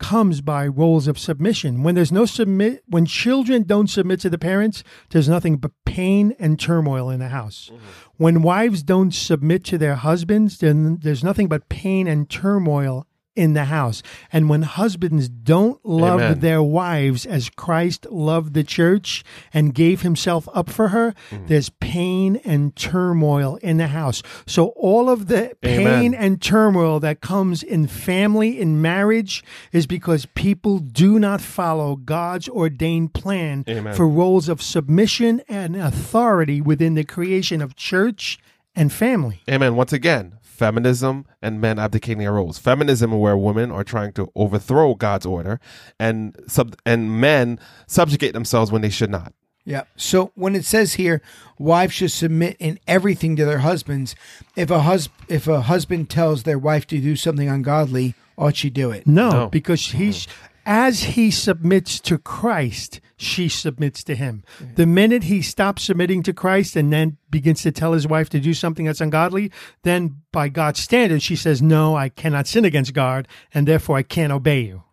comes 0.00 0.40
by 0.40 0.66
roles 0.66 1.06
of 1.06 1.18
submission. 1.18 1.84
When 1.84 1.94
there's 1.94 2.10
no 2.10 2.26
submit, 2.26 2.82
when 2.88 3.06
children 3.06 3.62
don't 3.62 3.88
submit 3.88 4.18
to 4.20 4.30
the 4.30 4.38
parents, 4.38 4.82
there's 5.10 5.28
nothing 5.28 5.58
but 5.58 5.70
pain 5.84 6.34
and 6.40 6.58
turmoil 6.58 7.10
in 7.10 7.20
the 7.20 7.28
house. 7.28 7.70
Mm-hmm. 7.72 7.84
When 8.16 8.42
wives 8.42 8.82
don't 8.82 9.14
submit 9.14 9.62
to 9.66 9.78
their 9.78 9.94
husbands, 9.94 10.58
then 10.58 10.98
there's 11.02 11.22
nothing 11.22 11.46
but 11.46 11.68
pain 11.68 12.08
and 12.08 12.28
turmoil 12.28 13.06
in 13.36 13.54
the 13.54 13.64
house. 13.66 14.02
And 14.32 14.48
when 14.48 14.62
husbands 14.62 15.28
don't 15.28 15.84
love 15.84 16.20
Amen. 16.20 16.40
their 16.40 16.62
wives 16.62 17.24
as 17.24 17.48
Christ 17.48 18.06
loved 18.10 18.54
the 18.54 18.64
church 18.64 19.24
and 19.54 19.74
gave 19.74 20.02
himself 20.02 20.48
up 20.52 20.68
for 20.68 20.88
her, 20.88 21.14
mm. 21.30 21.46
there's 21.46 21.70
pain 21.80 22.36
and 22.44 22.74
turmoil 22.74 23.56
in 23.62 23.76
the 23.76 23.88
house. 23.88 24.22
So 24.46 24.68
all 24.76 25.08
of 25.08 25.28
the 25.28 25.56
pain 25.62 26.12
and 26.12 26.42
turmoil 26.42 27.00
that 27.00 27.20
comes 27.20 27.62
in 27.62 27.86
family, 27.86 28.60
in 28.60 28.82
marriage, 28.82 29.44
is 29.72 29.86
because 29.86 30.26
people 30.34 30.78
do 30.78 31.18
not 31.18 31.40
follow 31.40 31.96
God's 31.96 32.48
ordained 32.48 33.14
plan 33.14 33.64
Amen. 33.68 33.94
for 33.94 34.08
roles 34.08 34.48
of 34.48 34.60
submission 34.60 35.40
and 35.48 35.76
authority 35.76 36.60
within 36.60 36.94
the 36.94 37.04
creation 37.04 37.62
of 37.62 37.76
church 37.76 38.38
and 38.74 38.92
family. 38.92 39.42
Amen. 39.48 39.74
Once 39.74 39.92
again, 39.92 40.38
feminism 40.60 41.24
and 41.40 41.60
men 41.60 41.78
abdicating 41.78 42.18
their 42.18 42.32
roles. 42.34 42.58
Feminism 42.58 43.18
where 43.18 43.36
women 43.36 43.70
are 43.72 43.82
trying 43.82 44.12
to 44.12 44.30
overthrow 44.36 44.94
God's 44.94 45.24
order 45.26 45.58
and 45.98 46.36
sub 46.46 46.76
and 46.84 47.20
men 47.20 47.58
subjugate 47.86 48.34
themselves 48.34 48.70
when 48.70 48.82
they 48.82 48.90
should 48.90 49.10
not. 49.10 49.32
Yeah. 49.64 49.84
So 49.96 50.32
when 50.34 50.54
it 50.54 50.64
says 50.64 50.94
here, 50.94 51.20
wives 51.58 51.94
should 51.94 52.12
submit 52.12 52.56
in 52.58 52.78
everything 52.86 53.36
to 53.36 53.44
their 53.44 53.58
husbands. 53.60 54.14
If 54.56 54.70
a 54.70 54.80
hus- 54.82 55.08
if 55.28 55.48
a 55.48 55.62
husband 55.62 56.10
tells 56.10 56.42
their 56.42 56.58
wife 56.58 56.86
to 56.88 56.98
do 57.00 57.16
something 57.16 57.48
ungodly, 57.48 58.14
ought 58.36 58.56
she 58.56 58.70
do 58.70 58.90
it? 58.90 59.06
No, 59.06 59.30
No. 59.30 59.48
because 59.48 59.92
he's 59.92 60.26
as 60.66 61.02
he 61.02 61.30
submits 61.30 62.00
to 62.00 62.18
Christ, 62.18 63.00
she 63.16 63.48
submits 63.48 64.02
to 64.04 64.14
him. 64.14 64.42
The 64.76 64.86
minute 64.86 65.24
he 65.24 65.42
stops 65.42 65.84
submitting 65.84 66.22
to 66.24 66.32
Christ 66.32 66.76
and 66.76 66.92
then 66.92 67.16
begins 67.30 67.62
to 67.62 67.72
tell 67.72 67.92
his 67.92 68.06
wife 68.06 68.30
to 68.30 68.40
do 68.40 68.54
something 68.54 68.86
that's 68.86 69.00
ungodly, 69.00 69.50
then 69.82 70.22
by 70.32 70.48
God's 70.48 70.80
standards, 70.80 71.22
she 71.22 71.36
says, 71.36 71.60
"No, 71.60 71.96
I 71.96 72.08
cannot 72.08 72.46
sin 72.46 72.64
against 72.64 72.94
God, 72.94 73.28
and 73.52 73.66
therefore 73.68 73.96
I 73.96 74.02
can't 74.02 74.32
obey 74.32 74.62
you." 74.64 74.84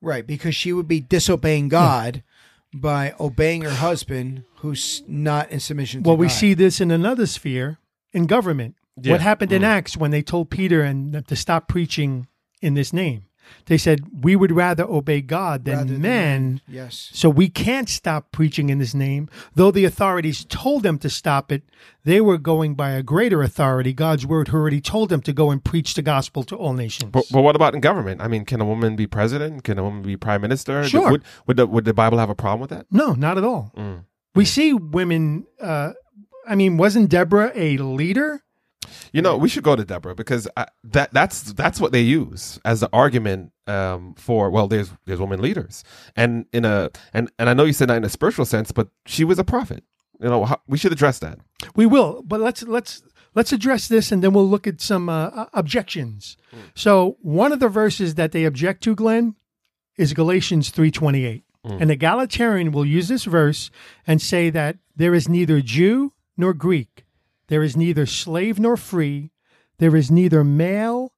Right, 0.00 0.26
because 0.26 0.54
she 0.54 0.72
would 0.72 0.88
be 0.88 1.00
disobeying 1.00 1.68
God 1.68 2.22
by 2.74 3.14
obeying 3.20 3.62
her 3.62 3.70
husband, 3.74 4.44
who's 4.56 5.02
not 5.06 5.50
in 5.50 5.60
submission 5.60 6.02
to 6.02 6.08
Well, 6.08 6.16
we 6.16 6.26
God. 6.28 6.32
see 6.32 6.54
this 6.54 6.80
in 6.80 6.90
another 6.90 7.26
sphere 7.26 7.78
in 8.12 8.26
government. 8.26 8.76
Yeah. 9.00 9.12
What 9.12 9.20
happened 9.20 9.52
in 9.52 9.62
Mm. 9.62 9.66
Acts 9.66 9.96
when 9.96 10.10
they 10.10 10.22
told 10.22 10.50
Peter 10.50 10.82
and 10.82 11.26
to 11.26 11.36
stop 11.36 11.68
preaching 11.68 12.26
in 12.60 12.74
this 12.74 12.92
name? 12.92 13.24
They 13.66 13.78
said, 13.78 14.04
We 14.22 14.36
would 14.36 14.52
rather 14.52 14.84
obey 14.84 15.20
God 15.20 15.64
than 15.64 15.76
Rather 15.76 15.92
than 15.92 16.02
men. 16.02 16.60
Yes. 16.68 17.10
So 17.12 17.28
we 17.28 17.48
can't 17.48 17.88
stop 17.88 18.32
preaching 18.32 18.70
in 18.70 18.80
his 18.80 18.94
name. 18.94 19.28
Though 19.54 19.70
the 19.70 19.84
authorities 19.84 20.44
told 20.44 20.82
them 20.82 20.98
to 20.98 21.10
stop 21.10 21.52
it, 21.52 21.62
they 22.04 22.20
were 22.20 22.38
going 22.38 22.74
by 22.74 22.90
a 22.90 23.02
greater 23.02 23.42
authority, 23.42 23.92
God's 23.92 24.26
word, 24.26 24.48
who 24.48 24.56
already 24.56 24.80
told 24.80 25.08
them 25.08 25.20
to 25.22 25.32
go 25.32 25.50
and 25.50 25.62
preach 25.62 25.94
the 25.94 26.02
gospel 26.02 26.42
to 26.44 26.56
all 26.56 26.72
nations. 26.72 27.10
But, 27.10 27.26
but 27.30 27.42
what 27.42 27.56
about 27.56 27.74
in 27.74 27.80
government? 27.80 28.20
I 28.20 28.28
mean, 28.28 28.44
can 28.44 28.60
a 28.60 28.64
woman 28.64 28.96
be 28.96 29.06
president? 29.06 29.64
Can 29.64 29.78
a 29.78 29.82
woman 29.82 30.02
be 30.02 30.16
prime 30.16 30.40
minister? 30.40 30.84
Sure. 30.84 31.10
Would, 31.10 31.24
would, 31.46 31.56
the, 31.56 31.66
would 31.66 31.84
the 31.84 31.94
Bible 31.94 32.18
have 32.18 32.30
a 32.30 32.34
problem 32.34 32.60
with 32.60 32.70
that? 32.70 32.86
no, 32.90 33.12
not 33.14 33.38
at 33.38 33.44
all. 33.44 33.72
Mm. 33.76 34.04
We 34.34 34.44
see 34.44 34.72
women. 34.72 35.46
Uh, 35.60 35.92
I 36.48 36.54
mean, 36.54 36.76
wasn't 36.76 37.10
Deborah 37.10 37.52
a 37.54 37.76
leader? 37.78 38.42
You 39.12 39.22
know, 39.22 39.36
we 39.36 39.48
should 39.48 39.62
go 39.62 39.76
to 39.76 39.84
Deborah 39.84 40.14
because 40.14 40.48
I, 40.56 40.66
that 40.84 41.12
that's 41.12 41.52
that's 41.52 41.80
what 41.80 41.92
they 41.92 42.00
use 42.00 42.58
as 42.64 42.80
the 42.80 42.88
argument 42.92 43.52
um, 43.66 44.14
for 44.14 44.50
well, 44.50 44.68
there's 44.68 44.92
there's 45.06 45.20
women 45.20 45.40
leaders, 45.40 45.84
and 46.16 46.46
in 46.52 46.64
a 46.64 46.90
and 47.12 47.30
and 47.38 47.48
I 47.48 47.54
know 47.54 47.64
you 47.64 47.72
said 47.72 47.88
that 47.88 47.96
in 47.96 48.04
a 48.04 48.08
spiritual 48.08 48.44
sense, 48.44 48.72
but 48.72 48.88
she 49.06 49.24
was 49.24 49.38
a 49.38 49.44
prophet. 49.44 49.84
You 50.20 50.28
know, 50.28 50.44
how, 50.44 50.60
we 50.68 50.78
should 50.78 50.92
address 50.92 51.18
that. 51.20 51.38
We 51.74 51.86
will, 51.86 52.22
but 52.22 52.40
let's 52.40 52.62
let's 52.62 53.02
let's 53.34 53.52
address 53.52 53.88
this, 53.88 54.12
and 54.12 54.22
then 54.22 54.32
we'll 54.32 54.48
look 54.48 54.66
at 54.66 54.80
some 54.80 55.08
uh, 55.08 55.28
uh, 55.28 55.46
objections. 55.52 56.36
So, 56.74 57.16
one 57.22 57.52
of 57.52 57.60
the 57.60 57.68
verses 57.68 58.14
that 58.16 58.32
they 58.32 58.44
object 58.44 58.82
to, 58.84 58.94
Glenn, 58.94 59.36
is 59.96 60.12
Galatians 60.12 60.70
three 60.70 60.90
twenty 60.90 61.24
eight, 61.24 61.44
and 61.64 61.90
the 61.90 61.94
Egalitarian 61.94 62.72
will 62.72 62.86
use 62.86 63.08
this 63.08 63.24
verse 63.24 63.70
and 64.06 64.20
say 64.20 64.50
that 64.50 64.78
there 64.96 65.14
is 65.14 65.28
neither 65.28 65.60
Jew 65.60 66.12
nor 66.36 66.52
Greek, 66.54 67.04
there 67.48 67.62
is 67.62 67.76
neither 67.76 68.06
slave 68.06 68.58
nor 68.58 68.76
free, 68.76 69.30
there 69.78 69.96
is 69.96 70.10
neither 70.10 70.44
male 70.44 71.12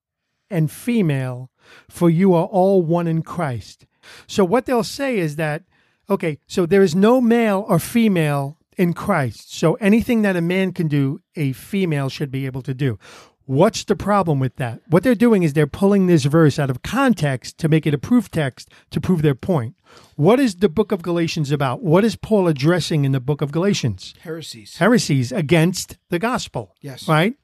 and 0.51 0.71
female, 0.71 1.51
for 1.89 2.11
you 2.11 2.35
are 2.35 2.47
all 2.47 2.83
one 2.83 3.07
in 3.07 3.23
Christ. 3.23 3.87
So, 4.27 4.45
what 4.45 4.67
they'll 4.67 4.85
say 4.85 5.19
is 5.19 5.37
that, 5.37 5.65
okay, 6.09 6.39
so 6.47 6.67
there 6.67 6.83
is 6.83 6.95
no 6.95 7.21
male 7.21 7.65
or 7.69 7.79
female 7.79 8.59
in 8.77 8.93
Christ. 8.93 9.55
So, 9.55 9.75
anything 9.75 10.23
that 10.23 10.37
a 10.37 10.41
man 10.41 10.73
can 10.73 10.89
do, 10.89 11.21
a 11.37 11.53
female 11.53 12.09
should 12.09 12.31
be 12.31 12.47
able 12.47 12.63
to 12.63 12.75
do. 12.75 12.99
What's 13.47 13.85
the 13.85 13.97
problem 13.97 14.41
with 14.41 14.57
that? 14.57 14.81
What 14.89 15.03
they're 15.03 15.15
doing 15.15 15.43
is 15.43 15.53
they're 15.53 15.67
pulling 15.67 16.07
this 16.07 16.25
verse 16.25 16.59
out 16.59 16.71
of 16.71 16.83
context 16.83 17.59
to 17.59 17.69
make 17.69 17.87
it 17.87 17.93
a 17.93 17.99
proof 17.99 18.31
text 18.31 18.71
to 18.91 19.01
prove 19.01 19.21
their 19.21 19.35
point. 19.35 19.75
What 20.17 20.39
is 20.39 20.57
the 20.57 20.69
book 20.69 20.93
of 20.93 21.03
Galatians 21.03 21.51
about? 21.51 21.83
What 21.83 22.05
is 22.05 22.17
Paul 22.17 22.47
addressing 22.47 23.05
in 23.05 23.13
the 23.13 23.21
book 23.21 23.43
of 23.43 23.51
Galatians? 23.51 24.15
Heresies. 24.21 24.77
heresies 24.77 25.33
against 25.33 25.99
the 26.09 26.19
gospel. 26.19 26.75
Yes. 26.81 27.09
Right? 27.09 27.35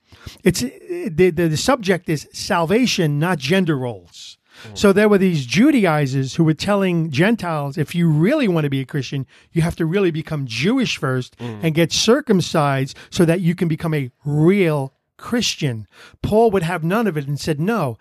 It's 0.44 0.61
the, 0.61 1.09
the, 1.11 1.48
the 1.48 1.57
subject 1.57 2.09
is 2.09 2.28
salvation, 2.32 3.18
not 3.18 3.38
gender 3.38 3.76
roles. 3.76 4.38
Oh. 4.64 4.74
So 4.74 4.92
there 4.92 5.09
were 5.09 5.18
these 5.18 5.46
Judaizers 5.46 6.34
who 6.34 6.44
were 6.44 6.55
telling 6.55 7.11
Gentiles, 7.11 7.78
if 7.78 7.94
you 7.94 8.09
really 8.09 8.48
want 8.48 8.64
to 8.64 8.70
be 8.70 8.80
a 8.80 8.86
Christian, 8.86 9.26
you 9.53 9.62
have 9.62 9.76
to 9.76 9.86
really 9.86 10.11
become 10.11 10.46
Jewish 10.46 10.96
first 10.96 11.36
mm. 11.38 11.61
and 11.62 11.74
get 11.74 11.92
circumcised 11.92 12.96
so 13.11 13.24
that 13.24 13.40
you 13.40 13.55
can 13.55 13.68
become 13.68 13.94
a 13.94 14.11
real 14.24 14.92
Christian. 15.16 15.86
Paul 16.22 16.51
would 16.51 16.62
have 16.62 16.82
none 16.82 17.07
of 17.07 17.16
it 17.16 17.26
and 17.26 17.38
said, 17.38 17.61
no. 17.61 17.98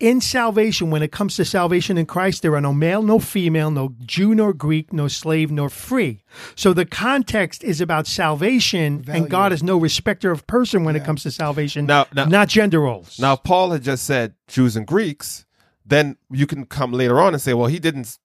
In 0.00 0.20
salvation, 0.20 0.90
when 0.90 1.02
it 1.02 1.12
comes 1.12 1.36
to 1.36 1.44
salvation 1.44 1.96
in 1.96 2.06
Christ, 2.06 2.42
there 2.42 2.54
are 2.56 2.60
no 2.60 2.72
male, 2.72 3.02
no 3.02 3.20
female, 3.20 3.70
no 3.70 3.94
Jew 4.04 4.34
nor 4.34 4.52
Greek, 4.52 4.92
no 4.92 5.06
slave 5.06 5.52
nor 5.52 5.68
free. 5.70 6.24
So 6.56 6.72
the 6.72 6.84
context 6.84 7.62
is 7.62 7.80
about 7.80 8.08
salvation, 8.08 9.02
Value. 9.02 9.22
and 9.22 9.30
God 9.30 9.52
is 9.52 9.62
no 9.62 9.78
respecter 9.78 10.32
of 10.32 10.44
person 10.48 10.82
when 10.82 10.96
it 10.96 11.04
comes 11.04 11.22
to 11.22 11.30
salvation, 11.30 11.86
Now- 11.86 12.06
now- 12.12 12.24
not 12.24 12.48
gender 12.48 12.80
roles. 12.80 13.16
Now, 13.20 13.36
Paul 13.36 13.70
had 13.70 13.84
just 13.84 14.04
said 14.04 14.34
Jews 14.48 14.74
and 14.74 14.86
Greeks, 14.88 15.44
then 15.86 16.16
you 16.32 16.48
can 16.48 16.64
come 16.66 16.92
later 16.92 17.20
on 17.20 17.32
and 17.32 17.40
say, 17.40 17.54
well, 17.54 17.68
he 17.68 17.78
didn't. 17.78 18.18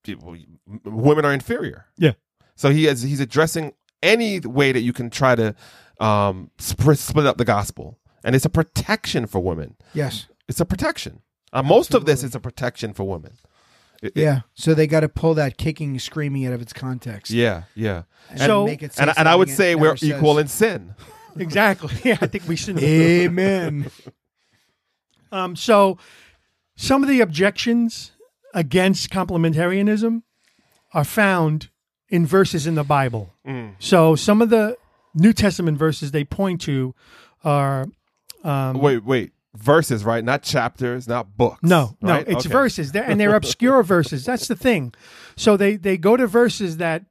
Women 0.83 1.25
are 1.25 1.33
inferior. 1.33 1.85
yeah. 1.97 2.13
So 2.55 2.71
he 2.71 2.87
is 2.87 3.03
he's 3.03 3.19
addressing 3.19 3.73
any 4.01 4.39
way 4.39 4.71
that 4.71 4.81
you 4.81 4.91
can 4.93 5.11
try 5.11 5.35
to 5.35 5.53
um, 5.99 6.49
split 6.57 7.25
up 7.27 7.37
the 7.37 7.45
gospel, 7.45 7.99
and 8.23 8.35
it's 8.35 8.45
a 8.45 8.49
protection 8.49 9.27
for 9.27 9.39
women. 9.39 9.75
Yes. 9.93 10.25
It's 10.47 10.59
a 10.59 10.65
protection. 10.65 11.21
Uh, 11.53 11.63
most 11.63 11.93
of 11.93 12.05
this 12.05 12.23
is 12.23 12.35
a 12.35 12.39
protection 12.39 12.93
for 12.93 13.03
women. 13.05 13.33
It- 14.01 14.13
it- 14.15 14.21
Yeah. 14.21 14.41
So 14.53 14.73
they 14.73 14.85
got 14.87 14.99
to 15.01 15.09
pull 15.09 15.33
that 15.35 15.57
kicking, 15.57 15.97
screaming 15.99 16.45
out 16.45 16.53
of 16.53 16.61
its 16.61 16.73
context. 16.73 17.31
yeah, 17.31 17.63
yeah. 17.75 18.03
And 18.29 18.39
So- 18.41 18.65
make 18.65 18.83
it 18.83 18.93
And, 18.99 19.11
and 19.17 19.27
I 19.27 19.35
would 19.35 19.49
say 19.49 19.75
we're 19.75 19.95
says. 19.97 20.09
equal 20.09 20.37
in 20.39 20.47
sin. 20.47 20.93
Exactly. 21.39 21.93
Yeah, 22.03 22.17
I 22.19 22.25
think 22.27 22.47
we 22.47 22.55
should. 22.55 22.79
Amen. 22.79 23.91
Um, 25.31 25.55
so, 25.57 25.97
some 26.77 27.03
of 27.03 27.09
the 27.09 27.19
objections 27.21 28.11
against 28.53 29.09
complementarianism 29.09 30.21
are 30.93 31.03
found 31.03 31.69
in 32.09 32.25
verses 32.25 32.65
in 32.65 32.75
the 32.75 32.83
Bible. 32.83 33.33
So, 33.79 34.15
some 34.15 34.41
of 34.41 34.49
the 34.49 34.77
New 35.13 35.33
Testament 35.33 35.77
verses 35.77 36.11
they 36.11 36.23
point 36.23 36.61
to 36.61 36.95
are 37.43 37.87
um, 38.43 38.77
Wait, 38.79 39.03
wait. 39.03 39.33
Verses, 39.57 40.03
right? 40.05 40.23
Not 40.23 40.43
chapters, 40.43 41.07
not 41.07 41.35
books. 41.35 41.59
no, 41.63 41.97
no, 42.01 42.13
right? 42.13 42.27
it's 42.27 42.45
Okay. 42.45 42.53
verses, 42.53 42.91
they're, 42.91 43.03
and 43.03 43.19
they're 43.19 43.35
obscure 43.35 43.83
verses. 43.95 44.25
That's 44.25 44.47
the 44.47 44.55
thing. 44.55 44.93
So 45.35 45.57
they 45.57 45.75
they 45.75 45.97
go 45.97 46.15
to 46.15 46.27
verses 46.27 46.77
that 46.77 47.05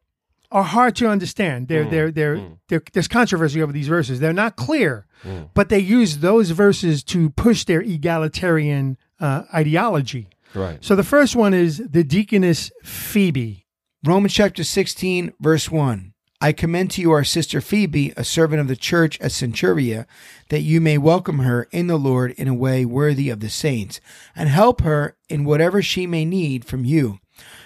are 0.53 0.62
hard 0.62 0.97
to 0.97 1.09
understand. 1.09 1.68
They're, 1.68 1.84
mm, 1.84 1.90
they're, 1.90 2.11
they're, 2.11 2.36
mm. 2.36 2.59
they're, 2.68 2.82
there's 2.92 3.09
controversy 3.09 3.62
over 3.62 3.72
these 3.72 3.88
verses. 3.88 4.20
They're 4.20 4.32
not 4.32 4.57
clear, 4.57 5.07
mm. 5.24 5.51
but 5.55 5.68
they 5.68 5.78
use 5.78 6.18
those 6.18 6.51
verses 6.51 7.03
to 7.05 7.30
push 7.30 7.64
their 7.64 7.80
egalitarian 7.80 8.97
uh, 9.20 9.42
ideology. 9.53 10.28
Right. 10.55 10.82
So 10.82 10.94
the 10.97 11.03
first 11.03 11.36
one 11.36 11.53
is 11.53 11.78
the 11.78 12.05
deaconess 12.05 12.70
Phoebe. 12.82 13.66
Romans 14.05 14.32
chapter 14.32 14.62
16, 14.62 15.32
verse 15.40 15.70
1. 15.70 16.12
I 16.41 16.53
commend 16.53 16.91
to 16.93 17.01
you 17.01 17.12
our 17.12 17.24
sister 17.24 17.61
Phoebe, 17.61 18.12
a 18.16 18.24
servant 18.24 18.61
of 18.61 18.68
the 18.68 18.76
church 18.76 19.18
at 19.20 19.30
Cenchreae, 19.30 20.05
that 20.51 20.61
you 20.61 20.80
may 20.80 20.99
welcome 20.99 21.39
her 21.39 21.66
in 21.70 21.87
the 21.87 21.97
Lord 21.97 22.32
in 22.32 22.47
a 22.47 22.55
way 22.55 22.84
worthy 22.84 23.30
of 23.30 23.41
the 23.41 23.49
saints, 23.49 24.01
and 24.34 24.49
help 24.49 24.82
her 24.82 25.16
in 25.28 25.45
whatever 25.45 25.80
she 25.80 26.07
may 26.07 26.24
need 26.24 26.64
from 26.64 26.84
you. 26.84 27.18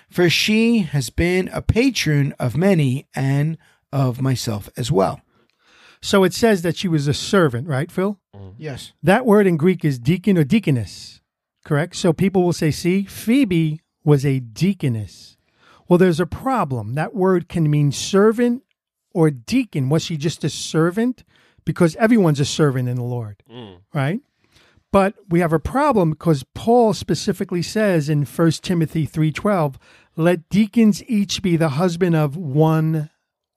For 0.08 0.30
she 0.30 0.78
has 0.78 1.10
been 1.10 1.48
a 1.52 1.62
patron 1.62 2.32
of 2.38 2.56
many 2.56 3.08
and 3.14 3.58
of 3.92 4.20
myself 4.20 4.68
as 4.76 4.90
well. 4.90 5.20
So 6.02 6.24
it 6.24 6.32
says 6.32 6.62
that 6.62 6.76
she 6.76 6.88
was 6.88 7.06
a 7.08 7.14
servant, 7.14 7.68
right, 7.68 7.90
Phil? 7.90 8.18
Mm-hmm. 8.34 8.50
Yes. 8.56 8.92
That 9.02 9.26
word 9.26 9.46
in 9.46 9.56
Greek 9.56 9.84
is 9.84 9.98
deacon 9.98 10.38
or 10.38 10.44
deaconess, 10.44 11.20
correct? 11.64 11.96
So 11.96 12.12
people 12.12 12.42
will 12.42 12.52
say, 12.52 12.70
see, 12.70 13.04
Phoebe 13.04 13.80
was 14.04 14.24
a 14.24 14.40
deaconess. 14.40 15.36
Well, 15.90 15.98
there's 15.98 16.20
a 16.20 16.26
problem. 16.26 16.94
That 16.94 17.16
word 17.16 17.48
can 17.48 17.68
mean 17.68 17.90
servant 17.90 18.62
or 19.12 19.28
deacon. 19.28 19.88
Was 19.88 20.04
she 20.04 20.16
just 20.16 20.44
a 20.44 20.48
servant? 20.48 21.24
Because 21.64 21.96
everyone's 21.96 22.38
a 22.38 22.44
servant 22.44 22.88
in 22.88 22.94
the 22.94 23.02
Lord, 23.02 23.42
mm. 23.50 23.78
right? 23.92 24.20
But 24.92 25.14
we 25.28 25.40
have 25.40 25.52
a 25.52 25.58
problem 25.58 26.10
because 26.10 26.44
Paul 26.54 26.94
specifically 26.94 27.60
says 27.60 28.08
in 28.08 28.24
1 28.24 28.62
Timothy 28.62 29.04
3:12, 29.04 29.78
"Let 30.16 30.48
deacons 30.48 31.02
each 31.08 31.42
be 31.42 31.56
the 31.56 31.70
husband 31.70 32.14
of 32.14 32.36
one 32.36 33.10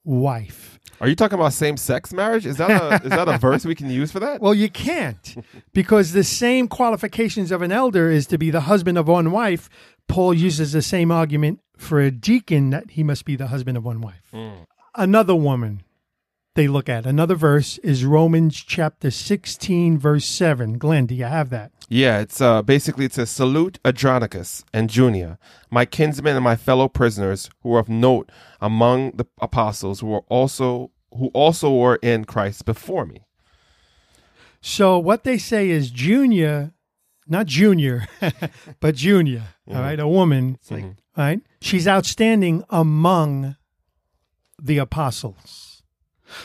wife." 0.03 0.79
Are 1.01 1.07
you 1.07 1.15
talking 1.15 1.37
about 1.37 1.53
same 1.53 1.77
sex 1.77 2.11
marriage? 2.11 2.47
Is 2.47 2.57
that 2.57 2.71
a 2.71 3.05
is 3.05 3.11
that 3.11 3.27
a 3.27 3.37
verse 3.37 3.63
we 3.63 3.75
can 3.75 3.91
use 3.91 4.11
for 4.11 4.19
that? 4.19 4.41
Well, 4.41 4.55
you 4.55 4.69
can't 4.69 5.35
because 5.71 6.13
the 6.13 6.23
same 6.23 6.67
qualifications 6.67 7.51
of 7.51 7.61
an 7.61 7.71
elder 7.71 8.09
is 8.09 8.25
to 8.27 8.39
be 8.39 8.49
the 8.49 8.61
husband 8.61 8.97
of 8.97 9.07
one 9.07 9.29
wife. 9.29 9.69
Paul 10.07 10.33
uses 10.33 10.71
the 10.71 10.81
same 10.81 11.11
argument 11.11 11.59
for 11.77 11.99
a 11.99 12.11
deacon 12.11 12.69
that 12.71 12.91
he 12.91 13.03
must 13.03 13.25
be 13.25 13.35
the 13.35 13.47
husband 13.47 13.77
of 13.77 13.85
one 13.85 14.01
wife. 14.01 14.29
Mm. 14.33 14.65
Another 14.95 15.35
woman 15.35 15.83
they 16.55 16.67
look 16.67 16.87
at, 16.87 17.05
another 17.05 17.33
verse 17.35 17.79
is 17.79 18.05
Romans 18.05 18.55
chapter 18.55 19.09
16, 19.09 19.97
verse 19.97 20.25
7. 20.25 20.77
Glenn, 20.77 21.07
do 21.07 21.15
you 21.15 21.23
have 21.23 21.49
that? 21.49 21.71
Yeah, 21.89 22.19
it's 22.19 22.41
uh 22.41 22.61
basically 22.61 23.05
it 23.05 23.13
says 23.13 23.29
salute 23.29 23.79
Andronicus 23.83 24.63
and 24.73 24.89
Junia, 24.89 25.37
my 25.69 25.85
kinsmen 25.85 26.35
and 26.35 26.43
my 26.43 26.55
fellow 26.55 26.87
prisoners 26.87 27.49
who 27.61 27.73
are 27.75 27.79
of 27.79 27.89
note 27.89 28.31
among 28.61 29.11
the 29.11 29.25
apostles 29.41 29.99
who 29.99 30.13
are 30.13 30.23
also 30.29 30.91
who 31.17 31.27
also 31.33 31.71
were 31.71 31.97
in 32.01 32.25
Christ 32.25 32.65
before 32.65 33.05
me. 33.05 33.25
So 34.61 34.97
what 34.97 35.23
they 35.23 35.37
say 35.37 35.69
is 35.69 35.91
Junia, 35.91 36.73
not 37.27 37.47
Junior, 37.47 38.07
but 38.79 38.95
Junior, 38.95 39.43
mm-hmm. 39.67 39.75
all 39.75 39.83
right, 39.83 39.99
a 39.99 40.07
woman, 40.07 40.57
mm-hmm. 40.69 40.91
Right? 41.17 41.41
She's 41.61 41.87
outstanding 41.87 42.63
among 42.69 43.55
the 44.61 44.77
apostles. 44.77 45.83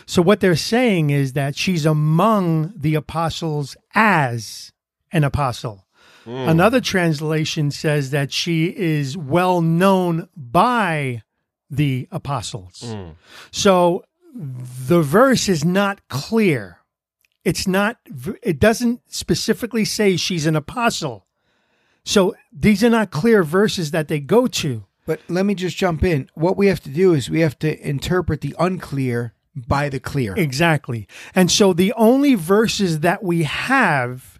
So 0.06 0.22
what 0.22 0.40
they're 0.40 0.56
saying 0.56 1.10
is 1.10 1.32
that 1.32 1.56
she's 1.56 1.86
among 1.86 2.72
the 2.76 2.94
apostles 2.94 3.76
as 3.94 4.72
an 5.12 5.24
apostle. 5.24 5.86
Hmm. 6.24 6.48
Another 6.48 6.80
translation 6.80 7.70
says 7.70 8.10
that 8.10 8.32
she 8.32 8.66
is 8.66 9.16
well 9.16 9.62
known 9.62 10.28
by 10.36 11.22
the 11.70 12.08
apostles. 12.10 12.82
Hmm. 12.84 13.10
So 13.50 14.04
the 14.34 15.00
verse 15.00 15.48
is 15.48 15.64
not 15.64 16.06
clear. 16.08 16.78
It's 17.44 17.66
not, 17.66 17.98
it 18.42 18.58
doesn't 18.58 19.00
specifically 19.06 19.84
say 19.84 20.16
she's 20.16 20.44
an 20.44 20.56
apostle. 20.56 21.26
So 22.04 22.34
these 22.52 22.82
are 22.82 22.90
not 22.90 23.10
clear 23.10 23.42
verses 23.42 23.90
that 23.90 24.08
they 24.08 24.20
go 24.20 24.46
to. 24.46 24.84
But 25.06 25.20
let 25.28 25.46
me 25.46 25.54
just 25.54 25.76
jump 25.76 26.04
in. 26.04 26.28
What 26.34 26.56
we 26.56 26.66
have 26.66 26.80
to 26.82 26.90
do 26.90 27.14
is 27.14 27.30
we 27.30 27.40
have 27.40 27.58
to 27.60 27.88
interpret 27.88 28.40
the 28.42 28.54
unclear 28.58 29.32
by 29.54 29.88
the 29.88 29.98
clear. 30.00 30.34
Exactly. 30.36 31.08
And 31.34 31.50
so 31.50 31.72
the 31.72 31.92
only 31.94 32.34
verses 32.34 33.00
that 33.00 33.22
we 33.22 33.44
have, 33.44 34.38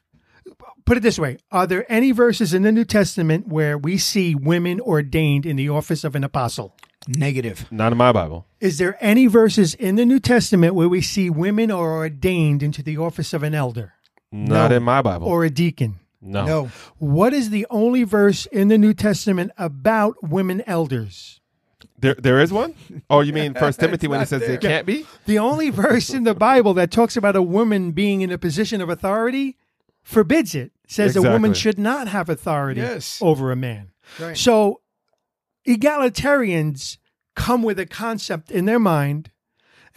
put 0.85 0.97
it 0.99 1.01
this 1.03 1.19
way 1.19 1.39
are 1.51 1.67
there 1.67 1.91
any 1.91 2.13
verses 2.13 2.53
in 2.55 2.63
the 2.63 2.73
New 2.73 2.85
Testament 2.85 3.49
where 3.49 3.77
we 3.79 3.97
see 3.99 4.35
women 4.35 4.79
ordained 4.81 5.47
in 5.47 5.57
the 5.57 5.69
office 5.71 6.05
of 6.05 6.15
an 6.15 6.23
apostle? 6.25 6.77
Negative. 7.07 7.67
Not 7.71 7.93
in 7.93 7.99
my 7.99 8.13
Bible. 8.13 8.47
Is 8.61 8.77
there 8.77 8.99
any 9.01 9.27
verses 9.27 9.73
in 9.75 9.97
the 9.97 10.05
New 10.05 10.21
Testament 10.21 10.75
where 10.75 10.89
we 10.89 11.01
see 11.01 11.31
women 11.31 11.71
are 11.71 11.97
ordained 11.97 12.63
into 12.63 12.83
the 12.83 12.99
office 12.99 13.33
of 13.33 13.43
an 13.43 13.55
elder 13.55 13.95
Not 14.31 14.71
No. 14.71 14.77
in 14.77 14.83
my 14.83 15.01
Bible. 15.01 15.27
or 15.29 15.45
a 15.45 15.51
deacon? 15.51 15.99
No. 16.21 16.45
No. 16.47 16.71
What 16.99 17.33
is 17.33 17.51
the 17.51 17.67
only 17.71 18.03
verse 18.05 18.47
in 18.47 18.69
the 18.69 18.79
New 18.79 18.95
Testament 18.95 19.53
about 19.57 20.17
women 20.23 20.63
elders? 20.67 21.41
There, 22.01 22.15
there 22.15 22.41
is 22.41 22.53
one. 22.53 22.75
Oh, 23.11 23.21
you 23.21 23.33
mean 23.33 23.55
First 23.59 23.81
Timothy 23.81 24.07
when 24.09 24.21
it 24.21 24.29
says 24.29 24.41
there 24.43 24.57
can't 24.57 24.87
be? 24.87 25.07
The 25.27 25.39
only 25.39 25.71
verse 25.71 26.11
in 26.11 26.25
the 26.25 26.35
Bible 26.35 26.75
that 26.75 26.91
talks 26.91 27.17
about 27.17 27.37
a 27.37 27.43
woman 27.43 27.93
being 27.93 28.21
in 28.21 28.31
a 28.31 28.39
position 28.39 28.81
of 28.81 28.89
authority 28.89 29.57
forbids 30.03 30.55
it. 30.55 30.73
Says 30.87 31.17
a 31.17 31.23
woman 31.23 31.55
should 31.55 31.79
not 31.79 32.09
have 32.09 32.29
authority 32.29 32.81
Yes. 32.81 33.19
over 33.21 33.53
a 33.53 33.57
man. 33.57 33.91
Right. 34.19 34.37
So 34.37 34.81
egalitarians 35.67 36.99
come 37.37 37.63
with 37.63 37.79
a 37.79 37.87
concept 37.87 38.51
in 38.51 38.65
their 38.65 38.79
mind 38.79 39.31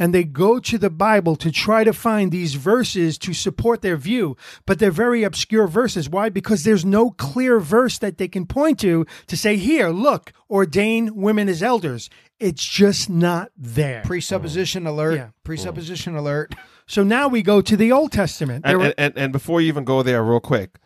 and 0.01 0.15
they 0.15 0.23
go 0.23 0.57
to 0.57 0.79
the 0.79 0.89
Bible 0.89 1.35
to 1.35 1.51
try 1.51 1.83
to 1.83 1.93
find 1.93 2.31
these 2.31 2.55
verses 2.55 3.19
to 3.19 3.33
support 3.33 3.83
their 3.83 3.97
view, 3.97 4.35
but 4.65 4.79
they're 4.79 4.89
very 4.89 5.21
obscure 5.21 5.67
verses. 5.67 6.09
Why? 6.09 6.29
Because 6.29 6.63
there's 6.63 6.83
no 6.83 7.11
clear 7.11 7.59
verse 7.59 7.99
that 7.99 8.17
they 8.17 8.27
can 8.27 8.47
point 8.47 8.79
to 8.79 9.05
to 9.27 9.37
say, 9.37 9.57
here, 9.57 9.89
look, 9.89 10.33
ordain 10.49 11.15
women 11.15 11.47
as 11.47 11.61
elders. 11.61 12.09
It's 12.39 12.65
just 12.65 13.11
not 13.11 13.51
there. 13.55 14.01
Presupposition 14.03 14.87
alert. 14.87 15.17
Yeah. 15.17 15.27
Presupposition 15.43 16.15
alert. 16.15 16.55
So 16.87 17.03
now 17.03 17.27
we 17.27 17.43
go 17.43 17.61
to 17.61 17.77
the 17.77 17.91
Old 17.91 18.11
Testament. 18.11 18.65
And, 18.65 18.79
were- 18.79 18.85
and, 18.85 18.93
and, 18.97 19.13
and 19.15 19.31
before 19.31 19.61
you 19.61 19.67
even 19.67 19.83
go 19.83 20.01
there, 20.01 20.23
real 20.23 20.39
quick, 20.39 20.79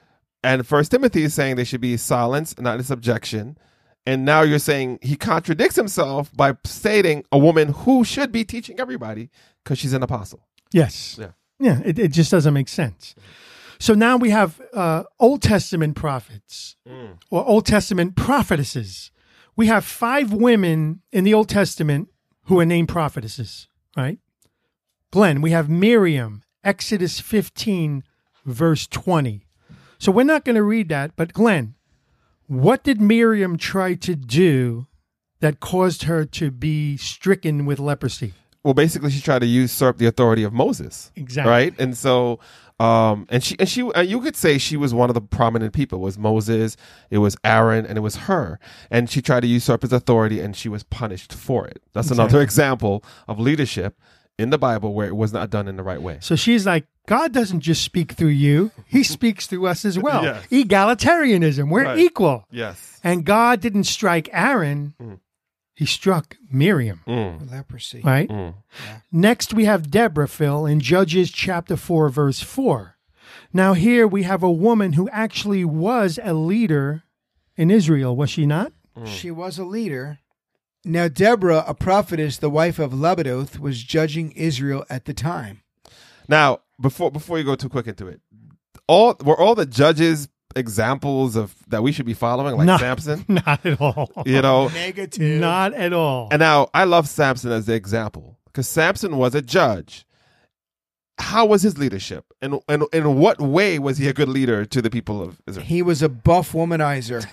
and 0.44 0.68
First 0.68 0.92
Timothy 0.92 1.24
is 1.24 1.34
saying 1.34 1.56
they 1.56 1.64
should 1.64 1.80
be 1.80 1.96
silence, 1.96 2.54
not 2.60 2.80
in 2.80 2.84
subjection. 2.84 3.58
And 4.06 4.24
now 4.24 4.42
you're 4.42 4.60
saying 4.60 5.00
he 5.02 5.16
contradicts 5.16 5.76
himself 5.76 6.32
by 6.36 6.56
stating 6.64 7.24
a 7.32 7.38
woman 7.38 7.70
who 7.70 8.04
should 8.04 8.32
be 8.32 8.44
teaching 8.44 8.80
everybody 8.80 9.30
because 9.64 9.80
she's 9.80 9.94
an 9.94 10.04
apostle. 10.04 10.48
yes. 10.72 11.18
Yeah. 11.20 11.32
Yeah, 11.58 11.80
it, 11.86 11.98
it 11.98 12.12
just 12.12 12.32
doesn't 12.32 12.54
make 12.54 12.68
sense. 12.68 13.16
So 13.80 13.94
now 13.94 14.18
we 14.18 14.30
have 14.30 14.62
uh, 14.74 15.04
Old 15.22 15.42
Testament 15.42 15.96
prophets 15.96 16.76
or 17.32 17.48
Old 17.48 17.66
Testament 17.66 18.18
prophetesses. 18.18 19.10
We 19.56 19.68
have 19.68 19.86
five 19.86 20.34
women 20.34 21.02
in 21.14 21.24
the 21.24 21.34
Old 21.34 21.48
Testament 21.48 22.10
who 22.44 22.60
are 22.60 22.66
named 22.66 22.90
prophetesses, 22.90 23.70
right? 23.96 24.20
Glenn, 25.12 25.42
we 25.42 25.52
have 25.52 25.70
Miriam, 25.70 26.44
Exodus 26.62 27.22
15, 27.22 28.04
verse 28.46 28.86
20. 28.88 29.46
So 29.98 30.12
we're 30.12 30.24
not 30.24 30.44
going 30.44 30.58
to 30.58 30.64
read 30.64 30.90
that, 30.90 31.16
but 31.16 31.32
Glenn, 31.32 31.75
what 32.48 32.84
did 32.84 33.02
Miriam 33.02 33.58
try 33.58 33.96
to 33.96 34.16
do 34.16 34.88
that 35.40 35.60
caused 35.60 36.04
her 36.04 36.26
to 36.26 36.52
be 36.52 36.98
stricken 36.98 37.66
with 37.66 37.80
leprosy? 37.80 38.34
Well, 38.64 38.74
basically, 38.74 39.12
she 39.12 39.22
tried 39.22 39.40
to 39.40 39.46
usurp 39.46 40.00
the 40.00 40.08
authority 40.08 40.44
of 40.44 40.52
Moses. 40.52 41.12
Exactly. 41.16 41.52
Right, 41.52 41.80
and 41.80 41.96
so, 41.96 42.40
um, 42.80 43.28
and 43.30 43.44
she 43.44 43.56
and 43.60 43.70
she, 43.70 43.88
and 43.94 44.10
you 44.10 44.20
could 44.22 44.36
say 44.36 44.58
she 44.58 44.76
was 44.76 44.92
one 44.92 45.10
of 45.10 45.14
the 45.14 45.22
prominent 45.22 45.72
people. 45.72 46.00
It 46.00 46.02
was 46.02 46.18
Moses, 46.18 46.76
it 47.12 47.20
was 47.20 47.38
Aaron, 47.44 47.86
and 47.86 47.96
it 47.96 48.02
was 48.02 48.16
her. 48.16 48.60
And 48.90 49.08
she 49.08 49.22
tried 49.22 49.42
to 49.42 49.48
usurp 49.48 49.84
his 49.84 49.94
authority, 49.94 50.40
and 50.40 50.56
she 50.56 50.68
was 50.68 50.82
punished 50.82 51.32
for 51.32 51.68
it. 51.68 51.84
That's 51.94 52.10
another 52.10 52.42
example 52.42 53.04
of 53.28 53.40
leadership 53.40 54.00
in 54.38 54.50
the 54.50 54.58
Bible 54.58 54.94
where 54.94 55.08
it 55.08 55.16
was 55.16 55.32
not 55.34 55.50
done 55.50 55.68
in 55.68 55.78
the 55.78 55.84
right 55.84 56.02
way. 56.02 56.18
So 56.22 56.36
she's 56.36 56.66
like, 56.66 56.86
God 57.08 57.32
doesn't 57.32 57.62
just 57.62 57.84
speak 57.84 58.14
through 58.14 58.30
you, 58.30 58.72
He 58.88 59.04
speaks 59.18 59.48
through 59.48 59.68
us 59.68 59.86
as 59.86 59.98
well. 59.98 60.24
Yes. 60.24 60.46
Egalitarianism, 60.48 61.70
we're 61.70 61.84
Right. 61.86 62.00
equal. 62.00 62.46
Yes. 62.52 63.00
And 63.04 63.24
God 63.26 63.62
didn't 63.62 63.86
strike 63.86 64.30
Aaron, 64.34 64.94
He 65.76 65.86
struck 65.86 66.38
Miriam, 66.52 67.02
Mm. 67.08 67.52
Leprosy. 67.52 68.02
right? 68.04 68.30
Mm. 68.30 68.54
Next, 69.12 69.54
we 69.54 69.66
have 69.66 69.92
Deborah, 69.92 70.28
Phil, 70.28 70.66
in 70.66 70.80
Judges 70.80 71.32
chapter 71.32 71.76
4, 71.78 72.10
verse 72.10 72.40
4. 72.42 72.96
Now, 73.54 73.74
here 73.74 74.08
we 74.08 74.24
have 74.24 74.42
a 74.44 74.52
woman 74.52 74.94
who 74.94 75.08
actually 75.10 75.64
was 75.66 76.20
a 76.24 76.34
leader 76.34 77.04
in 77.58 77.70
Israel, 77.72 78.16
was 78.16 78.30
she 78.30 78.46
not? 78.46 78.72
She 79.06 79.30
was 79.32 79.58
a 79.60 79.66
leader. 79.66 80.20
Now, 80.86 81.08
Deborah, 81.08 81.64
a 81.68 81.74
prophetess, 81.74 82.38
the 82.38 82.50
wife 82.50 82.78
of 82.78 82.92
Lappidoth, 82.92 83.60
was 83.60 83.84
judging 83.84 84.32
Israel 84.34 84.86
at 84.90 85.06
the 85.06 85.14
time. 85.14 85.62
Now, 86.28 86.60
before 86.80 87.10
before 87.12 87.38
you 87.38 87.44
go 87.44 87.56
too 87.56 87.70
quick 87.70 87.88
into 87.88 88.08
it, 88.08 88.22
all 88.88 89.16
were 89.24 89.40
all 89.40 89.56
the 89.56 89.66
judges 89.66 90.28
examples 90.56 91.36
of 91.36 91.56
that 91.68 91.84
we 91.84 91.92
should 91.92 92.06
be 92.06 92.14
following, 92.14 92.56
like 92.56 92.66
No. 92.66 92.78
Samson. 92.78 93.26
Not 93.28 93.66
at 93.66 93.82
all. 93.82 94.12
You 94.26 94.42
know, 94.42 94.68
Negative. 94.70 95.40
Not 95.42 95.74
at 95.74 95.92
all. 95.92 96.30
And 96.32 96.40
now 96.40 96.70
I 96.74 96.86
love 96.86 97.10
Samson 97.10 97.52
as 97.52 97.66
the 97.66 97.74
example 97.74 98.40
because 98.46 98.68
Samson 98.68 99.18
was 99.18 99.36
a 99.36 99.42
judge. 99.42 100.06
How 101.18 101.46
was 101.46 101.62
his 101.62 101.78
leadership? 101.78 102.26
And, 102.42 102.60
and 102.68 102.84
in 102.92 103.16
what 103.16 103.40
way 103.40 103.80
was 103.80 103.98
he 103.98 104.10
a 104.10 104.14
good 104.14 104.28
leader 104.28 104.66
to 104.66 104.82
the 104.82 104.90
people 104.90 105.22
of 105.22 105.42
Israel? 105.48 105.66
He 105.66 105.82
was 105.82 106.02
a 106.02 106.10
buff 106.10 106.52
womanizer. 106.52 107.26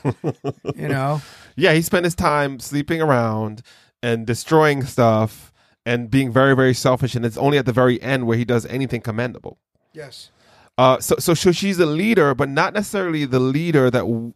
you 0.76 0.88
know? 0.88 1.20
Yeah, 1.57 1.72
he 1.72 1.82
spent 1.82 2.05
his 2.05 2.14
time 2.14 2.59
sleeping 2.61 3.00
around 3.00 3.62
and 4.03 4.26
destroying 4.26 4.84
stuff 4.84 5.53
and 5.84 6.11
being 6.11 6.32
very, 6.32 6.55
very 6.55 6.74
selfish. 6.74 7.14
And 7.14 7.24
it's 7.24 7.36
only 7.36 7.59
at 7.59 7.66
the 7.66 7.72
very 7.72 8.00
end 8.03 8.26
where 8.26 8.38
he 8.38 8.44
does 8.44 8.66
anything 8.66 9.00
commendable. 9.00 9.59
Yes. 9.92 10.30
Uh, 10.78 10.98
so, 11.00 11.16
so, 11.18 11.34
so 11.34 11.53
she's 11.53 11.78
a 11.78 11.86
leader, 11.86 12.34
but 12.34 12.48
not 12.48 12.72
necessarily 12.72 13.24
the 13.24 13.40
leader 13.40 13.90
that 13.90 14.00
w- 14.00 14.32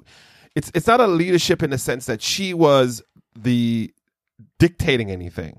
it's. 0.55 0.71
It's 0.75 0.87
not 0.87 1.01
a 1.01 1.07
leadership 1.07 1.63
in 1.63 1.71
the 1.71 1.79
sense 1.79 2.07
that 2.07 2.21
she 2.21 2.53
was 2.53 3.03
the 3.35 3.93
dictating 4.59 5.11
anything. 5.11 5.59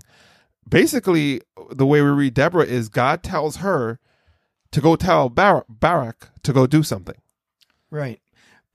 Basically, 0.70 1.42
the 1.72 1.86
way 1.86 2.02
we 2.02 2.10
read 2.10 2.34
Deborah 2.36 2.66
is 2.66 2.90
God 2.90 3.24
tells 3.24 3.58
her 3.58 4.00
to 4.72 4.82
go 4.82 4.96
tell 4.96 5.30
Bar- 5.30 5.66
Barak 5.68 6.30
to 6.44 6.54
go 6.54 6.68
do 6.68 6.84
something. 6.84 7.16
Right. 7.90 8.20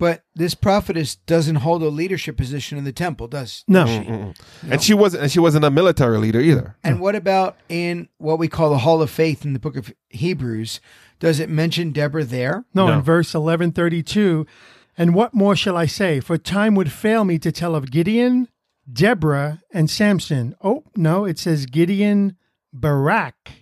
But 0.03 0.25
this 0.35 0.55
prophetess 0.57 1.15
doesn't 1.15 1.55
hold 1.55 1.81
a 1.85 1.89
leadership 1.89 2.37
position 2.37 2.77
in 2.77 2.83
the 2.83 2.91
temple, 2.93 3.29
does 3.29 3.63
No. 3.69 3.85
Mm, 3.85 3.87
she? 3.87 4.11
Mm-mm. 4.11 4.37
And 4.73 4.83
she 4.83 4.95
wasn't. 4.95 5.23
And 5.23 5.31
she 5.31 5.39
wasn't 5.39 5.65
a 5.65 5.71
military 5.71 6.19
leader 6.19 6.41
either. 6.41 6.75
And 6.83 6.99
what 6.99 7.15
about 7.15 7.57
in 7.69 8.09
what 8.19 8.41
we 8.41 8.49
call 8.49 8.71
the 8.71 8.79
Hall 8.79 9.01
of 9.01 9.11
Faith 9.11 9.45
in 9.45 9.53
the 9.53 9.61
book 9.61 9.77
of 9.77 9.95
Hebrews? 10.09 10.81
Does 11.21 11.39
it 11.39 11.49
mention 11.49 11.93
Deborah 11.93 12.25
there? 12.25 12.65
No, 12.75 12.89
No. 12.89 12.95
in 12.95 13.03
verse 13.03 13.33
1132, 13.33 14.45
and 14.99 15.15
what 15.15 15.35
more 15.35 15.55
shall 15.55 15.77
I 15.77 15.87
say? 15.87 16.19
For 16.19 16.37
time 16.37 16.75
would 16.75 16.91
fail 16.91 17.23
me 17.23 17.39
to 17.39 17.53
tell 17.53 17.77
of 17.77 17.93
Gideon, 17.93 18.49
Deborah, 18.93 19.61
and 19.73 19.89
Samson. 19.89 20.57
Oh, 20.65 20.83
no, 20.97 21.25
it 21.25 21.39
says 21.39 21.65
Gideon, 21.67 22.37
Barak, 22.73 23.53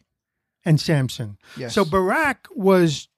and 0.64 0.80
Samson. 0.80 1.36
Yes. 1.59 1.74
So 1.74 1.84
Barak 1.84 2.49
was 2.57 3.09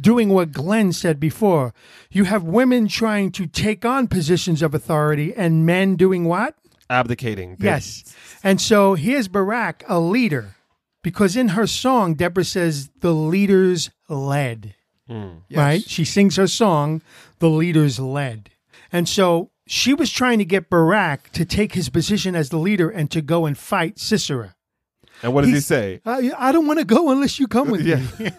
doing 0.00 0.30
what 0.30 0.52
Glenn 0.52 0.92
said 0.92 1.20
before. 1.20 1.74
You 2.10 2.24
have 2.24 2.42
women 2.42 2.88
trying 2.88 3.32
to 3.32 3.46
take 3.46 3.84
on 3.84 4.08
positions 4.08 4.62
of 4.62 4.74
authority 4.74 5.34
and 5.34 5.66
men 5.66 5.96
doing 5.96 6.24
what? 6.24 6.54
Abdicating. 6.90 7.56
Yes. 7.60 8.14
And 8.42 8.60
so 8.60 8.94
here's 8.94 9.28
Barak, 9.28 9.84
a 9.88 9.98
leader, 9.98 10.56
because 11.02 11.36
in 11.36 11.48
her 11.48 11.66
song, 11.66 12.14
Deborah 12.14 12.44
says, 12.44 12.90
the 13.00 13.12
leaders 13.12 13.90
led 14.08 14.74
hmm. 15.12 15.28
right? 15.50 15.82
She 15.82 16.04
sings 16.04 16.36
her 16.36 16.46
song, 16.46 17.02
The 17.38 17.48
Leaders 17.48 17.98
Led. 17.98 18.50
And 18.90 19.08
so 19.08 19.50
she 19.66 19.94
was 19.94 20.10
trying 20.10 20.38
to 20.38 20.44
get 20.44 20.70
Barak 20.70 21.30
to 21.32 21.44
take 21.44 21.74
his 21.74 21.88
position 21.88 22.34
as 22.34 22.48
the 22.48 22.58
leader 22.58 22.90
and 22.90 23.10
to 23.10 23.22
go 23.22 23.46
and 23.46 23.56
fight 23.56 23.98
Sisera. 23.98 24.54
And 25.22 25.32
what 25.32 25.42
does 25.42 25.50
he 25.50 25.60
say? 25.60 26.00
I, 26.04 26.32
I 26.36 26.52
don't 26.52 26.66
want 26.66 26.80
to 26.80 26.84
go 26.84 27.10
unless 27.10 27.38
you 27.38 27.46
come 27.46 27.70
with 27.70 27.86
me. 28.20 28.30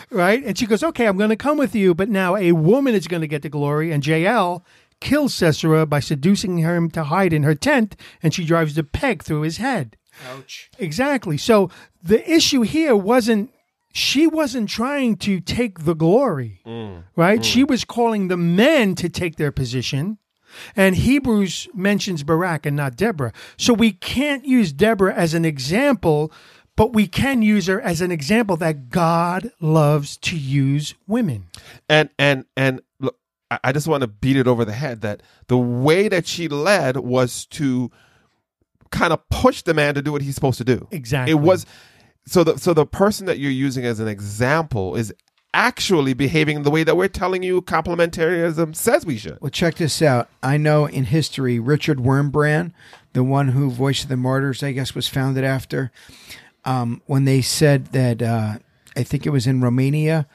right? 0.10 0.44
And 0.44 0.58
she 0.58 0.66
goes, 0.66 0.82
okay, 0.82 1.06
I'm 1.06 1.16
going 1.16 1.30
to 1.30 1.36
come 1.36 1.58
with 1.58 1.74
you. 1.74 1.94
But 1.94 2.08
now 2.08 2.36
a 2.36 2.52
woman 2.52 2.94
is 2.94 3.06
going 3.06 3.22
to 3.22 3.28
get 3.28 3.42
the 3.42 3.48
glory. 3.48 3.90
And 3.90 4.06
Jael 4.06 4.64
kills 5.00 5.34
Sisera 5.34 5.86
by 5.86 6.00
seducing 6.00 6.58
him 6.58 6.90
to 6.90 7.04
hide 7.04 7.32
in 7.32 7.44
her 7.44 7.54
tent. 7.54 7.96
And 8.22 8.34
she 8.34 8.44
drives 8.44 8.74
the 8.74 8.84
peg 8.84 9.22
through 9.22 9.42
his 9.42 9.56
head. 9.56 9.96
Ouch. 10.30 10.70
Exactly. 10.78 11.38
So 11.38 11.70
the 12.02 12.28
issue 12.30 12.62
here 12.62 12.96
wasn't 12.96 13.50
she 13.90 14.26
wasn't 14.26 14.68
trying 14.68 15.16
to 15.16 15.40
take 15.40 15.84
the 15.84 15.94
glory, 15.94 16.60
mm. 16.66 17.02
right? 17.16 17.40
Mm. 17.40 17.44
She 17.44 17.64
was 17.64 17.84
calling 17.84 18.28
the 18.28 18.36
men 18.36 18.94
to 18.96 19.08
take 19.08 19.36
their 19.36 19.50
position. 19.50 20.18
And 20.76 20.96
Hebrews 20.96 21.68
mentions 21.74 22.22
Barak 22.22 22.66
and 22.66 22.76
not 22.76 22.96
Deborah. 22.96 23.32
So 23.56 23.72
we 23.74 23.92
can't 23.92 24.44
use 24.44 24.72
Deborah 24.72 25.14
as 25.14 25.34
an 25.34 25.44
example, 25.44 26.32
but 26.76 26.92
we 26.92 27.06
can 27.06 27.42
use 27.42 27.66
her 27.66 27.80
as 27.80 28.00
an 28.00 28.10
example 28.12 28.56
that 28.58 28.88
God 28.90 29.50
loves 29.60 30.16
to 30.18 30.36
use 30.38 30.94
women. 31.06 31.46
and 31.88 32.08
and 32.18 32.44
and 32.56 32.80
look 33.00 33.16
I- 33.50 33.58
i 33.64 33.72
just 33.72 33.88
want 33.88 34.02
to 34.02 34.06
beat 34.06 34.36
it 34.36 34.46
over 34.46 34.64
the 34.64 34.72
head 34.72 35.00
that 35.00 35.22
the 35.48 35.56
way 35.58 36.08
that 36.08 36.26
she 36.26 36.48
led 36.48 36.96
was 36.98 37.46
to 37.46 37.90
kind 38.90 39.12
of 39.12 39.26
push 39.28 39.62
the 39.62 39.74
man 39.74 39.94
to 39.94 40.02
do 40.02 40.12
what 40.12 40.22
he's 40.22 40.34
supposed 40.34 40.58
to 40.58 40.64
do 40.64 40.86
Exactly. 40.90 41.32
it 41.32 41.36
was 41.40 41.66
so 42.26 42.44
the 42.44 42.56
so 42.58 42.72
the 42.74 42.86
person 42.86 43.26
that 43.26 43.38
you're 43.38 43.50
using 43.50 43.84
as 43.84 44.00
an 44.00 44.08
example 44.08 44.94
is 44.96 45.12
actually 45.54 46.14
behaving 46.14 46.62
the 46.62 46.70
way 46.70 46.84
that 46.84 46.96
we're 46.96 47.08
telling 47.08 47.42
you 47.42 47.62
complementarianism 47.62 48.76
says 48.76 49.06
we 49.06 49.16
should 49.16 49.40
Well, 49.40 49.50
check 49.50 49.76
this 49.76 50.02
out. 50.02 50.28
I 50.42 50.56
know 50.56 50.86
in 50.86 51.04
history, 51.04 51.58
Richard 51.58 51.98
Wurmbrand, 51.98 52.72
the 53.12 53.24
one 53.24 53.48
who 53.48 53.70
Voice 53.70 54.02
of 54.02 54.08
the 54.08 54.16
Martyrs, 54.16 54.62
I 54.62 54.72
guess, 54.72 54.94
was 54.94 55.08
founded 55.08 55.44
after, 55.44 55.90
um, 56.64 57.02
when 57.06 57.24
they 57.24 57.40
said 57.40 57.86
that, 57.86 58.20
uh, 58.22 58.58
I 58.96 59.02
think 59.02 59.26
it 59.26 59.30
was 59.30 59.46
in 59.46 59.60
Romania, 59.60 60.26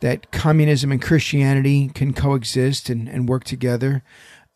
that 0.00 0.30
communism 0.30 0.92
and 0.92 1.00
Christianity 1.00 1.90
can 1.94 2.12
coexist 2.12 2.88
and, 2.88 3.08
and 3.08 3.28
work 3.28 3.44
together. 3.44 4.02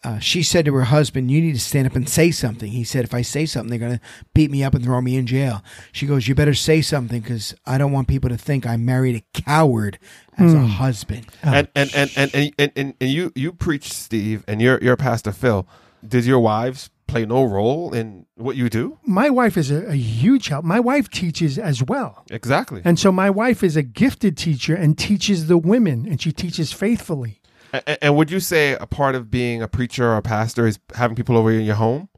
Uh, 0.05 0.19
she 0.21 0.45
said 0.45 0.65
to 0.65 0.75
her 0.75 0.85
husband, 0.85 1.31
You 1.31 1.41
need 1.41 1.55
to 1.55 1.61
stand 1.61 1.87
up 1.89 1.97
and 1.97 2.09
say 2.09 2.31
something. 2.31 2.71
He 2.71 2.85
said, 2.85 3.05
If 3.05 3.13
I 3.15 3.23
say 3.23 3.47
something, 3.47 3.69
they're 3.71 3.89
going 3.89 3.99
to 3.99 4.05
beat 4.33 4.51
me 4.51 4.63
up 4.63 4.75
and 4.75 4.85
throw 4.85 5.01
me 5.01 5.17
in 5.17 5.27
jail. 5.27 5.63
She 5.91 6.07
goes, 6.07 6.29
You 6.29 6.37
better 6.37 6.55
say 6.55 6.83
something 6.83 7.21
because 7.21 7.55
I 7.67 7.79
don't 7.79 7.91
want 7.91 8.07
people 8.07 8.31
to 8.31 8.37
think 8.39 8.65
I 8.65 8.77
married 8.77 9.17
a 9.17 9.41
coward 9.41 9.99
as 10.37 10.55
a 10.55 10.61
husband. 10.61 11.27
and, 11.43 11.67
and, 11.75 11.91
and, 11.97 12.11
and, 12.17 12.31
and, 12.35 12.55
and, 12.59 12.73
and, 12.77 12.95
and 13.01 13.11
you 13.11 13.33
you 13.35 13.53
preach 13.53 13.93
steve 13.93 14.45
and 14.47 14.63
you're 14.63 14.79
you're 14.81 14.97
pastor 14.97 15.33
phil 15.33 15.67
did 16.07 16.25
your 16.25 16.39
wives 16.39 16.91
play 17.09 17.27
no 17.27 17.43
role 17.43 17.93
in 17.93 18.25
what 18.37 18.55
you 18.55 18.69
do 18.71 18.99
My 19.05 19.31
wife 19.31 19.57
is 19.57 19.73
a, 19.73 19.87
a 19.89 19.95
huge 19.97 20.47
help. 20.49 20.65
My 20.65 20.79
wife 20.79 21.09
teaches 21.11 21.59
as 21.59 21.83
well. 21.83 22.25
exactly 22.31 22.83
And 22.85 23.01
so 23.01 23.11
my 23.11 23.31
wife 23.31 23.65
is 23.65 23.77
a 23.77 23.83
gifted 23.83 24.37
teacher 24.37 24.77
and 24.77 24.97
teaches 24.97 25.49
the 25.49 25.59
women, 25.59 26.07
and 26.07 26.21
she 26.23 26.31
teaches 26.31 26.73
faithfully. 26.73 27.41
And, 27.73 27.99
and 28.03 28.17
would 28.17 28.31
you 28.31 28.41
say 28.41 28.73
a 28.81 28.87
part 28.87 29.15
of 29.15 29.31
being 29.31 29.63
a 29.63 29.69
preacher 29.69 30.07
or 30.07 30.17
a 30.17 30.23
pastor 30.23 30.67
is 30.67 30.79
having 30.95 31.17
people 31.17 31.37
over 31.37 31.51
in 31.51 31.65
your 31.65 31.75
home? 31.77 32.09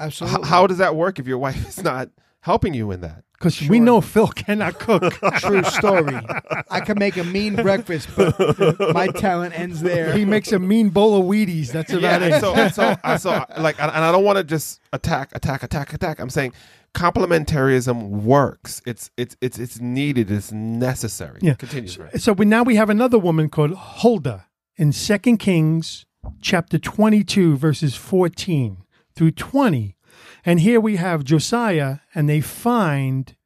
Absolutely. 0.00 0.40
H- 0.40 0.46
how 0.46 0.66
does 0.66 0.78
that 0.78 0.96
work 0.96 1.18
if 1.18 1.26
your 1.26 1.38
wife 1.38 1.68
is 1.68 1.82
not 1.82 2.08
helping 2.40 2.74
you 2.74 2.90
in 2.90 3.00
that? 3.02 3.22
Because 3.34 3.68
we 3.68 3.78
know 3.78 4.00
Phil 4.00 4.28
cannot 4.28 4.78
cook. 4.78 5.12
True 5.40 5.62
story. 5.64 6.18
I 6.70 6.80
can 6.80 6.98
make 6.98 7.16
a 7.18 7.24
mean 7.24 7.56
breakfast, 7.56 8.08
but 8.16 8.38
my 8.94 9.08
talent 9.08 9.58
ends 9.58 9.82
there. 9.82 10.16
he 10.16 10.24
makes 10.24 10.50
a 10.52 10.58
mean 10.58 10.88
bowl 10.88 11.20
of 11.20 11.26
Wheaties. 11.26 11.70
That's 11.70 11.92
about 11.92 12.22
and 12.22 12.34
it. 12.34 12.40
so, 12.40 12.54
and 12.54 12.72
so, 12.72 12.96
I- 13.04 13.16
so, 13.18 13.44
like, 13.58 13.78
and 13.82 13.90
and 13.92 14.02
I 14.04 14.10
don't 14.12 14.24
want 14.24 14.38
to 14.38 14.44
just 14.44 14.80
attack, 14.94 15.30
attack, 15.34 15.62
attack, 15.62 15.92
attack. 15.92 16.20
I'm 16.20 16.30
saying 16.30 16.54
complementarianism 16.94 18.08
works. 18.22 18.80
It's 18.86 19.10
it's 19.16 19.36
it's 19.40 19.58
it's 19.58 19.80
needed. 19.80 20.30
It's 20.30 20.52
necessary. 20.52 21.40
Yeah. 21.42 21.54
Continue. 21.54 21.90
Ray. 22.02 22.10
so 22.18 22.32
we, 22.32 22.44
now 22.46 22.62
we 22.62 22.76
have 22.76 22.88
another 22.90 23.18
woman 23.18 23.48
called 23.48 23.74
Huldah 23.74 24.46
in 24.76 24.92
Second 24.92 25.38
Kings 25.38 26.04
chapter 26.40 26.78
22 26.78 27.56
verses 27.56 27.94
14 27.94 28.78
through 29.14 29.30
20. 29.30 29.96
And 30.44 30.60
here 30.60 30.80
we 30.80 30.96
have 30.96 31.24
Josiah 31.24 31.98
and 32.14 32.28
they 32.28 32.40
find 32.40 33.36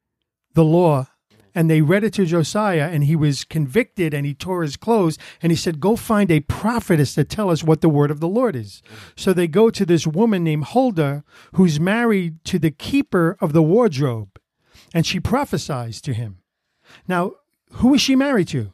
the 0.53 0.63
law 0.63 1.07
and 1.53 1.69
they 1.69 1.81
read 1.81 2.03
it 2.03 2.13
to 2.13 2.25
Josiah 2.25 2.89
and 2.91 3.03
he 3.03 3.15
was 3.15 3.43
convicted 3.43 4.13
and 4.13 4.25
he 4.25 4.33
tore 4.33 4.63
his 4.63 4.77
clothes 4.77 5.17
and 5.41 5.51
he 5.51 5.55
said 5.55 5.79
go 5.79 5.95
find 5.95 6.31
a 6.31 6.39
prophetess 6.41 7.15
to 7.15 7.23
tell 7.23 7.49
us 7.49 7.63
what 7.63 7.81
the 7.81 7.89
word 7.89 8.11
of 8.11 8.19
the 8.19 8.27
Lord 8.27 8.55
is. 8.55 8.81
So 9.15 9.31
they 9.31 9.47
go 9.47 9.69
to 9.69 9.85
this 9.85 10.07
woman 10.07 10.43
named 10.43 10.65
Huldah 10.65 11.23
who's 11.53 11.79
married 11.79 12.43
to 12.45 12.57
the 12.59 12.71
keeper 12.71 13.37
of 13.39 13.53
the 13.53 13.63
wardrobe 13.63 14.39
and 14.93 15.05
she 15.05 15.19
prophesies 15.19 16.01
to 16.01 16.13
him. 16.13 16.39
Now, 17.07 17.33
who 17.73 17.93
is 17.93 18.01
she 18.01 18.15
married 18.15 18.47
to? 18.49 18.73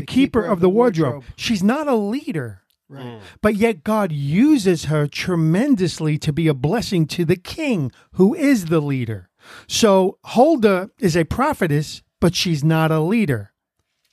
The, 0.00 0.06
keeper, 0.06 0.44
of 0.44 0.60
the 0.60 0.68
wardrobe. 0.68 1.24
She's 1.36 1.62
not 1.62 1.88
a 1.88 1.94
leader. 1.94 2.62
Right. 2.88 3.04
Mm. 3.04 3.20
But 3.42 3.56
yet 3.56 3.84
God 3.84 4.12
uses 4.12 4.86
her 4.86 5.06
tremendously 5.06 6.16
to 6.18 6.32
be 6.32 6.48
a 6.48 6.54
blessing 6.54 7.06
to 7.08 7.24
the 7.24 7.36
king, 7.36 7.92
who 8.12 8.34
is 8.34 8.66
the 8.66 8.80
leader. 8.80 9.28
So 9.66 10.18
Huldah 10.24 10.90
is 10.98 11.16
a 11.16 11.24
prophetess, 11.24 12.02
but 12.20 12.34
she's 12.34 12.64
not 12.64 12.90
a 12.90 13.00
leader. 13.00 13.52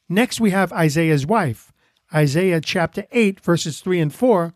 Next, 0.09 0.39
we 0.39 0.51
have 0.51 0.71
Isaiah's 0.73 1.25
wife, 1.25 1.71
Isaiah 2.13 2.61
chapter 2.61 3.05
8, 3.11 3.39
verses 3.39 3.79
3 3.79 3.99
and 3.99 4.13
4. 4.13 4.53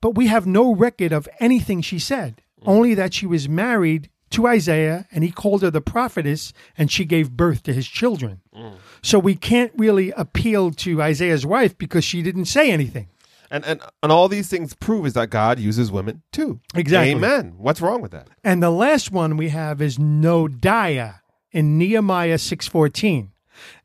But 0.00 0.14
we 0.14 0.26
have 0.26 0.46
no 0.46 0.74
record 0.74 1.12
of 1.12 1.28
anything 1.38 1.82
she 1.82 1.98
said, 1.98 2.42
mm. 2.60 2.68
only 2.68 2.94
that 2.94 3.14
she 3.14 3.26
was 3.26 3.48
married 3.48 4.08
to 4.30 4.46
Isaiah 4.46 5.06
and 5.10 5.24
he 5.24 5.30
called 5.30 5.62
her 5.62 5.70
the 5.70 5.80
prophetess 5.80 6.52
and 6.78 6.90
she 6.90 7.04
gave 7.04 7.32
birth 7.32 7.62
to 7.64 7.72
his 7.72 7.86
children. 7.86 8.40
Mm. 8.54 8.76
So 9.02 9.18
we 9.18 9.34
can't 9.34 9.72
really 9.76 10.10
appeal 10.12 10.70
to 10.72 11.02
Isaiah's 11.02 11.46
wife 11.46 11.76
because 11.76 12.04
she 12.04 12.22
didn't 12.22 12.46
say 12.46 12.70
anything. 12.70 13.08
And 13.50 13.64
and 13.64 13.80
and 14.02 14.12
all 14.12 14.28
these 14.28 14.48
things 14.48 14.74
prove 14.74 15.06
is 15.06 15.14
that 15.14 15.30
God 15.30 15.58
uses 15.58 15.90
women 15.90 16.22
too. 16.30 16.60
Exactly. 16.74 17.10
Amen. 17.10 17.54
What's 17.58 17.80
wrong 17.80 18.00
with 18.00 18.12
that? 18.12 18.28
And 18.44 18.62
the 18.62 18.70
last 18.70 19.10
one 19.10 19.36
we 19.36 19.48
have 19.48 19.82
is 19.82 19.98
Noadiah 19.98 21.20
in 21.50 21.76
Nehemiah 21.76 22.38
6:14. 22.38 23.30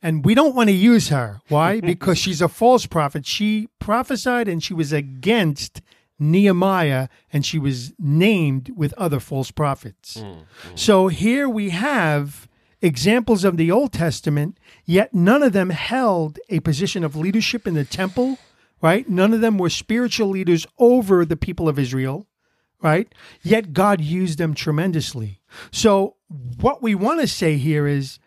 And 0.01 0.23
we 0.23 0.35
don't 0.35 0.55
want 0.55 0.69
to 0.69 0.75
use 0.75 1.09
her. 1.09 1.41
Why? 1.49 1.81
because 1.93 2.17
she's 2.17 2.41
a 2.41 2.47
false 2.47 2.85
prophet. 2.85 3.25
She 3.25 3.67
prophesied 3.79 4.47
and 4.47 4.63
she 4.63 4.73
was 4.73 4.93
against 4.93 5.81
Nehemiah 6.19 7.09
and 7.33 7.45
she 7.45 7.59
was 7.59 7.93
named 7.99 8.71
with 8.75 8.93
other 8.93 9.19
false 9.19 9.51
prophets. 9.51 10.17
Mm, 10.17 10.37
mm. 10.37 10.79
So 10.79 11.07
here 11.07 11.49
we 11.49 11.71
have 11.71 12.47
examples 12.85 13.43
of 13.43 13.57
the 13.57 13.71
Old 13.71 13.91
Testament, 13.91 14.59
yet 14.85 15.13
none 15.13 15.43
of 15.43 15.53
them 15.53 15.71
held 15.71 16.39
a 16.49 16.59
position 16.61 17.03
of 17.03 17.15
leadership 17.15 17.67
in 17.67 17.73
the 17.73 17.85
temple, 17.85 18.37
right? 18.81 19.07
None 19.09 19.33
of 19.33 19.41
them 19.41 19.57
were 19.57 19.69
spiritual 19.69 20.29
leaders 20.29 20.65
over 20.77 21.25
the 21.25 21.37
people 21.37 21.67
of 21.67 21.79
Israel 21.79 22.27
right? 22.85 23.11
Yet 23.41 23.73
God 23.73 23.99
used 23.99 24.37
them 24.37 24.53
tremendously. 24.53 25.41
So, 25.71 26.17
what 26.59 26.83
we 26.83 26.93
want 26.93 27.19
to 27.21 27.27
say 27.27 27.57
here 27.57 27.87
is 27.87 28.19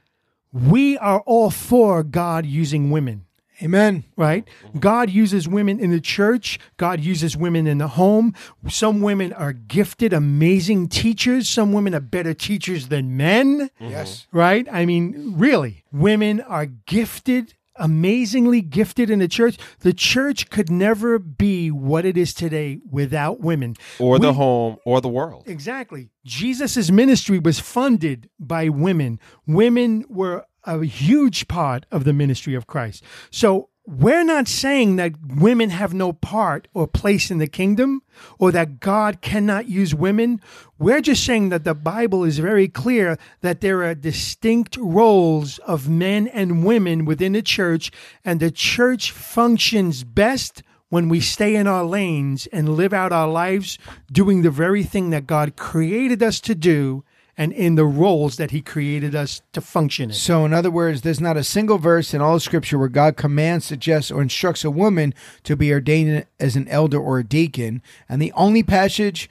we 0.53 0.99
are 0.99 1.21
all 1.21 1.51
for 1.51 2.03
God 2.03 2.45
using 2.45 2.91
women, 2.91 3.27
Amen. 3.63 4.05
right? 4.17 4.47
Mm-hmm. 4.65 4.79
God 4.79 5.11
uses 5.11 5.49
women 5.49 5.81
in 5.81 5.91
the 5.91 6.01
church, 6.01 6.59
God 6.77 7.01
uses 7.01 7.37
women 7.37 7.67
in 7.67 7.79
the 7.79 7.89
home. 7.89 8.35
Some 8.69 9.01
women 9.01 9.33
are 9.33 9.53
gifted, 9.53 10.13
amazing 10.13 10.89
teachers. 10.89 11.49
Some 11.49 11.73
women 11.73 11.95
are 11.95 12.01
better 12.01 12.35
teachers 12.35 12.89
than 12.89 13.17
men, 13.17 13.71
mm-hmm. 13.81 13.91
Yes. 13.91 14.27
right? 14.33 14.67
I 14.71 14.87
mean, 14.87 15.35
really, 15.37 15.85
women 15.93 16.41
are 16.41 16.67
gifted. 16.67 17.55
Amazingly 17.81 18.61
gifted 18.61 19.09
in 19.09 19.21
the 19.21 19.29
church. 19.29 19.57
The 19.81 19.93
church 19.93 20.51
could 20.51 20.69
never 20.69 21.17
be 21.21 21.71
what 21.71 22.05
it 22.05 22.17
is 22.17 22.35
today 22.35 22.81
without 22.91 23.39
women. 23.39 23.77
Or 24.01 24.19
the 24.19 24.33
home 24.33 24.79
or 24.85 25.01
the 25.01 25.09
world. 25.09 25.45
Exactly. 25.47 26.11
Jesus' 26.25 26.91
ministry 26.91 27.39
was 27.39 27.61
funded 27.61 28.31
by 28.41 28.69
women. 28.69 29.21
Women 29.47 30.05
were 30.09 30.45
a 30.69 30.85
huge 30.85 31.49
part 31.49 31.87
of 31.91 32.05
the 32.05 32.13
ministry 32.13 32.55
of 32.55 32.67
Christ. 32.67 33.03
So 33.31 33.71
we're 33.87 34.23
not 34.23 34.49
saying 34.49 34.97
that 34.97 35.15
women 35.27 35.71
have 35.71 35.95
no 35.95 36.13
part 36.13 36.69
or 36.75 36.87
place 36.87 37.31
in 37.31 37.39
the 37.39 37.47
kingdom 37.47 38.03
or 38.39 38.53
that 38.53 38.81
God 38.81 39.23
cannot 39.23 39.67
use 39.67 39.95
women. 39.95 40.43
We're 40.79 41.01
just 41.01 41.25
saying 41.25 41.49
that 41.49 41.65
the 41.65 41.75
Bible 41.75 42.23
is 42.23 42.39
very 42.39 42.69
clear 42.69 43.17
that 43.41 43.63
there 43.63 43.83
are 43.83 43.95
distinct 43.95 44.77
roles 44.77 45.57
of 45.61 45.89
men 45.89 46.29
and 46.29 46.67
women 46.67 47.07
within 47.07 47.33
the 47.33 47.41
church, 47.41 47.91
and 48.27 48.41
the 48.41 48.51
church 48.51 49.11
functions 49.11 50.05
best 50.05 50.63
when 50.91 51.09
we 51.09 51.21
stay 51.21 51.55
in 51.57 51.67
our 51.67 51.85
lanes 51.85 52.47
and 52.49 52.77
live 52.77 52.93
out 52.93 53.11
our 53.11 53.29
lives 53.29 53.79
doing 54.13 54.43
the 54.43 54.51
very 54.51 54.83
thing 54.83 55.09
that 55.11 55.27
God 55.27 55.57
created 55.57 56.23
us 56.23 56.41
to 56.41 56.55
do 56.55 57.05
and 57.39 57.53
in 57.53 57.77
the 57.77 57.87
roles 57.87 58.37
that 58.37 58.51
He 58.51 58.61
created 58.61 59.15
us 59.15 59.41
to 59.53 59.61
function 59.61 60.11
in. 60.11 60.17
So, 60.17 60.45
in 60.45 60.53
other 60.53 60.71
words, 60.71 61.03
there's 61.03 61.21
not 61.21 61.37
a 61.37 61.45
single 61.45 61.79
verse 61.79 62.13
in 62.13 62.21
all 62.21 62.35
of 62.35 62.43
Scripture 62.43 62.79
where 62.79 62.89
God 62.89 63.17
commands, 63.17 63.65
suggests, 63.65 64.11
or 64.11 64.21
instructs 64.21 64.65
a 64.65 64.71
woman 64.71 65.15
to 65.45 65.57
be 65.57 65.73
ordained 65.73 66.27
as 66.41 66.57
an 66.57 66.67
elder 66.69 66.99
or 66.99 67.21
a 67.21 67.25
deacon. 67.25 67.81
And 68.09 68.21
the 68.21 68.33
only 68.33 68.65
passage 68.65 69.31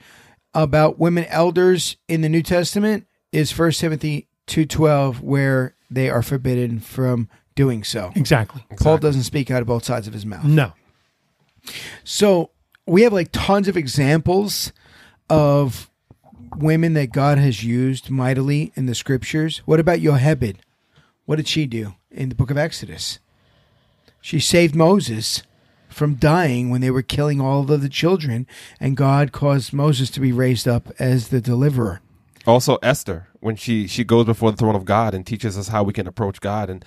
about 0.54 0.98
women 0.98 1.26
elders 1.26 1.96
in 2.08 2.22
the 2.22 2.28
New 2.30 2.42
Testament 2.42 3.06
is 3.30 3.56
1 3.56 3.72
Timothy 3.72 4.26
2.12, 4.46 5.20
where 5.20 5.74
they 5.90 6.08
are 6.08 6.22
forbidden 6.22 6.80
from 6.80 7.28
doing 7.54 7.84
so. 7.84 8.12
Exactly. 8.14 8.64
Paul 8.80 8.98
doesn't 8.98 9.24
speak 9.24 9.50
out 9.50 9.60
of 9.60 9.68
both 9.68 9.84
sides 9.84 10.06
of 10.06 10.14
his 10.14 10.24
mouth. 10.24 10.44
No. 10.44 10.72
So 12.04 12.50
we 12.86 13.02
have 13.02 13.12
like 13.12 13.28
tons 13.32 13.68
of 13.68 13.76
examples 13.76 14.72
of 15.28 15.90
women 16.56 16.94
that 16.94 17.12
God 17.12 17.38
has 17.38 17.64
used 17.64 18.10
mightily 18.10 18.72
in 18.74 18.86
the 18.86 18.94
scriptures. 18.94 19.58
What 19.64 19.80
about 19.80 19.98
Yohebed? 19.98 20.56
what 21.28 21.36
did 21.36 21.46
she 21.46 21.66
do 21.66 21.94
in 22.10 22.30
the 22.30 22.34
book 22.34 22.50
of 22.50 22.56
Exodus? 22.56 23.18
She 24.22 24.40
saved 24.40 24.74
Moses 24.74 25.42
from 25.90 26.14
dying 26.14 26.70
when 26.70 26.80
they 26.80 26.90
were 26.90 27.02
killing 27.02 27.38
all 27.38 27.70
of 27.70 27.82
the 27.82 27.88
children, 27.90 28.46
and 28.80 28.96
God 28.96 29.30
caused 29.30 29.74
Moses 29.74 30.08
to 30.12 30.20
be 30.20 30.32
raised 30.32 30.66
up 30.66 30.88
as 30.98 31.28
the 31.28 31.42
deliverer. 31.42 32.00
Also, 32.46 32.76
Esther, 32.76 33.28
when 33.40 33.56
she 33.56 33.86
she 33.86 34.04
goes 34.04 34.24
before 34.24 34.50
the 34.50 34.56
throne 34.56 34.74
of 34.74 34.86
God 34.86 35.12
and 35.12 35.26
teaches 35.26 35.58
us 35.58 35.68
how 35.68 35.82
we 35.82 35.92
can 35.92 36.06
approach 36.06 36.40
God, 36.40 36.70
and 36.70 36.82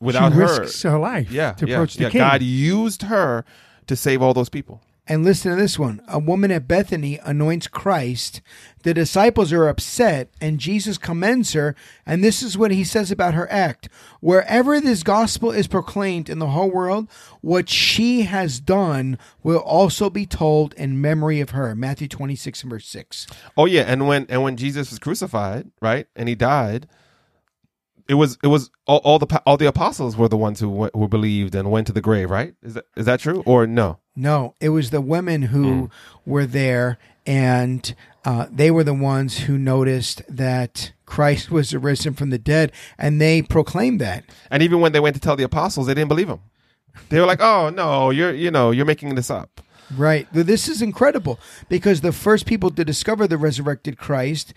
without 0.00 0.32
she 0.32 0.38
her, 0.38 0.60
risks 0.60 0.82
her 0.82 0.98
life 0.98 1.30
yeah, 1.30 1.52
to 1.52 1.68
yeah, 1.68 1.74
approach 1.76 1.94
the 1.94 2.02
yeah, 2.02 2.10
king. 2.10 2.18
God 2.18 2.42
used 2.42 3.02
her 3.02 3.44
to 3.86 3.94
save 3.94 4.22
all 4.22 4.34
those 4.34 4.48
people. 4.48 4.82
And 5.10 5.24
listen 5.24 5.50
to 5.50 5.56
this 5.56 5.78
one. 5.78 6.02
A 6.06 6.18
woman 6.18 6.50
at 6.50 6.68
Bethany 6.68 7.18
anoints 7.24 7.66
Christ. 7.66 8.42
The 8.82 8.92
disciples 8.92 9.54
are 9.54 9.66
upset, 9.66 10.30
and 10.38 10.58
Jesus 10.60 10.98
commends 10.98 11.54
her. 11.54 11.74
And 12.04 12.22
this 12.22 12.42
is 12.42 12.58
what 12.58 12.72
he 12.72 12.84
says 12.84 13.10
about 13.10 13.32
her 13.32 13.50
act. 13.50 13.88
Wherever 14.20 14.78
this 14.80 15.02
gospel 15.02 15.50
is 15.50 15.66
proclaimed 15.66 16.28
in 16.28 16.40
the 16.40 16.48
whole 16.48 16.70
world, 16.70 17.08
what 17.40 17.70
she 17.70 18.22
has 18.22 18.60
done 18.60 19.18
will 19.42 19.60
also 19.60 20.10
be 20.10 20.26
told 20.26 20.74
in 20.74 21.00
memory 21.00 21.40
of 21.40 21.50
her. 21.50 21.74
Matthew 21.74 22.06
26 22.06 22.62
and 22.62 22.70
verse 22.70 22.86
6. 22.86 23.26
Oh 23.56 23.64
yeah, 23.64 23.84
and 23.86 24.06
when 24.06 24.26
and 24.28 24.42
when 24.42 24.58
Jesus 24.58 24.90
was 24.90 24.98
crucified, 24.98 25.70
right, 25.80 26.06
and 26.14 26.28
he 26.28 26.34
died, 26.34 26.86
it 28.08 28.14
was 28.14 28.38
it 28.42 28.48
was 28.48 28.70
all, 28.86 28.98
all 29.04 29.18
the 29.18 29.42
all 29.46 29.56
the 29.56 29.66
apostles 29.66 30.16
were 30.16 30.28
the 30.28 30.36
ones 30.36 30.60
who 30.60 30.68
went, 30.68 30.94
who 30.94 31.08
believed 31.08 31.54
and 31.54 31.70
went 31.70 31.86
to 31.86 31.92
the 31.92 32.00
grave, 32.00 32.30
right? 32.30 32.54
Is 32.62 32.74
that 32.74 32.84
is 32.96 33.06
that 33.06 33.20
true 33.20 33.42
or 33.46 33.66
no? 33.66 34.00
No, 34.18 34.56
it 34.60 34.70
was 34.70 34.90
the 34.90 35.00
women 35.00 35.42
who 35.42 35.90
were 36.26 36.44
there, 36.44 36.98
and 37.24 37.94
uh, 38.24 38.46
they 38.50 38.68
were 38.68 38.82
the 38.82 38.92
ones 38.92 39.38
who 39.38 39.56
noticed 39.56 40.22
that 40.28 40.90
Christ 41.06 41.50
was 41.52 41.72
arisen 41.72 42.14
from 42.14 42.30
the 42.30 42.38
dead, 42.38 42.72
and 42.98 43.20
they 43.20 43.42
proclaimed 43.42 44.00
that. 44.00 44.24
And 44.50 44.60
even 44.60 44.80
when 44.80 44.90
they 44.90 44.98
went 44.98 45.14
to 45.14 45.20
tell 45.20 45.36
the 45.36 45.44
apostles, 45.44 45.86
they 45.86 45.94
didn't 45.94 46.08
believe 46.08 46.26
them. 46.26 46.40
They 47.10 47.20
were 47.20 47.26
like, 47.26 47.40
"Oh 47.40 47.70
no, 47.70 48.10
you're 48.10 48.34
you 48.34 48.50
know 48.50 48.72
you're 48.72 48.84
making 48.84 49.14
this 49.14 49.30
up." 49.30 49.60
Right. 49.96 50.26
This 50.32 50.68
is 50.68 50.82
incredible 50.82 51.38
because 51.68 52.00
the 52.00 52.12
first 52.12 52.44
people 52.44 52.70
to 52.72 52.84
discover 52.84 53.28
the 53.28 53.38
resurrected 53.38 53.98
Christ, 53.98 54.52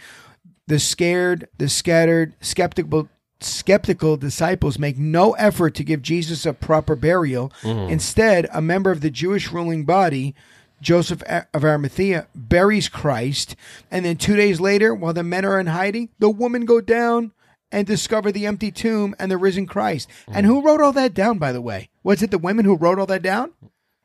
the 0.65 0.79
scared, 0.79 1.47
the 1.59 1.69
scattered, 1.69 2.33
skeptical 2.41 3.09
skeptical 3.43 4.17
disciples 4.17 4.79
make 4.79 4.97
no 4.97 5.33
effort 5.33 5.75
to 5.75 5.83
give 5.83 6.01
Jesus 6.01 6.45
a 6.45 6.53
proper 6.53 6.95
burial. 6.95 7.51
Mm. 7.61 7.89
Instead, 7.89 8.47
a 8.53 8.61
member 8.61 8.91
of 8.91 9.01
the 9.01 9.09
Jewish 9.09 9.51
ruling 9.51 9.85
body, 9.85 10.35
Joseph 10.81 11.21
of 11.23 11.63
Arimathea, 11.63 12.27
buries 12.35 12.89
Christ, 12.89 13.55
and 13.89 14.05
then 14.05 14.17
2 14.17 14.35
days 14.35 14.59
later, 14.59 14.93
while 14.93 15.13
the 15.13 15.23
men 15.23 15.45
are 15.45 15.59
in 15.59 15.67
hiding, 15.67 16.09
the 16.19 16.29
women 16.29 16.65
go 16.65 16.81
down 16.81 17.31
and 17.71 17.87
discover 17.87 18.31
the 18.31 18.45
empty 18.45 18.71
tomb 18.71 19.15
and 19.19 19.31
the 19.31 19.37
risen 19.37 19.65
Christ. 19.65 20.09
Mm. 20.27 20.33
And 20.35 20.45
who 20.45 20.61
wrote 20.61 20.81
all 20.81 20.91
that 20.93 21.13
down 21.13 21.37
by 21.37 21.51
the 21.51 21.61
way? 21.61 21.89
Was 22.03 22.21
it 22.21 22.31
the 22.31 22.37
women 22.37 22.65
who 22.65 22.75
wrote 22.75 22.99
all 22.99 23.05
that 23.05 23.21
down? 23.21 23.51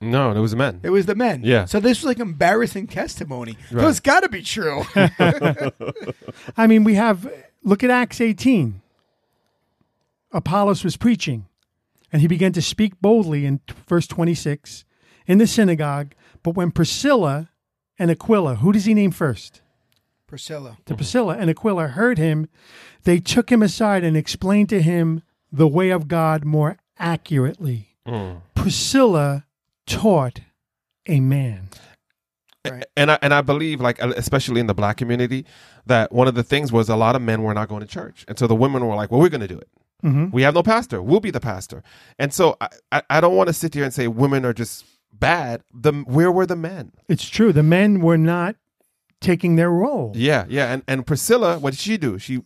No, 0.00 0.30
it 0.30 0.38
was 0.38 0.50
the 0.50 0.58
men. 0.58 0.80
It 0.82 0.90
was 0.90 1.06
the 1.06 1.14
men. 1.14 1.40
Yeah. 1.42 1.64
So 1.64 1.80
this 1.80 2.02
was 2.02 2.04
like 2.04 2.18
embarrassing 2.20 2.88
testimony. 2.88 3.56
So 3.70 3.88
it's 3.88 4.00
got 4.00 4.20
to 4.20 4.28
be 4.28 4.42
true. 4.42 4.84
I 6.56 6.66
mean, 6.66 6.84
we 6.84 6.94
have 6.94 7.28
look 7.64 7.82
at 7.82 7.90
Acts 7.90 8.20
18. 8.20 8.82
Apollos 10.36 10.84
was 10.84 10.96
preaching, 10.96 11.46
and 12.12 12.20
he 12.20 12.28
began 12.28 12.52
to 12.52 12.62
speak 12.62 13.00
boldly 13.00 13.46
in 13.46 13.60
verse 13.88 14.06
26 14.06 14.84
in 15.26 15.38
the 15.38 15.46
synagogue. 15.46 16.14
But 16.42 16.54
when 16.54 16.70
Priscilla 16.70 17.50
and 17.98 18.10
Aquila, 18.10 18.56
who 18.56 18.70
does 18.70 18.84
he 18.84 18.94
name 18.94 19.10
first? 19.10 19.62
Priscilla. 20.26 20.76
To 20.86 20.94
Priscilla 20.94 21.36
and 21.38 21.48
Aquila 21.48 21.88
heard 21.88 22.18
him, 22.18 22.48
they 23.04 23.18
took 23.18 23.50
him 23.50 23.62
aside 23.62 24.04
and 24.04 24.16
explained 24.16 24.68
to 24.68 24.82
him 24.82 25.22
the 25.50 25.68
way 25.68 25.90
of 25.90 26.06
God 26.08 26.44
more 26.44 26.76
accurately. 26.98 27.96
Hmm. 28.04 28.34
Priscilla 28.54 29.46
taught 29.86 30.40
a 31.06 31.20
man. 31.20 31.68
and 32.96 33.12
I 33.12 33.18
and 33.22 33.32
I 33.32 33.40
believe 33.40 33.80
like 33.80 34.02
uh, 34.02 34.12
especially 34.16 34.60
in 34.60 34.66
the 34.66 34.74
black 34.74 34.96
community 34.96 35.46
that 35.86 36.12
one 36.12 36.26
of 36.28 36.34
the 36.34 36.42
things 36.42 36.72
was 36.72 36.88
a 36.88 36.96
lot 36.96 37.14
of 37.16 37.22
men 37.22 37.42
were 37.42 37.54
not 37.54 37.68
going 37.68 37.80
to 37.80 37.86
church, 37.86 38.24
and 38.28 38.38
so 38.38 38.46
the 38.48 38.56
women 38.56 38.84
were 38.84 38.96
like, 38.96 39.10
"Well, 39.10 39.20
we're 39.20 39.28
going 39.28 39.40
to 39.40 39.48
do 39.48 39.58
it. 39.58 39.68
Mm-hmm. 40.06 40.30
We 40.30 40.42
have 40.42 40.54
no 40.54 40.62
pastor. 40.62 41.02
We'll 41.02 41.20
be 41.20 41.30
the 41.30 41.40
pastor." 41.40 41.82
And 42.18 42.32
so 42.32 42.56
I 42.60 42.68
I, 42.92 43.02
I 43.10 43.20
don't 43.20 43.36
want 43.36 43.48
to 43.48 43.52
sit 43.52 43.74
here 43.74 43.84
and 43.84 43.92
say 43.92 44.08
women 44.08 44.44
are 44.44 44.52
just 44.52 44.84
bad. 45.12 45.62
The 45.74 45.92
where 45.92 46.30
were 46.30 46.46
the 46.46 46.56
men? 46.56 46.92
It's 47.08 47.28
true. 47.28 47.52
The 47.52 47.62
men 47.62 48.00
were 48.00 48.18
not 48.18 48.56
taking 49.20 49.56
their 49.56 49.70
role. 49.70 50.12
Yeah, 50.14 50.44
yeah. 50.48 50.72
And 50.72 50.82
and 50.86 51.06
Priscilla, 51.06 51.58
what 51.58 51.70
did 51.72 51.80
she 51.80 51.96
do? 51.96 52.18
She 52.18 52.42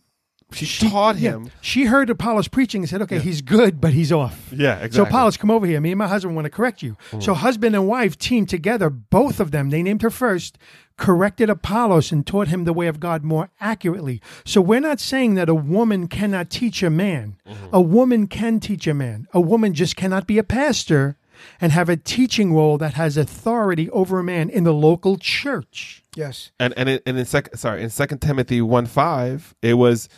she, 0.53 0.89
taught 0.89 1.17
Yeah. 1.17 1.31
him. 1.31 1.51
She 1.61 1.85
heard 1.85 2.09
Apollos 2.09 2.47
preaching 2.47 2.81
and 2.81 2.89
said, 2.89 3.01
okay, 3.03 3.19
he's 3.19 3.41
good, 3.41 3.79
but 3.79 3.93
he's 3.93 4.11
off. 4.11 4.49
Yeah, 4.51 4.75
exactly. 4.75 4.95
So. 4.97 5.03
Apollos, 5.03 5.37
come 5.37 5.51
over 5.51 5.65
here. 5.65 5.79
Me 5.81 5.91
and 5.91 5.99
my 5.99 6.07
husband 6.07 6.35
want 6.35 6.45
to 6.45 6.49
correct 6.49 6.81
you. 6.81 6.97
Hmm. 7.11 7.19
So 7.19 7.33
husband 7.33 7.75
and 7.75 7.87
wife 7.87 8.17
teamed 8.17 8.49
together, 8.49 8.89
both 8.89 9.39
of 9.39 9.51
them, 9.51 9.69
they 9.69 9.81
named 9.83 10.01
her 10.01 10.09
first, 10.09 10.57
corrected 10.97 11.49
Apollos 11.49 12.11
and 12.11 12.27
taught 12.27 12.47
him 12.49 12.63
the 12.65 12.73
way 12.73 12.87
of 12.87 12.99
God 12.99 13.23
more 13.23 13.49
accurately. 13.59 14.21
So 14.45 14.61
we're 14.61 14.79
not 14.79 14.99
saying 14.99 15.33
that 15.35 15.49
a 15.49 15.55
woman 15.55 16.07
cannot 16.07 16.49
teach 16.49 16.83
a 16.83 16.89
man. 16.91 17.37
Mm-hmm. 17.47 17.65
A 17.73 17.81
woman 17.81 18.27
can 18.27 18.59
teach 18.59 18.85
a 18.85 18.93
man. 18.93 19.27
A 19.33 19.41
woman 19.41 19.73
just 19.73 19.95
cannot 19.95 20.27
be 20.27 20.37
a 20.37 20.43
pastor 20.43 21.17
and 21.59 21.71
have 21.71 21.89
a 21.89 21.97
teaching 21.97 22.53
role 22.53 22.77
that 22.77 22.93
has 22.93 23.17
authority 23.17 23.89
over 23.89 24.19
a 24.19 24.23
man 24.23 24.47
in 24.49 24.63
the 24.63 24.73
local 24.73 25.17
church. 25.17 26.03
Yes. 26.15 26.51
And 26.59 26.71
and 26.77 26.87
in, 26.87 26.99
and 27.07 27.17
in 27.17 27.25
second 27.25 27.57
sorry 27.57 27.81
in 27.81 27.89
Second 27.89 28.19
Timothy 28.19 28.61
one 28.61 28.85
five, 28.85 29.55
it 29.63 29.73
was 29.75 30.07
t- 30.07 30.13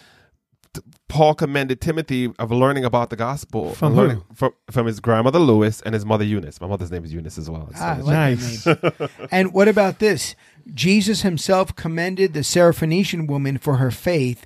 Paul 1.14 1.36
commended 1.36 1.80
Timothy 1.80 2.34
of 2.40 2.52
learning 2.52 2.86
about 2.86 3.12
the 3.12 3.16
gospel 3.16 3.76
From 3.76 3.90
and 3.90 3.96
learning 3.96 4.24
from 4.34 4.54
from 4.72 4.88
his 4.88 5.00
grandmother 5.00 5.38
Lois 5.38 5.80
and 5.82 5.94
his 5.94 6.06
mother 6.08 6.24
Eunice. 6.26 6.60
My 6.60 6.66
mother's 6.66 6.90
name 6.90 7.06
is 7.06 7.14
Eunice 7.14 7.38
as 7.38 7.52
well. 7.52 7.70
Ah, 7.76 7.98
So- 8.00 8.10
Nice. 8.10 8.68
and 9.32 9.54
what 9.54 9.68
about 9.68 10.00
this? 10.00 10.36
Jesus 10.74 11.22
himself 11.22 11.76
commended 11.76 12.34
the 12.34 12.40
Syrophoenician 12.40 13.28
woman 13.28 13.60
for 13.60 13.78
her 13.78 13.92
faith 13.92 14.46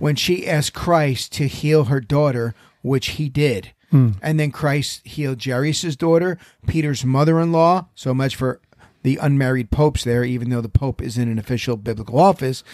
when 0.00 0.16
she 0.16 0.44
asked 0.48 0.74
Christ 0.74 1.30
to 1.34 1.46
heal 1.46 1.84
her 1.84 2.00
daughter, 2.00 2.52
which 2.82 3.10
he 3.10 3.28
did. 3.28 3.72
And 3.92 4.40
then 4.40 4.50
Christ 4.50 5.06
healed 5.06 5.42
Jairus' 5.44 5.94
daughter, 5.96 6.36
Peter's 6.66 7.04
mother 7.04 7.38
in 7.40 7.52
law. 7.52 7.86
So 7.94 8.12
much 8.12 8.34
for 8.34 8.60
the 9.04 9.18
unmarried 9.18 9.70
popes 9.70 10.02
there, 10.04 10.24
even 10.24 10.50
though 10.50 10.60
the 10.60 10.68
pope 10.68 11.00
is 11.00 11.16
in 11.16 11.28
an 11.30 11.38
official 11.38 11.76
biblical 11.76 12.18
office. 12.18 12.64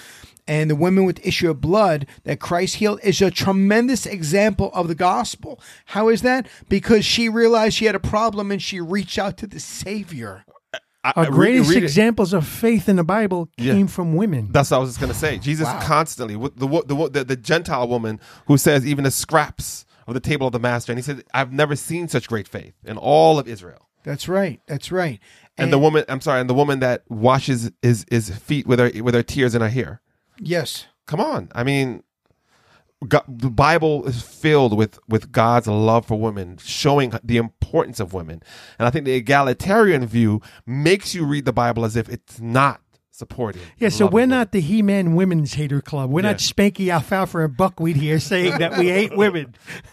And 0.46 0.70
the 0.70 0.76
women 0.76 1.04
with 1.04 1.24
issue 1.26 1.50
of 1.50 1.60
blood 1.60 2.06
that 2.24 2.38
Christ 2.40 2.76
healed 2.76 3.00
is 3.02 3.22
a 3.22 3.30
tremendous 3.30 4.04
example 4.04 4.70
of 4.74 4.88
the 4.88 4.94
gospel. 4.94 5.58
How 5.86 6.08
is 6.10 6.20
that? 6.22 6.46
Because 6.68 7.04
she 7.04 7.28
realized 7.30 7.76
she 7.76 7.86
had 7.86 7.94
a 7.94 8.00
problem 8.00 8.50
and 8.50 8.60
she 8.62 8.78
reached 8.80 9.18
out 9.18 9.38
to 9.38 9.46
the 9.46 9.58
Savior. 9.60 10.44
I- 10.74 10.78
I 11.06 11.12
Our 11.24 11.30
greatest 11.30 11.68
read 11.70 11.78
it. 11.78 11.82
examples 11.82 12.32
of 12.32 12.46
faith 12.46 12.88
in 12.88 12.96
the 12.96 13.04
Bible 13.04 13.48
Yeah. 13.58 13.74
came 13.74 13.86
from 13.86 14.16
women. 14.16 14.48
That's 14.52 14.70
what 14.70 14.78
I 14.78 14.80
was 14.80 14.90
just 14.90 15.00
gonna 15.00 15.12
say. 15.14 15.36
Jesus 15.38 15.68
constantly 15.82 16.34
the, 16.34 16.66
the 16.82 17.08
the 17.10 17.24
the 17.24 17.36
Gentile 17.36 17.86
woman 17.88 18.18
who 18.46 18.56
says 18.56 18.86
even 18.86 19.04
the 19.04 19.10
scraps 19.10 19.84
of 20.06 20.14
the 20.14 20.20
table 20.20 20.46
of 20.46 20.52
the 20.54 20.58
master, 20.58 20.92
and 20.92 20.98
he 20.98 21.02
said, 21.02 21.22
"I've 21.34 21.52
never 21.52 21.76
seen 21.76 22.08
such 22.08 22.26
great 22.28 22.48
faith 22.48 22.72
in 22.84 22.96
all 22.96 23.38
of 23.38 23.46
Israel." 23.48 23.88
That's 24.02 24.28
right. 24.28 24.60
That's 24.66 24.90
right. 24.92 25.20
And, 25.56 25.72
the 25.72 25.78
woman, 25.78 26.04
I'm 26.08 26.20
sorry, 26.20 26.40
and 26.40 26.50
the 26.50 26.54
woman 26.54 26.80
that 26.80 27.02
washes 27.08 27.70
his 27.82 28.04
his 28.10 28.30
feet 28.30 28.66
with 28.66 28.78
her 28.78 28.90
with 29.02 29.14
her 29.14 29.22
tears 29.22 29.54
in 29.54 29.60
her 29.60 29.68
hair. 29.68 30.00
Yes, 30.38 30.86
Come 31.06 31.20
on, 31.20 31.50
I 31.54 31.64
mean, 31.64 32.02
God, 33.06 33.24
the 33.28 33.50
Bible 33.50 34.06
is 34.06 34.22
filled 34.22 34.74
with 34.74 34.98
with 35.06 35.32
God's 35.32 35.66
love 35.66 36.06
for 36.06 36.18
women, 36.18 36.56
showing 36.56 37.12
the 37.22 37.36
importance 37.36 38.00
of 38.00 38.14
women, 38.14 38.42
and 38.78 38.86
I 38.88 38.90
think 38.90 39.04
the 39.04 39.12
egalitarian 39.12 40.06
view 40.06 40.40
makes 40.64 41.14
you 41.14 41.26
read 41.26 41.44
the 41.44 41.52
Bible 41.52 41.84
as 41.84 41.96
if 41.96 42.08
it's 42.08 42.40
not 42.40 42.80
supporting. 43.14 43.62
Yeah, 43.78 43.90
so 43.90 44.06
we're 44.06 44.26
not 44.26 44.50
the 44.50 44.60
He-Man 44.60 45.14
Women's 45.14 45.54
Hater 45.54 45.80
Club. 45.80 46.10
We're 46.10 46.22
not 46.22 46.40
Yeah. 46.42 46.52
Spanky 46.52 46.92
Alfalfa 46.92 47.44
and 47.44 47.56
Buckwheat 47.56 47.94
here 47.96 48.18
saying 48.18 48.58
that 48.58 48.76
we 48.76 48.88
hate 48.88 49.16
women. 49.16 49.54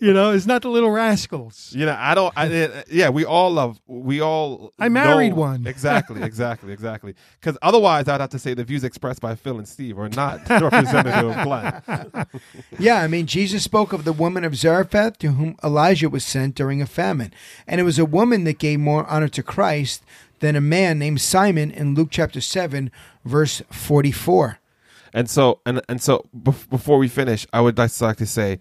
you 0.00 0.12
know, 0.12 0.32
it's 0.32 0.46
not 0.46 0.62
the 0.62 0.68
Little 0.68 0.90
Rascals. 0.90 1.72
You 1.76 1.86
know, 1.86 1.96
I 1.98 2.14
don't. 2.14 2.32
I, 2.36 2.64
uh, 2.64 2.82
yeah, 2.90 3.08
we 3.10 3.24
all 3.24 3.50
love. 3.52 3.80
We 3.86 4.20
all. 4.20 4.72
I 4.78 4.88
married 4.88 5.30
know- 5.30 5.36
one. 5.42 5.66
Exactly, 5.66 6.22
exactly, 6.24 6.72
exactly. 6.72 7.14
Because 7.40 7.56
otherwise, 7.62 8.08
I'd 8.08 8.20
have 8.20 8.30
to 8.30 8.38
say 8.38 8.54
the 8.54 8.64
views 8.64 8.82
expressed 8.84 9.20
by 9.20 9.34
Phil 9.36 9.58
and 9.58 9.68
Steve 9.68 9.98
are 9.98 10.08
not 10.08 10.48
representative 10.50 11.30
of 11.30 11.44
Glenn. 11.44 12.26
yeah. 12.78 13.02
I 13.02 13.06
mean, 13.06 13.26
Jesus 13.26 13.62
spoke 13.62 13.92
of 13.92 14.04
the 14.04 14.12
woman 14.12 14.42
of 14.44 14.56
Zarephath 14.56 15.18
to 15.18 15.28
whom 15.32 15.56
Elijah 15.62 16.08
was 16.10 16.24
sent 16.24 16.54
during 16.56 16.82
a 16.82 16.86
famine, 16.86 17.32
and 17.68 17.80
it 17.80 17.84
was 17.84 17.98
a 17.98 18.04
woman 18.04 18.44
that 18.44 18.58
gave 18.58 18.80
more 18.80 19.06
honor 19.06 19.28
to 19.28 19.42
Christ 19.42 20.02
than 20.46 20.56
a 20.56 20.60
man 20.60 20.98
named 20.98 21.20
Simon 21.20 21.70
in 21.70 21.94
Luke 21.94 22.08
chapter 22.10 22.40
seven, 22.40 22.90
verse 23.24 23.62
forty-four. 23.70 24.58
And 25.12 25.28
so, 25.28 25.60
and 25.66 25.80
and 25.88 26.00
so, 26.00 26.24
before 26.42 26.98
we 26.98 27.08
finish, 27.08 27.46
I 27.52 27.60
would 27.60 27.76
just 27.76 28.00
like 28.00 28.16
to 28.18 28.26
say, 28.26 28.58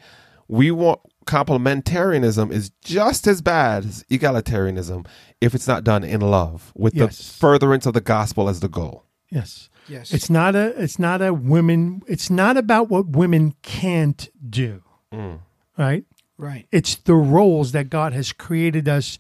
we 0.47 0.71
want 0.71 0.99
complementarianism 1.25 2.51
is 2.51 2.71
just 2.83 3.27
as 3.27 3.41
bad 3.41 3.83
as 3.86 4.03
egalitarianism 4.11 5.05
if 5.41 5.53
it's 5.55 5.67
not 5.67 5.83
done 5.83 6.03
in 6.03 6.21
love, 6.21 6.71
with 6.75 6.93
Yes. 6.95 7.17
the 7.17 7.23
furtherance 7.39 7.86
of 7.86 7.93
the 7.93 8.01
gospel 8.01 8.47
as 8.47 8.59
the 8.59 8.67
goal. 8.69 9.03
Yes. 9.29 9.69
Yes. 9.88 10.13
It's 10.13 10.29
not 10.29 10.55
a 10.55 10.67
it's 10.81 10.97
not 10.99 11.21
a 11.21 11.33
women 11.33 12.01
it's 12.07 12.29
not 12.29 12.57
about 12.57 12.89
what 12.89 13.07
women 13.09 13.53
can't 13.61 14.29
do. 14.49 14.81
Mm. 15.13 15.39
right? 15.77 16.03
Right. 16.38 16.67
It's 16.71 16.95
the 16.95 17.15
roles 17.15 17.71
that 17.71 17.89
God 17.89 18.11
has 18.13 18.33
created 18.33 18.89
us 18.89 19.17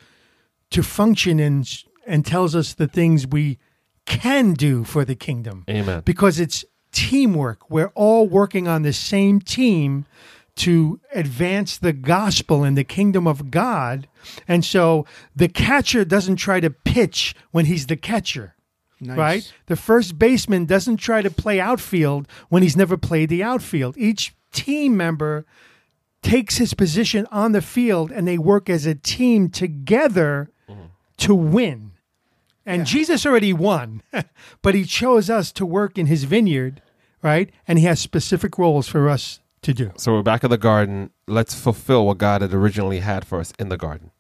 to 0.71 0.83
function 0.83 1.39
in 1.39 1.63
and 2.05 2.25
tells 2.25 2.55
us 2.55 2.73
the 2.73 2.87
things 2.87 3.27
we 3.27 3.57
can 4.05 4.53
do 4.53 4.83
for 4.83 5.03
the 5.05 5.15
kingdom. 5.15 5.63
Amen. 5.69 6.01
Because 6.05 6.39
it's 6.39 6.63
teamwork. 6.91 7.69
We're 7.69 7.91
all 7.95 8.27
working 8.27 8.67
on 8.67 8.83
the 8.83 8.93
same 8.93 9.39
team 9.39 10.05
to 10.57 10.99
advance 11.13 11.77
the 11.77 11.93
gospel 11.93 12.63
and 12.63 12.77
the 12.77 12.83
kingdom 12.83 13.27
of 13.27 13.51
God. 13.51 14.07
And 14.47 14.63
so 14.63 15.05
the 15.35 15.49
catcher 15.49 16.05
doesn't 16.05 16.37
try 16.37 16.59
to 16.61 16.69
pitch 16.69 17.35
when 17.51 17.65
he's 17.65 17.87
the 17.87 17.97
catcher. 17.97 18.55
Nice. 19.01 19.17
Right? 19.17 19.53
The 19.65 19.75
first 19.75 20.17
baseman 20.17 20.65
doesn't 20.65 20.97
try 20.97 21.21
to 21.21 21.29
play 21.29 21.59
outfield 21.59 22.27
when 22.47 22.63
he's 22.63 22.77
never 22.77 22.95
played 22.95 23.29
the 23.29 23.43
outfield. 23.43 23.97
Each 23.97 24.33
team 24.53 24.95
member 24.95 25.45
takes 26.21 26.57
his 26.57 26.73
position 26.73 27.27
on 27.29 27.51
the 27.51 27.61
field 27.61 28.11
and 28.11 28.25
they 28.25 28.37
work 28.37 28.69
as 28.69 28.85
a 28.85 28.95
team 28.95 29.49
together 29.49 30.49
mm-hmm. 30.69 30.85
to 31.17 31.35
win. 31.35 31.91
And 32.65 32.85
Jesus 32.85 33.25
already 33.25 33.53
won, 33.53 34.01
but 34.61 34.75
he 34.75 34.85
chose 34.85 35.29
us 35.29 35.51
to 35.53 35.65
work 35.65 35.97
in 35.97 36.07
his 36.07 36.23
vineyard, 36.23 36.81
right? 37.21 37.51
And 37.67 37.77
he 37.77 37.85
has 37.85 37.99
specific 37.99 38.57
roles 38.57 38.87
for 38.87 39.07
us 39.07 39.39
to 39.61 39.73
do. 39.73 39.91
So 39.97 40.13
we're 40.13 40.23
back 40.23 40.43
in 40.43 40.49
the 40.49 40.57
garden. 40.57 41.11
Let's 41.27 41.53
fulfill 41.53 42.05
what 42.05 42.17
God 42.17 42.41
had 42.41 42.53
originally 42.53 42.99
had 42.99 43.25
for 43.25 43.39
us 43.39 43.53
in 43.59 43.69
the 43.69 43.77
garden. 43.77 44.11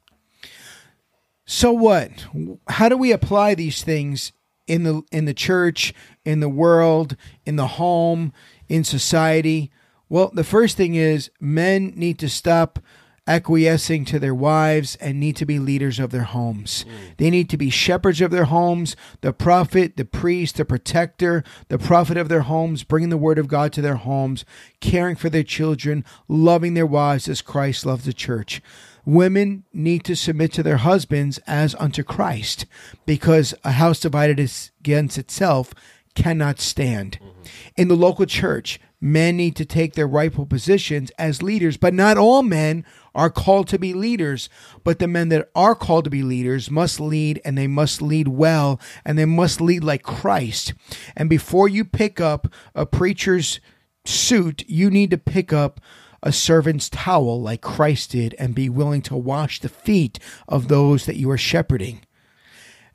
So 1.45 1.71
what? 1.71 2.25
How 2.67 2.89
do 2.89 2.97
we 2.97 3.11
apply 3.11 3.55
these 3.55 3.83
things 3.83 4.31
in 4.67 4.83
the 4.83 5.03
in 5.11 5.25
the 5.25 5.33
church, 5.33 5.93
in 6.23 6.39
the 6.39 6.49
world, 6.49 7.15
in 7.45 7.55
the 7.55 7.67
home, 7.67 8.33
in 8.67 8.83
society? 8.83 9.71
Well, 10.09 10.31
the 10.33 10.43
first 10.43 10.77
thing 10.77 10.95
is 10.95 11.29
men 11.39 11.93
need 11.95 12.17
to 12.19 12.29
stop 12.29 12.79
acquiescing 13.27 14.05
to 14.05 14.19
their 14.19 14.35
wives 14.35 14.95
and 14.97 15.19
need 15.19 15.35
to 15.35 15.45
be 15.45 15.57
leaders 15.57 15.99
of 15.99 16.11
their 16.11 16.23
homes. 16.23 16.85
Mm. 16.87 17.17
They 17.17 17.29
need 17.29 17.49
to 17.49 17.57
be 17.57 17.69
shepherds 17.69 18.21
of 18.21 18.31
their 18.31 18.45
homes, 18.45 18.95
the 19.21 19.33
prophet, 19.33 19.97
the 19.97 20.05
priest, 20.05 20.57
the 20.57 20.65
protector, 20.65 21.43
the 21.67 21.79
prophet 21.79 22.17
of 22.17 22.29
their 22.29 22.41
homes, 22.41 22.83
bringing 22.83 23.09
the 23.09 23.17
word 23.17 23.39
of 23.39 23.47
God 23.47 23.73
to 23.73 23.81
their 23.81 23.95
homes, 23.95 24.45
caring 24.79 25.15
for 25.15 25.29
their 25.29 25.43
children, 25.43 26.05
loving 26.27 26.75
their 26.75 26.85
wives 26.85 27.27
as 27.27 27.41
Christ 27.41 27.85
loved 27.85 28.05
the 28.05 28.13
church. 28.13 28.61
Women 29.05 29.63
need 29.73 30.03
to 30.05 30.15
submit 30.15 30.51
to 30.53 30.63
their 30.63 30.77
husbands 30.77 31.39
as 31.47 31.75
unto 31.75 32.03
Christ, 32.03 32.65
because 33.05 33.53
a 33.63 33.73
house 33.73 33.99
divided 33.99 34.39
against 34.81 35.17
itself 35.17 35.73
cannot 36.15 36.59
stand. 36.59 37.19
Mm-hmm. 37.21 37.41
In 37.75 37.87
the 37.87 37.95
local 37.95 38.25
church, 38.25 38.79
men 39.01 39.37
need 39.37 39.55
to 39.57 39.65
take 39.65 39.93
their 39.93 40.07
rightful 40.07 40.45
positions 40.45 41.11
as 41.17 41.41
leaders, 41.43 41.77
but 41.77 41.93
not 41.93 42.17
all 42.17 42.43
men 42.43 42.85
are 43.13 43.29
called 43.29 43.67
to 43.69 43.79
be 43.79 43.93
leaders. 43.93 44.49
But 44.83 44.99
the 44.99 45.07
men 45.07 45.29
that 45.29 45.49
are 45.55 45.75
called 45.75 46.05
to 46.05 46.09
be 46.09 46.23
leaders 46.23 46.71
must 46.71 46.99
lead 46.99 47.41
and 47.45 47.57
they 47.57 47.67
must 47.67 48.01
lead 48.01 48.27
well 48.27 48.79
and 49.03 49.17
they 49.17 49.25
must 49.25 49.61
lead 49.61 49.83
like 49.83 50.03
Christ. 50.03 50.73
And 51.15 51.29
before 51.29 51.67
you 51.67 51.85
pick 51.85 52.19
up 52.19 52.47
a 52.73 52.85
preacher's 52.85 53.59
suit, 54.05 54.63
you 54.67 54.89
need 54.89 55.11
to 55.11 55.17
pick 55.17 55.51
up 55.51 55.79
a 56.23 56.31
servant's 56.31 56.89
towel 56.89 57.39
like 57.41 57.61
Christ 57.61 58.11
did 58.11 58.35
and 58.39 58.55
be 58.55 58.67
willing 58.67 59.03
to 59.03 59.15
wash 59.15 59.59
the 59.59 59.69
feet 59.69 60.17
of 60.47 60.67
those 60.67 61.05
that 61.05 61.17
you 61.17 61.29
are 61.29 61.37
shepherding. 61.37 62.04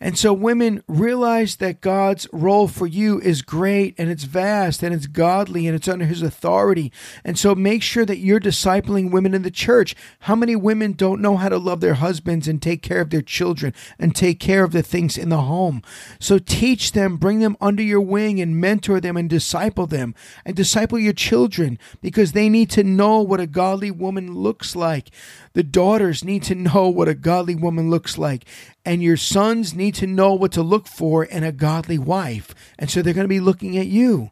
And 0.02 0.16
so, 0.16 0.32
women, 0.32 0.82
realize 0.88 1.56
that 1.56 1.82
God's 1.82 2.26
role 2.32 2.68
for 2.68 2.86
you 2.86 3.20
is 3.20 3.42
great 3.42 3.94
and 3.98 4.08
it's 4.08 4.24
vast 4.24 4.82
and 4.82 4.94
it's 4.94 5.06
godly 5.06 5.66
and 5.66 5.76
it's 5.76 5.88
under 5.88 6.06
His 6.06 6.22
authority. 6.22 6.90
And 7.22 7.38
so, 7.38 7.54
make 7.54 7.82
sure 7.82 8.06
that 8.06 8.16
you're 8.16 8.40
discipling 8.40 9.10
women 9.10 9.34
in 9.34 9.42
the 9.42 9.50
church. 9.50 9.94
How 10.20 10.34
many 10.34 10.56
women 10.56 10.92
don't 10.92 11.20
know 11.20 11.36
how 11.36 11.50
to 11.50 11.58
love 11.58 11.80
their 11.80 11.94
husbands 11.94 12.48
and 12.48 12.62
take 12.62 12.82
care 12.82 13.02
of 13.02 13.10
their 13.10 13.20
children 13.20 13.74
and 13.98 14.16
take 14.16 14.40
care 14.40 14.64
of 14.64 14.72
the 14.72 14.82
things 14.82 15.18
in 15.18 15.28
the 15.28 15.42
home? 15.42 15.82
So, 16.18 16.38
teach 16.38 16.92
them, 16.92 17.18
bring 17.18 17.40
them 17.40 17.58
under 17.60 17.82
your 17.82 18.00
wing 18.00 18.40
and 18.40 18.58
mentor 18.58 19.00
them 19.00 19.18
and 19.18 19.28
disciple 19.28 19.86
them 19.86 20.14
and 20.46 20.56
disciple 20.56 20.98
your 20.98 21.12
children 21.12 21.78
because 22.00 22.32
they 22.32 22.48
need 22.48 22.70
to 22.70 22.82
know 22.82 23.20
what 23.20 23.40
a 23.40 23.46
godly 23.46 23.90
woman 23.90 24.34
looks 24.34 24.74
like. 24.74 25.10
The 25.52 25.62
daughters 25.62 26.22
need 26.22 26.44
to 26.44 26.54
know 26.54 26.88
what 26.88 27.08
a 27.08 27.14
godly 27.14 27.54
woman 27.54 27.90
looks 27.90 28.16
like. 28.16 28.44
And 28.84 29.02
your 29.02 29.16
sons 29.16 29.74
need 29.74 29.94
to 29.96 30.06
know 30.06 30.34
what 30.34 30.52
to 30.52 30.62
look 30.62 30.86
for 30.86 31.24
in 31.24 31.42
a 31.42 31.52
godly 31.52 31.98
wife. 31.98 32.54
And 32.78 32.90
so 32.90 33.02
they're 33.02 33.14
going 33.14 33.24
to 33.24 33.28
be 33.28 33.40
looking 33.40 33.76
at 33.76 33.86
you 33.86 34.30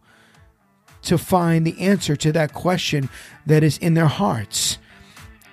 to 1.02 1.18
find 1.18 1.66
the 1.66 1.80
answer 1.80 2.16
to 2.16 2.32
that 2.32 2.52
question 2.52 3.08
that 3.46 3.62
is 3.62 3.78
in 3.78 3.94
their 3.94 4.06
hearts. 4.06 4.78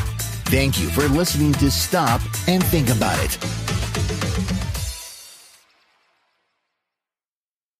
Thank 0.49 0.79
you 0.79 0.87
for 0.87 1.09
listening 1.09 1.51
to 1.55 1.69
Stop 1.69 2.21
and 2.47 2.63
Think 2.63 2.89
About 2.89 3.19
It. 3.21 4.16